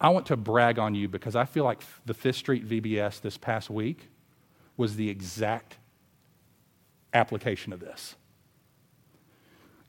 I 0.00 0.08
want 0.08 0.26
to 0.26 0.36
brag 0.36 0.78
on 0.78 0.94
you 0.94 1.08
because 1.08 1.36
I 1.36 1.44
feel 1.44 1.64
like 1.64 1.82
the 2.06 2.14
Fifth 2.14 2.36
Street 2.36 2.66
VBS 2.66 3.20
this 3.20 3.36
past 3.36 3.68
week 3.68 4.08
was 4.76 4.96
the 4.96 5.10
exact 5.10 5.76
application 7.12 7.72
of 7.72 7.80
this. 7.80 8.14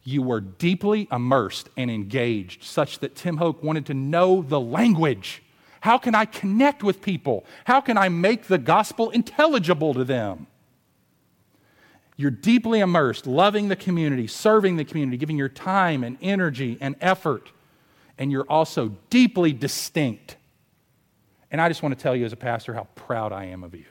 You 0.03 0.21
were 0.21 0.41
deeply 0.41 1.07
immersed 1.11 1.69
and 1.77 1.89
engaged, 1.89 2.63
such 2.63 2.99
that 2.99 3.15
Tim 3.15 3.37
Hoke 3.37 3.63
wanted 3.63 3.85
to 3.85 3.93
know 3.93 4.41
the 4.41 4.59
language. 4.59 5.43
How 5.81 5.97
can 5.97 6.15
I 6.15 6.25
connect 6.25 6.83
with 6.83 7.01
people? 7.01 7.45
How 7.65 7.81
can 7.81 7.97
I 7.97 8.09
make 8.09 8.43
the 8.43 8.57
gospel 8.57 9.11
intelligible 9.11 9.93
to 9.93 10.03
them? 10.03 10.47
You're 12.17 12.31
deeply 12.31 12.79
immersed, 12.79 13.25
loving 13.25 13.67
the 13.67 13.75
community, 13.75 14.27
serving 14.27 14.75
the 14.75 14.85
community, 14.85 15.17
giving 15.17 15.37
your 15.37 15.49
time 15.49 16.03
and 16.03 16.17
energy 16.21 16.77
and 16.81 16.95
effort, 16.99 17.51
and 18.17 18.31
you're 18.31 18.49
also 18.49 18.95
deeply 19.09 19.53
distinct. 19.53 20.37
And 21.51 21.59
I 21.59 21.67
just 21.67 21.83
want 21.83 21.97
to 21.97 22.01
tell 22.01 22.15
you 22.15 22.25
as 22.25 22.33
a 22.33 22.37
pastor 22.37 22.73
how 22.73 22.87
proud 22.95 23.31
I 23.31 23.45
am 23.45 23.63
of 23.63 23.75
you. 23.75 23.85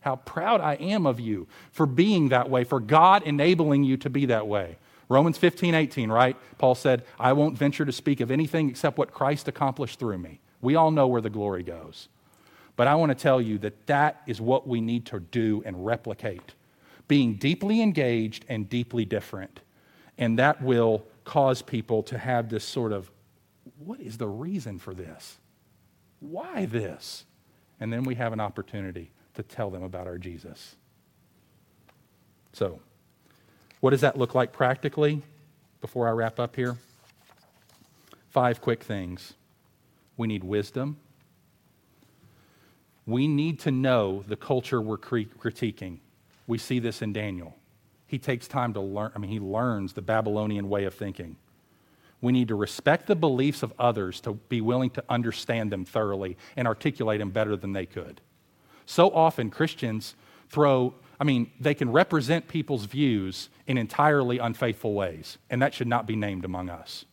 How 0.00 0.16
proud 0.16 0.60
I 0.60 0.74
am 0.74 1.06
of 1.06 1.18
you 1.18 1.46
for 1.72 1.86
being 1.86 2.28
that 2.28 2.50
way, 2.50 2.64
for 2.64 2.78
God 2.80 3.22
enabling 3.22 3.84
you 3.84 3.96
to 3.98 4.10
be 4.10 4.26
that 4.26 4.46
way. 4.46 4.76
Romans 5.08 5.38
15, 5.38 5.74
18, 5.74 6.10
right? 6.10 6.36
Paul 6.58 6.74
said, 6.74 7.04
I 7.18 7.32
won't 7.32 7.56
venture 7.56 7.84
to 7.84 7.92
speak 7.92 8.20
of 8.20 8.30
anything 8.30 8.68
except 8.68 8.98
what 8.98 9.12
Christ 9.12 9.48
accomplished 9.48 9.98
through 9.98 10.18
me. 10.18 10.40
We 10.60 10.76
all 10.76 10.90
know 10.90 11.06
where 11.06 11.20
the 11.20 11.30
glory 11.30 11.62
goes. 11.62 12.08
But 12.76 12.86
I 12.86 12.94
want 12.96 13.10
to 13.10 13.14
tell 13.14 13.40
you 13.40 13.58
that 13.58 13.86
that 13.86 14.22
is 14.26 14.40
what 14.40 14.66
we 14.66 14.80
need 14.80 15.06
to 15.06 15.20
do 15.20 15.62
and 15.64 15.86
replicate 15.86 16.54
being 17.08 17.34
deeply 17.34 17.80
engaged 17.82 18.44
and 18.48 18.68
deeply 18.68 19.04
different. 19.04 19.60
And 20.18 20.38
that 20.38 20.62
will 20.62 21.04
cause 21.24 21.62
people 21.62 22.02
to 22.04 22.18
have 22.18 22.48
this 22.48 22.64
sort 22.64 22.92
of 22.92 23.10
what 23.78 24.00
is 24.00 24.18
the 24.18 24.28
reason 24.28 24.78
for 24.78 24.94
this? 24.94 25.38
Why 26.20 26.66
this? 26.66 27.24
And 27.80 27.92
then 27.92 28.04
we 28.04 28.14
have 28.14 28.32
an 28.32 28.40
opportunity 28.40 29.10
to 29.34 29.42
tell 29.42 29.70
them 29.70 29.82
about 29.82 30.06
our 30.06 30.18
Jesus. 30.18 30.76
So, 32.52 32.80
what 33.80 33.90
does 33.90 34.00
that 34.02 34.16
look 34.16 34.34
like 34.34 34.52
practically 34.52 35.22
before 35.80 36.08
I 36.08 36.12
wrap 36.12 36.38
up 36.38 36.56
here? 36.56 36.78
Five 38.30 38.60
quick 38.60 38.82
things. 38.82 39.34
We 40.16 40.28
need 40.28 40.44
wisdom. 40.44 40.96
We 43.06 43.28
need 43.28 43.60
to 43.60 43.70
know 43.70 44.24
the 44.26 44.36
culture 44.36 44.80
we're 44.80 44.96
critiquing. 44.96 45.98
We 46.46 46.58
see 46.58 46.78
this 46.78 47.02
in 47.02 47.12
Daniel. 47.12 47.56
He 48.06 48.18
takes 48.18 48.48
time 48.48 48.72
to 48.74 48.80
learn, 48.80 49.12
I 49.14 49.18
mean, 49.18 49.30
he 49.30 49.40
learns 49.40 49.92
the 49.92 50.02
Babylonian 50.02 50.68
way 50.68 50.84
of 50.84 50.94
thinking. 50.94 51.36
We 52.24 52.32
need 52.32 52.48
to 52.48 52.54
respect 52.54 53.06
the 53.06 53.14
beliefs 53.14 53.62
of 53.62 53.74
others 53.78 54.18
to 54.22 54.32
be 54.32 54.62
willing 54.62 54.88
to 54.90 55.04
understand 55.10 55.70
them 55.70 55.84
thoroughly 55.84 56.38
and 56.56 56.66
articulate 56.66 57.18
them 57.18 57.28
better 57.28 57.54
than 57.54 57.74
they 57.74 57.84
could. 57.84 58.22
So 58.86 59.10
often, 59.10 59.50
Christians 59.50 60.14
throw, 60.48 60.94
I 61.20 61.24
mean, 61.24 61.50
they 61.60 61.74
can 61.74 61.92
represent 61.92 62.48
people's 62.48 62.86
views 62.86 63.50
in 63.66 63.76
entirely 63.76 64.38
unfaithful 64.38 64.94
ways, 64.94 65.36
and 65.50 65.60
that 65.60 65.74
should 65.74 65.86
not 65.86 66.06
be 66.06 66.16
named 66.16 66.46
among 66.46 66.70
us. 66.70 67.04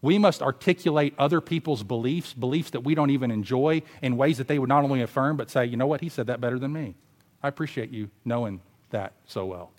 We 0.00 0.16
must 0.16 0.42
articulate 0.42 1.14
other 1.18 1.40
people's 1.40 1.82
beliefs, 1.82 2.34
beliefs 2.34 2.70
that 2.70 2.84
we 2.84 2.94
don't 2.94 3.10
even 3.10 3.32
enjoy, 3.32 3.82
in 4.00 4.16
ways 4.16 4.38
that 4.38 4.46
they 4.46 4.60
would 4.60 4.68
not 4.68 4.84
only 4.84 5.02
affirm, 5.02 5.36
but 5.36 5.50
say, 5.50 5.66
you 5.66 5.76
know 5.76 5.88
what, 5.88 6.02
he 6.02 6.08
said 6.08 6.28
that 6.28 6.40
better 6.40 6.60
than 6.60 6.72
me. 6.72 6.94
I 7.42 7.48
appreciate 7.48 7.90
you 7.90 8.10
knowing 8.24 8.60
that 8.90 9.14
so 9.26 9.44
well. 9.44 9.72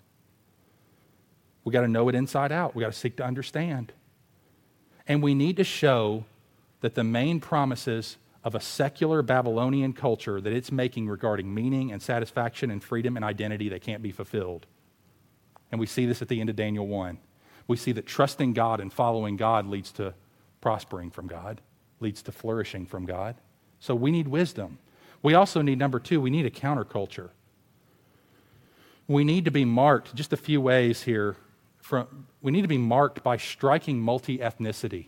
We 1.64 1.72
got 1.72 1.80
to 1.80 1.88
know 1.88 2.10
it 2.10 2.14
inside 2.14 2.52
out. 2.52 2.74
We 2.74 2.82
got 2.82 2.92
to 2.92 2.98
seek 2.98 3.16
to 3.16 3.24
understand. 3.24 3.94
And 5.08 5.22
we 5.22 5.34
need 5.34 5.56
to 5.56 5.64
show 5.64 6.24
that 6.80 6.94
the 6.94 7.04
main 7.04 7.40
promises 7.40 8.16
of 8.44 8.54
a 8.54 8.60
secular 8.60 9.22
Babylonian 9.22 9.92
culture 9.92 10.40
that 10.40 10.52
it's 10.52 10.70
making 10.70 11.08
regarding 11.08 11.52
meaning 11.52 11.90
and 11.90 12.00
satisfaction 12.00 12.70
and 12.70 12.82
freedom 12.82 13.16
and 13.16 13.24
identity 13.24 13.68
that 13.70 13.82
can't 13.82 14.02
be 14.02 14.12
fulfilled. 14.12 14.66
And 15.72 15.80
we 15.80 15.86
see 15.86 16.06
this 16.06 16.22
at 16.22 16.28
the 16.28 16.40
end 16.40 16.48
of 16.48 16.56
Daniel 16.56 16.86
1. 16.86 17.18
We 17.66 17.76
see 17.76 17.92
that 17.92 18.06
trusting 18.06 18.52
God 18.52 18.80
and 18.80 18.92
following 18.92 19.36
God 19.36 19.66
leads 19.66 19.90
to 19.92 20.14
prospering 20.60 21.10
from 21.10 21.26
God, 21.26 21.60
leads 21.98 22.22
to 22.22 22.32
flourishing 22.32 22.86
from 22.86 23.04
God. 23.04 23.34
So 23.80 23.94
we 23.94 24.10
need 24.10 24.28
wisdom. 24.28 24.78
We 25.22 25.34
also 25.34 25.62
need, 25.62 25.78
number 25.78 25.98
two, 25.98 26.20
we 26.20 26.30
need 26.30 26.46
a 26.46 26.50
counterculture. 26.50 27.30
We 29.08 29.24
need 29.24 29.44
to 29.44 29.50
be 29.50 29.64
marked, 29.64 30.14
just 30.14 30.32
a 30.32 30.36
few 30.36 30.60
ways 30.60 31.02
here. 31.02 31.36
From, 31.86 32.26
we 32.42 32.50
need 32.50 32.62
to 32.62 32.68
be 32.68 32.78
marked 32.78 33.22
by 33.22 33.36
striking 33.36 34.00
multi 34.00 34.38
ethnicity 34.38 35.06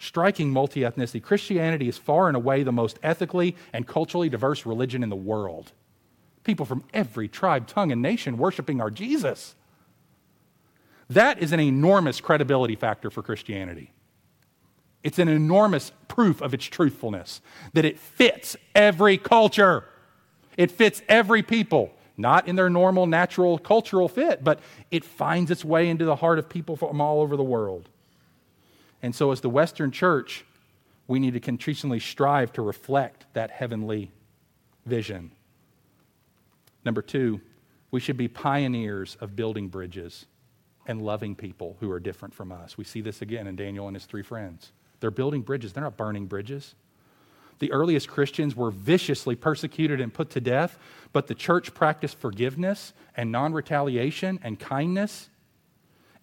striking 0.00 0.50
multi 0.50 0.80
ethnicity. 0.80 1.22
Christianity 1.22 1.86
is 1.86 1.98
far 1.98 2.26
and 2.26 2.36
away 2.36 2.62
the 2.62 2.72
most 2.72 2.98
ethically 3.02 3.54
and 3.72 3.86
culturally 3.86 4.28
diverse 4.28 4.66
religion 4.66 5.02
in 5.02 5.10
the 5.10 5.16
world. 5.16 5.72
People 6.42 6.64
from 6.64 6.82
every 6.94 7.28
tribe, 7.28 7.66
tongue, 7.66 7.92
and 7.92 8.00
nation 8.00 8.38
worshiping 8.38 8.80
our 8.80 8.90
Jesus. 8.90 9.54
That 11.10 11.42
is 11.42 11.52
an 11.52 11.60
enormous 11.60 12.20
credibility 12.20 12.76
factor 12.76 13.10
for 13.10 13.22
Christianity. 13.22 13.92
It's 15.02 15.18
an 15.18 15.28
enormous 15.28 15.92
proof 16.08 16.40
of 16.40 16.54
its 16.54 16.64
truthfulness 16.64 17.42
that 17.74 17.84
it 17.84 17.98
fits 17.98 18.56
every 18.74 19.18
culture, 19.18 19.84
it 20.56 20.70
fits 20.70 21.02
every 21.08 21.42
people. 21.42 21.92
Not 22.20 22.46
in 22.46 22.56
their 22.56 22.68
normal, 22.68 23.06
natural, 23.06 23.58
cultural 23.58 24.08
fit, 24.08 24.44
but 24.44 24.60
it 24.90 25.04
finds 25.04 25.50
its 25.50 25.64
way 25.64 25.88
into 25.88 26.04
the 26.04 26.16
heart 26.16 26.38
of 26.38 26.48
people 26.48 26.76
from 26.76 27.00
all 27.00 27.20
over 27.20 27.36
the 27.36 27.42
world. 27.42 27.88
And 29.02 29.14
so, 29.14 29.30
as 29.30 29.40
the 29.40 29.48
Western 29.48 29.90
church, 29.90 30.44
we 31.08 31.18
need 31.18 31.32
to 31.32 31.40
continually 31.40 31.98
strive 31.98 32.52
to 32.52 32.62
reflect 32.62 33.24
that 33.32 33.50
heavenly 33.50 34.12
vision. 34.84 35.32
Number 36.84 37.02
two, 37.02 37.40
we 37.90 38.00
should 38.00 38.16
be 38.16 38.28
pioneers 38.28 39.16
of 39.20 39.34
building 39.34 39.68
bridges 39.68 40.26
and 40.86 41.02
loving 41.02 41.34
people 41.34 41.76
who 41.80 41.90
are 41.90 42.00
different 42.00 42.34
from 42.34 42.52
us. 42.52 42.76
We 42.76 42.84
see 42.84 43.00
this 43.00 43.22
again 43.22 43.46
in 43.46 43.56
Daniel 43.56 43.86
and 43.86 43.96
his 43.96 44.04
three 44.04 44.22
friends. 44.22 44.72
They're 45.00 45.10
building 45.10 45.42
bridges, 45.42 45.72
they're 45.72 45.82
not 45.82 45.96
burning 45.96 46.26
bridges. 46.26 46.74
The 47.60 47.72
earliest 47.72 48.08
Christians 48.08 48.56
were 48.56 48.70
viciously 48.70 49.36
persecuted 49.36 50.00
and 50.00 50.12
put 50.12 50.30
to 50.30 50.40
death, 50.40 50.78
but 51.12 51.28
the 51.28 51.34
church 51.34 51.72
practiced 51.72 52.18
forgiveness 52.18 52.92
and 53.16 53.30
non 53.32 53.52
retaliation 53.52 54.40
and 54.42 54.58
kindness 54.58 55.30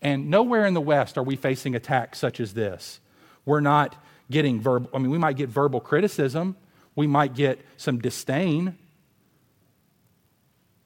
and 0.01 0.29
nowhere 0.29 0.65
in 0.65 0.73
the 0.73 0.81
West 0.81 1.17
are 1.17 1.23
we 1.23 1.35
facing 1.35 1.75
attacks 1.75 2.19
such 2.19 2.39
as 2.39 2.53
this. 2.53 2.99
We're 3.45 3.61
not 3.61 3.95
getting 4.29 4.59
verbal, 4.59 4.89
I 4.93 4.99
mean, 4.99 5.11
we 5.11 5.17
might 5.17 5.37
get 5.37 5.49
verbal 5.49 5.79
criticism, 5.79 6.55
we 6.95 7.07
might 7.07 7.33
get 7.33 7.59
some 7.77 7.99
disdain. 7.99 8.77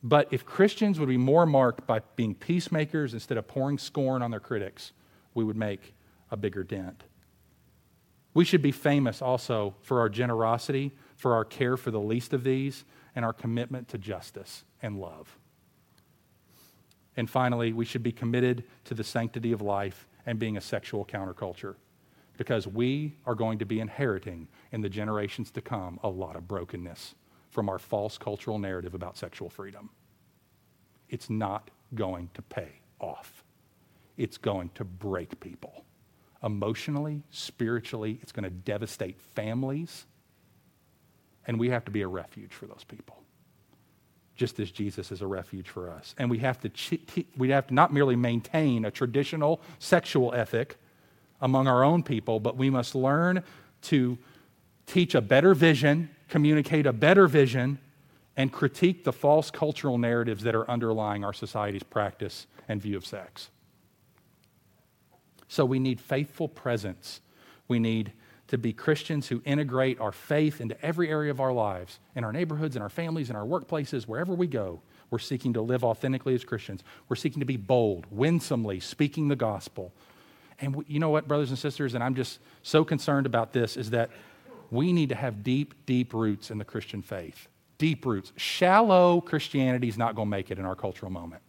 But 0.03 0.27
if 0.31 0.45
Christians 0.45 0.99
would 0.99 1.09
be 1.09 1.17
more 1.17 1.45
marked 1.45 1.85
by 1.85 1.99
being 2.15 2.33
peacemakers 2.33 3.13
instead 3.13 3.37
of 3.37 3.47
pouring 3.47 3.77
scorn 3.77 4.21
on 4.21 4.31
their 4.31 4.39
critics, 4.39 4.93
we 5.33 5.43
would 5.43 5.55
make 5.57 5.93
a 6.31 6.37
bigger 6.37 6.63
dent. 6.63 7.03
We 8.33 8.45
should 8.45 8.61
be 8.61 8.71
famous 8.71 9.21
also 9.21 9.75
for 9.81 9.99
our 9.99 10.09
generosity, 10.09 10.91
for 11.15 11.33
our 11.33 11.43
care 11.45 11.77
for 11.77 11.91
the 11.91 11.99
least 11.99 12.33
of 12.33 12.43
these, 12.43 12.85
and 13.15 13.25
our 13.25 13.33
commitment 13.33 13.89
to 13.89 13.97
justice 13.97 14.63
and 14.81 14.99
love. 14.99 15.37
And 17.17 17.29
finally, 17.29 17.73
we 17.73 17.85
should 17.85 18.03
be 18.03 18.11
committed 18.11 18.63
to 18.85 18.93
the 18.93 19.03
sanctity 19.03 19.51
of 19.51 19.61
life 19.61 20.07
and 20.25 20.39
being 20.39 20.57
a 20.57 20.61
sexual 20.61 21.05
counterculture 21.05 21.75
because 22.37 22.65
we 22.67 23.13
are 23.25 23.35
going 23.35 23.59
to 23.59 23.65
be 23.65 23.79
inheriting 23.79 24.47
in 24.71 24.81
the 24.81 24.89
generations 24.89 25.51
to 25.51 25.61
come 25.61 25.99
a 26.03 26.09
lot 26.09 26.35
of 26.35 26.47
brokenness 26.47 27.15
from 27.49 27.69
our 27.69 27.77
false 27.77 28.17
cultural 28.17 28.57
narrative 28.57 28.93
about 28.93 29.17
sexual 29.17 29.49
freedom. 29.49 29.89
It's 31.09 31.29
not 31.29 31.69
going 31.93 32.29
to 32.33 32.41
pay 32.41 32.79
off, 32.99 33.43
it's 34.17 34.37
going 34.37 34.71
to 34.75 34.83
break 34.85 35.39
people. 35.39 35.83
Emotionally, 36.43 37.23
spiritually, 37.29 38.19
it's 38.21 38.31
going 38.31 38.43
to 38.43 38.49
devastate 38.49 39.19
families. 39.19 40.05
And 41.45 41.59
we 41.59 41.69
have 41.69 41.85
to 41.85 41.91
be 41.91 42.01
a 42.01 42.07
refuge 42.07 42.53
for 42.53 42.65
those 42.65 42.83
people 42.83 43.21
just 44.41 44.59
as 44.59 44.71
Jesus 44.71 45.11
is 45.11 45.21
a 45.21 45.27
refuge 45.27 45.69
for 45.69 45.91
us. 45.91 46.15
And 46.17 46.27
we 46.27 46.39
have 46.39 46.59
to, 46.61 46.71
we 47.37 47.49
have 47.49 47.67
to 47.67 47.75
not 47.75 47.93
merely 47.93 48.15
maintain 48.15 48.85
a 48.85 48.89
traditional 48.89 49.61
sexual 49.77 50.33
ethic 50.33 50.77
among 51.41 51.67
our 51.67 51.83
own 51.83 52.01
people, 52.01 52.39
but 52.39 52.57
we 52.57 52.71
must 52.71 52.95
learn 52.95 53.43
to 53.83 54.17
teach 54.87 55.13
a 55.13 55.21
better 55.21 55.53
vision, 55.53 56.09
communicate 56.27 56.87
a 56.87 56.93
better 56.93 57.27
vision, 57.27 57.77
and 58.35 58.51
critique 58.51 59.03
the 59.03 59.13
false 59.13 59.51
cultural 59.51 59.99
narratives 59.99 60.41
that 60.41 60.55
are 60.55 60.67
underlying 60.69 61.23
our 61.23 61.33
society's 61.33 61.83
practice 61.83 62.47
and 62.67 62.81
view 62.81 62.97
of 62.97 63.05
sex. 63.05 63.51
So 65.51 65.65
we 65.65 65.79
need 65.79 65.99
faithful 65.99 66.47
presence. 66.47 67.19
We 67.67 67.77
need 67.77 68.13
to 68.47 68.57
be 68.57 68.71
Christians 68.71 69.27
who 69.27 69.41
integrate 69.43 69.99
our 69.99 70.13
faith 70.13 70.61
into 70.61 70.81
every 70.81 71.09
area 71.09 71.29
of 71.29 71.41
our 71.41 71.51
lives, 71.51 71.99
in 72.15 72.23
our 72.23 72.31
neighborhoods, 72.31 72.77
in 72.77 72.81
our 72.81 72.87
families, 72.87 73.29
in 73.29 73.35
our 73.35 73.43
workplaces, 73.45 74.07
wherever 74.07 74.33
we 74.33 74.47
go. 74.47 74.79
We're 75.09 75.19
seeking 75.19 75.51
to 75.55 75.61
live 75.61 75.83
authentically 75.83 76.35
as 76.35 76.45
Christians. 76.45 76.85
We're 77.09 77.17
seeking 77.17 77.41
to 77.41 77.45
be 77.45 77.57
bold, 77.57 78.05
winsomely 78.09 78.79
speaking 78.79 79.27
the 79.27 79.35
gospel. 79.35 79.91
And 80.61 80.73
we, 80.73 80.85
you 80.87 81.01
know 81.01 81.09
what, 81.09 81.27
brothers 81.27 81.49
and 81.49 81.59
sisters, 81.59 81.95
and 81.95 82.01
I'm 82.01 82.15
just 82.15 82.39
so 82.63 82.85
concerned 82.85 83.25
about 83.25 83.51
this, 83.51 83.75
is 83.75 83.89
that 83.89 84.09
we 84.69 84.93
need 84.93 85.09
to 85.09 85.15
have 85.15 85.43
deep, 85.43 85.85
deep 85.85 86.13
roots 86.13 86.49
in 86.49 86.59
the 86.59 86.65
Christian 86.65 87.01
faith. 87.01 87.49
Deep 87.77 88.05
roots. 88.05 88.31
Shallow 88.37 89.19
Christianity 89.19 89.89
is 89.89 89.97
not 89.97 90.15
going 90.15 90.27
to 90.27 90.31
make 90.31 90.49
it 90.49 90.59
in 90.59 90.63
our 90.63 90.75
cultural 90.75 91.11
moment. 91.11 91.41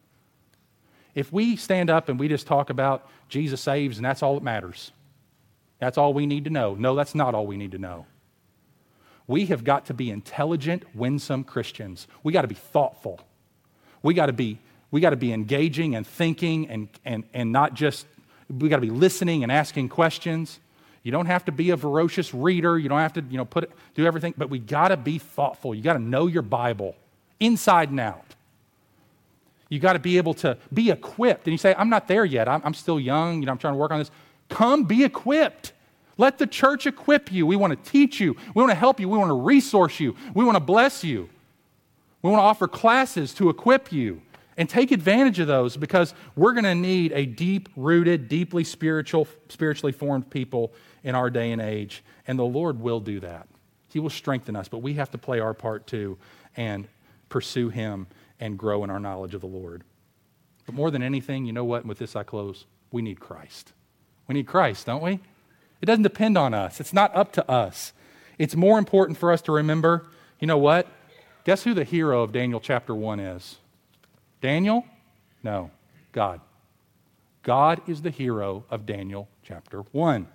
If 1.15 1.33
we 1.33 1.57
stand 1.57 1.91
up 1.91 2.09
and 2.09 2.19
we 2.19 2.29
just 2.29 2.47
talk 2.47 2.71
about 2.71 3.09
Jesus 3.29 3.61
saves 3.61 3.99
and 3.99 4.05
that's 4.05 4.23
all 4.23 4.35
that 4.35 4.43
matters, 4.43 4.93
that's 5.79 5.99
all 5.99 6.15
we 6.15 6.27
need 6.27 6.45
to 6.45 6.51
know. 6.51 6.75
No, 6.75 6.95
that's 6.95 7.15
not 7.15 7.35
all 7.35 7.47
we 7.47 7.57
need 7.57 7.73
to 7.73 7.79
know. 7.79 8.07
We 9.27 9.47
have 9.47 9.65
got 9.65 9.87
to 9.87 9.95
be 9.95 10.11
intelligent, 10.11 10.85
winsome 10.95 11.45
Christians. 11.45 12.07
We 12.23 12.33
got 12.33 12.43
to 12.43 12.49
be 12.49 12.55
thoughtful. 12.55 13.21
We 14.03 14.15
got 14.15 14.27
to 14.27 14.33
be, 14.33 14.59
we 14.91 15.01
got 15.01 15.11
to 15.11 15.17
be 15.17 15.33
engaging 15.33 15.95
and 15.95 16.07
thinking 16.07 16.69
and, 16.69 16.89
and, 17.05 17.25
and 17.33 17.53
not 17.53 17.75
just, 17.75 18.07
we 18.49 18.69
got 18.69 18.77
to 18.77 18.83
be 18.83 18.91
listening 18.91 19.43
and 19.43 19.53
asking 19.53 19.89
questions. 19.91 20.61
You 21.03 21.13
don't 21.13 21.27
have 21.27 21.45
to 21.47 21.53
be 21.53 21.71
a 21.71 21.77
ferocious 21.77 22.33
reader. 22.33 22.79
You 22.79 22.89
don't 22.89 22.99
have 22.99 23.15
to, 23.15 23.25
you 23.29 23.37
know, 23.37 23.45
put 23.45 23.65
it, 23.65 23.73
do 23.95 24.07
everything, 24.07 24.35
but 24.37 24.51
we 24.51 24.59
got 24.59 24.89
to 24.89 24.97
be 24.97 25.19
thoughtful. 25.19 25.75
You 25.75 25.83
got 25.83 25.95
to 25.95 25.99
know 25.99 26.27
your 26.27 26.43
Bible 26.43 26.95
inside 27.41 27.91
and 27.91 28.01
out. 28.01 28.35
You 29.73 29.79
got 29.79 29.95
to 29.95 29.99
be 29.99 30.19
able 30.19 30.35
to 30.35 30.59
be 30.71 30.91
equipped. 30.91 31.47
And 31.47 31.53
you 31.53 31.57
say, 31.57 31.75
I'm 31.79 31.89
not 31.89 32.07
there 32.07 32.27
yet. 32.27 32.47
I'm, 32.47 32.61
I'm 32.63 32.75
still 32.75 33.01
young. 33.01 33.41
You 33.41 33.47
know, 33.47 33.53
I'm 33.53 33.59
trying 33.59 33.73
to 33.73 33.79
work 33.79 33.91
on 33.91 34.01
this. 34.01 34.11
Come 34.51 34.85
be 34.85 35.03
equipped. 35.03 35.73
Let 36.19 36.37
the 36.37 36.47
church 36.47 36.87
equip 36.87 37.33
you. 37.33 37.47
We 37.47 37.57
want 37.57 37.71
to 37.83 37.91
teach 37.91 38.21
you. 38.21 38.37
We 38.55 38.61
want 38.61 38.71
to 38.71 38.75
help 38.75 39.01
you. 39.01 39.09
We 39.09 39.17
want 39.17 39.31
to 39.31 39.41
resource 39.41 39.99
you. 39.99 40.15
We 40.35 40.45
want 40.45 40.57
to 40.57 40.61
bless 40.61 41.03
you. 41.03 41.31
We 42.21 42.29
want 42.29 42.41
to 42.41 42.45
offer 42.45 42.69
classes 42.69 43.33
to 43.37 43.49
equip 43.49 43.91
you 43.91 44.21
and 44.59 44.69
take 44.69 44.91
advantage 44.91 45.39
of 45.39 45.47
those 45.47 45.79
because 45.79 46.13
we're 46.37 46.53
going 46.53 46.65
to 46.65 46.75
need 46.75 47.13
a 47.13 47.25
deep 47.25 47.71
rooted, 47.75 48.29
deeply 48.29 48.65
spiritual, 48.65 49.27
spiritually 49.49 49.93
formed 49.93 50.29
people 50.29 50.75
in 51.03 51.15
our 51.15 51.31
day 51.31 51.51
and 51.51 51.63
age. 51.63 52.05
And 52.27 52.39
the 52.39 52.45
Lord 52.45 52.79
will 52.79 53.01
do 53.01 53.21
that. 53.21 53.49
He 53.89 54.01
will 54.01 54.11
strengthen 54.11 54.55
us, 54.55 54.69
but 54.69 54.83
we 54.83 54.93
have 54.95 55.11
to 55.13 55.19
play 55.19 55.41
our 55.41 55.55
part 55.55 55.87
too 55.87 56.19
and 56.59 56.87
pursue 57.31 57.71
Him 57.71 58.07
and 58.41 58.59
grow 58.59 58.85
in 58.85 58.91
our 58.91 59.01
knowledge 59.01 59.35
of 59.35 59.41
the 59.41 59.47
Lord. 59.47 59.85
But 60.67 60.75
more 60.75 60.91
than 60.91 61.03
anything, 61.03 61.47
you 61.47 61.53
know 61.53 61.65
what? 61.65 61.83
And 61.83 61.89
with 61.89 61.99
this 61.99 62.17
I 62.17 62.23
close. 62.23 62.67
We 62.91 63.03
need 63.03 63.21
Christ. 63.21 63.73
We 64.29 64.35
need 64.35 64.47
Christ, 64.47 64.87
don't 64.87 65.03
we? 65.03 65.21
It 65.81 65.87
doesn't 65.87 66.05
depend 66.05 66.39
on 66.39 66.55
us, 66.55 66.81
it's 66.81 66.93
not 66.93 67.15
up 67.17 67.33
to 67.33 67.51
us. 67.51 67.93
It's 68.39 68.57
more 68.57 68.79
important 68.79 69.19
for 69.19 69.31
us 69.31 69.43
to 69.43 69.53
remember 69.53 70.07
you 70.43 70.49
know 70.49 70.59
what? 70.59 70.89
Guess 71.45 71.63
who 71.63 71.73
the 71.73 71.85
hero 71.85 72.25
of 72.25 72.33
Daniel 72.33 72.59
chapter 72.59 72.97
1 72.97 73.21
is? 73.21 73.59
Daniel? 74.41 74.85
No, 75.45 75.71
God. 76.11 76.41
God 77.45 77.81
is 77.89 78.03
the 78.03 78.11
hero 78.11 78.65
of 78.69 78.85
Daniel 78.85 79.29
chapter 79.45 79.83
1. 79.93 80.27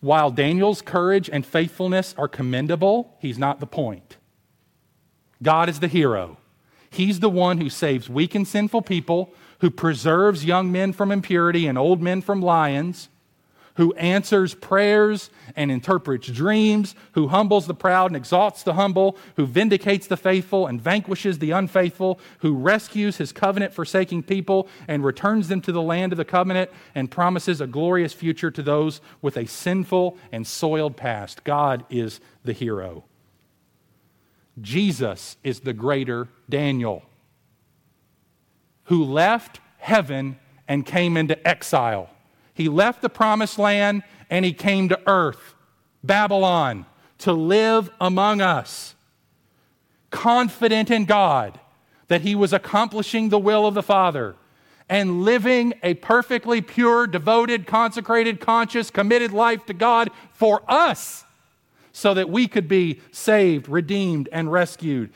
While 0.00 0.30
Daniel's 0.30 0.82
courage 0.82 1.28
and 1.28 1.44
faithfulness 1.44 2.14
are 2.16 2.28
commendable, 2.28 3.16
he's 3.18 3.38
not 3.38 3.58
the 3.58 3.66
point. 3.66 4.18
God 5.42 5.68
is 5.68 5.80
the 5.80 5.88
hero. 5.88 6.38
He's 6.90 7.20
the 7.20 7.28
one 7.28 7.58
who 7.60 7.68
saves 7.68 8.08
weak 8.08 8.34
and 8.34 8.46
sinful 8.46 8.82
people, 8.82 9.34
who 9.60 9.70
preserves 9.70 10.44
young 10.44 10.70
men 10.70 10.92
from 10.92 11.10
impurity 11.10 11.66
and 11.66 11.76
old 11.76 12.00
men 12.00 12.22
from 12.22 12.40
lions, 12.40 13.08
who 13.76 13.92
answers 13.94 14.54
prayers 14.54 15.30
and 15.56 15.70
interprets 15.70 16.28
dreams, 16.28 16.94
who 17.12 17.28
humbles 17.28 17.66
the 17.66 17.74
proud 17.74 18.06
and 18.06 18.16
exalts 18.16 18.62
the 18.62 18.74
humble, 18.74 19.16
who 19.36 19.44
vindicates 19.46 20.06
the 20.06 20.16
faithful 20.16 20.68
and 20.68 20.80
vanquishes 20.80 21.40
the 21.40 21.50
unfaithful, 21.50 22.20
who 22.38 22.54
rescues 22.54 23.16
his 23.16 23.32
covenant 23.32 23.72
forsaking 23.72 24.22
people 24.22 24.68
and 24.86 25.04
returns 25.04 25.48
them 25.48 25.60
to 25.60 25.72
the 25.72 25.82
land 25.82 26.12
of 26.12 26.18
the 26.18 26.24
covenant 26.24 26.70
and 26.94 27.10
promises 27.10 27.60
a 27.60 27.66
glorious 27.66 28.12
future 28.12 28.50
to 28.50 28.62
those 28.62 29.00
with 29.20 29.36
a 29.36 29.46
sinful 29.46 30.16
and 30.30 30.46
soiled 30.46 30.96
past. 30.96 31.42
God 31.42 31.84
is 31.90 32.20
the 32.44 32.52
hero. 32.52 33.04
Jesus 34.60 35.36
is 35.42 35.60
the 35.60 35.72
greater 35.72 36.28
Daniel 36.48 37.02
who 38.84 39.02
left 39.02 39.60
heaven 39.78 40.38
and 40.68 40.86
came 40.86 41.16
into 41.16 41.46
exile. 41.46 42.10
He 42.52 42.68
left 42.68 43.02
the 43.02 43.08
promised 43.08 43.58
land 43.58 44.02
and 44.30 44.44
he 44.44 44.52
came 44.52 44.88
to 44.88 45.00
earth, 45.06 45.54
Babylon, 46.02 46.86
to 47.18 47.32
live 47.32 47.90
among 48.00 48.40
us, 48.40 48.94
confident 50.10 50.90
in 50.90 51.04
God 51.04 51.58
that 52.08 52.20
he 52.20 52.34
was 52.34 52.52
accomplishing 52.52 53.28
the 53.28 53.38
will 53.38 53.66
of 53.66 53.74
the 53.74 53.82
Father 53.82 54.36
and 54.88 55.24
living 55.24 55.72
a 55.82 55.94
perfectly 55.94 56.60
pure, 56.60 57.06
devoted, 57.06 57.66
consecrated, 57.66 58.38
conscious, 58.38 58.90
committed 58.90 59.32
life 59.32 59.64
to 59.66 59.72
God 59.72 60.10
for 60.32 60.62
us 60.68 61.23
so 61.94 62.12
that 62.12 62.28
we 62.28 62.48
could 62.48 62.66
be 62.66 63.00
saved, 63.12 63.68
redeemed, 63.68 64.28
and 64.32 64.50
rescued, 64.50 65.10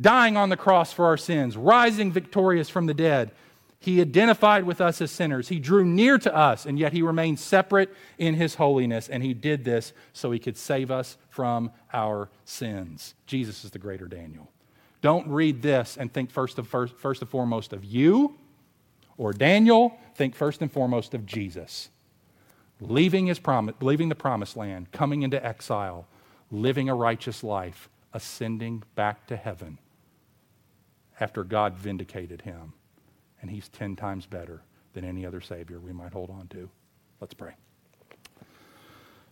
dying 0.00 0.36
on 0.36 0.50
the 0.50 0.56
cross 0.56 0.92
for 0.92 1.06
our 1.06 1.16
sins, 1.16 1.56
rising 1.56 2.12
victorious 2.12 2.68
from 2.68 2.84
the 2.84 2.94
dead. 2.94 3.32
He 3.80 4.02
identified 4.02 4.64
with 4.64 4.82
us 4.82 5.00
as 5.00 5.10
sinners. 5.10 5.48
He 5.48 5.58
drew 5.58 5.82
near 5.82 6.18
to 6.18 6.36
us, 6.36 6.66
and 6.66 6.78
yet 6.78 6.92
he 6.92 7.00
remained 7.00 7.40
separate 7.40 7.90
in 8.18 8.34
his 8.34 8.56
holiness. 8.56 9.08
And 9.08 9.22
he 9.22 9.32
did 9.32 9.64
this 9.64 9.94
so 10.12 10.30
he 10.30 10.38
could 10.38 10.58
save 10.58 10.90
us 10.90 11.16
from 11.30 11.72
our 11.90 12.28
sins. 12.44 13.14
Jesus 13.26 13.64
is 13.64 13.70
the 13.70 13.78
greater 13.78 14.06
Daniel. 14.06 14.50
Don't 15.00 15.26
read 15.26 15.62
this 15.62 15.96
and 15.96 16.12
think 16.12 16.30
first, 16.30 16.58
of, 16.58 16.68
first, 16.68 16.94
first 16.98 17.22
and 17.22 17.30
foremost 17.30 17.72
of 17.72 17.82
you 17.82 18.36
or 19.16 19.32
Daniel. 19.32 19.98
Think 20.14 20.34
first 20.34 20.60
and 20.60 20.70
foremost 20.70 21.14
of 21.14 21.24
Jesus 21.24 21.88
leaving, 22.80 23.26
his 23.26 23.38
prom- 23.38 23.74
leaving 23.80 24.08
the 24.08 24.14
promised 24.14 24.56
land, 24.56 24.92
coming 24.92 25.22
into 25.22 25.44
exile, 25.44 26.06
living 26.50 26.88
a 26.88 26.94
righteous 26.94 27.44
life, 27.44 27.88
ascending 28.12 28.82
back 28.94 29.26
to 29.26 29.36
heaven 29.36 29.78
after 31.20 31.44
God 31.44 31.76
vindicated 31.76 32.42
him. 32.42 32.72
And 33.42 33.50
he's 33.50 33.68
10 33.68 33.96
times 33.96 34.26
better 34.26 34.62
than 34.94 35.04
any 35.04 35.24
other 35.24 35.40
Savior 35.40 35.78
we 35.78 35.92
might 35.92 36.12
hold 36.12 36.30
on 36.30 36.48
to. 36.48 36.68
Let's 37.20 37.34
pray. 37.34 37.52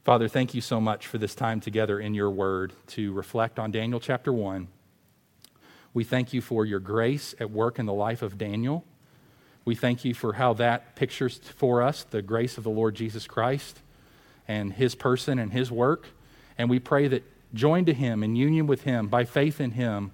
Father, 0.05 0.29
thank 0.29 0.55
you 0.55 0.61
so 0.61 0.81
much 0.81 1.07
for 1.07 1.19
this 1.19 1.35
time 1.35 1.61
together 1.61 1.99
in 2.01 2.15
your 2.15 2.31
word 2.31 2.73
to 2.89 3.13
reflect 3.13 3.59
on 3.59 3.71
Daniel 3.71 4.01
chapter 4.01 4.33
1. 4.33 4.69
We 5.93 6.05
thank 6.05 6.33
you 6.33 6.41
for 6.41 6.65
your 6.65 6.81
grace 6.81 7.35
at 7.41 7.51
work 7.51 7.79
in 7.79 7.87
the 7.87 7.93
life 7.93 8.23
of 8.23 8.39
Daniel. 8.39 8.85
We 9.69 9.75
thank 9.75 10.03
you 10.03 10.15
for 10.15 10.33
how 10.33 10.55
that 10.55 10.97
pictures 10.97 11.39
for 11.57 11.83
us 11.83 12.03
the 12.03 12.23
grace 12.23 12.57
of 12.57 12.65
the 12.65 12.71
Lord 12.71 12.95
Jesus 12.95 13.27
Christ 13.27 13.81
and 14.49 14.73
his 14.73 14.95
person 14.95 15.39
and 15.39 15.53
his 15.53 15.71
work. 15.71 16.07
And 16.57 16.71
we 16.71 16.79
pray 16.79 17.07
that 17.09 17.23
joined 17.53 17.85
to 17.85 17.93
him 17.93 18.23
in 18.23 18.35
union 18.35 18.67
with 18.67 18.85
him, 18.85 19.09
by 19.09 19.27
faith 19.27 19.61
in 19.61 19.73
him, 19.73 20.13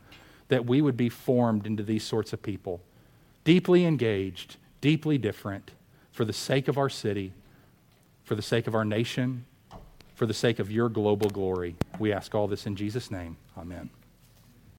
that 0.48 0.66
we 0.66 0.82
would 0.82 0.96
be 0.96 1.08
formed 1.08 1.68
into 1.68 1.84
these 1.84 2.02
sorts 2.02 2.32
of 2.32 2.42
people, 2.42 2.80
deeply 3.44 3.84
engaged, 3.84 4.56
deeply 4.80 5.18
different, 5.18 5.70
for 6.10 6.24
the 6.24 6.32
sake 6.32 6.66
of 6.66 6.76
our 6.76 6.88
city, 6.88 7.32
for 8.24 8.34
the 8.34 8.42
sake 8.42 8.66
of 8.66 8.74
our 8.74 8.84
nation, 8.84 9.44
for 10.16 10.26
the 10.26 10.34
sake 10.34 10.58
of 10.58 10.68
your 10.68 10.88
global 10.88 11.30
glory. 11.30 11.76
We 12.00 12.12
ask 12.12 12.34
all 12.34 12.48
this 12.48 12.66
in 12.66 12.74
Jesus' 12.74 13.08
name. 13.08 13.36
Amen. 13.56 13.88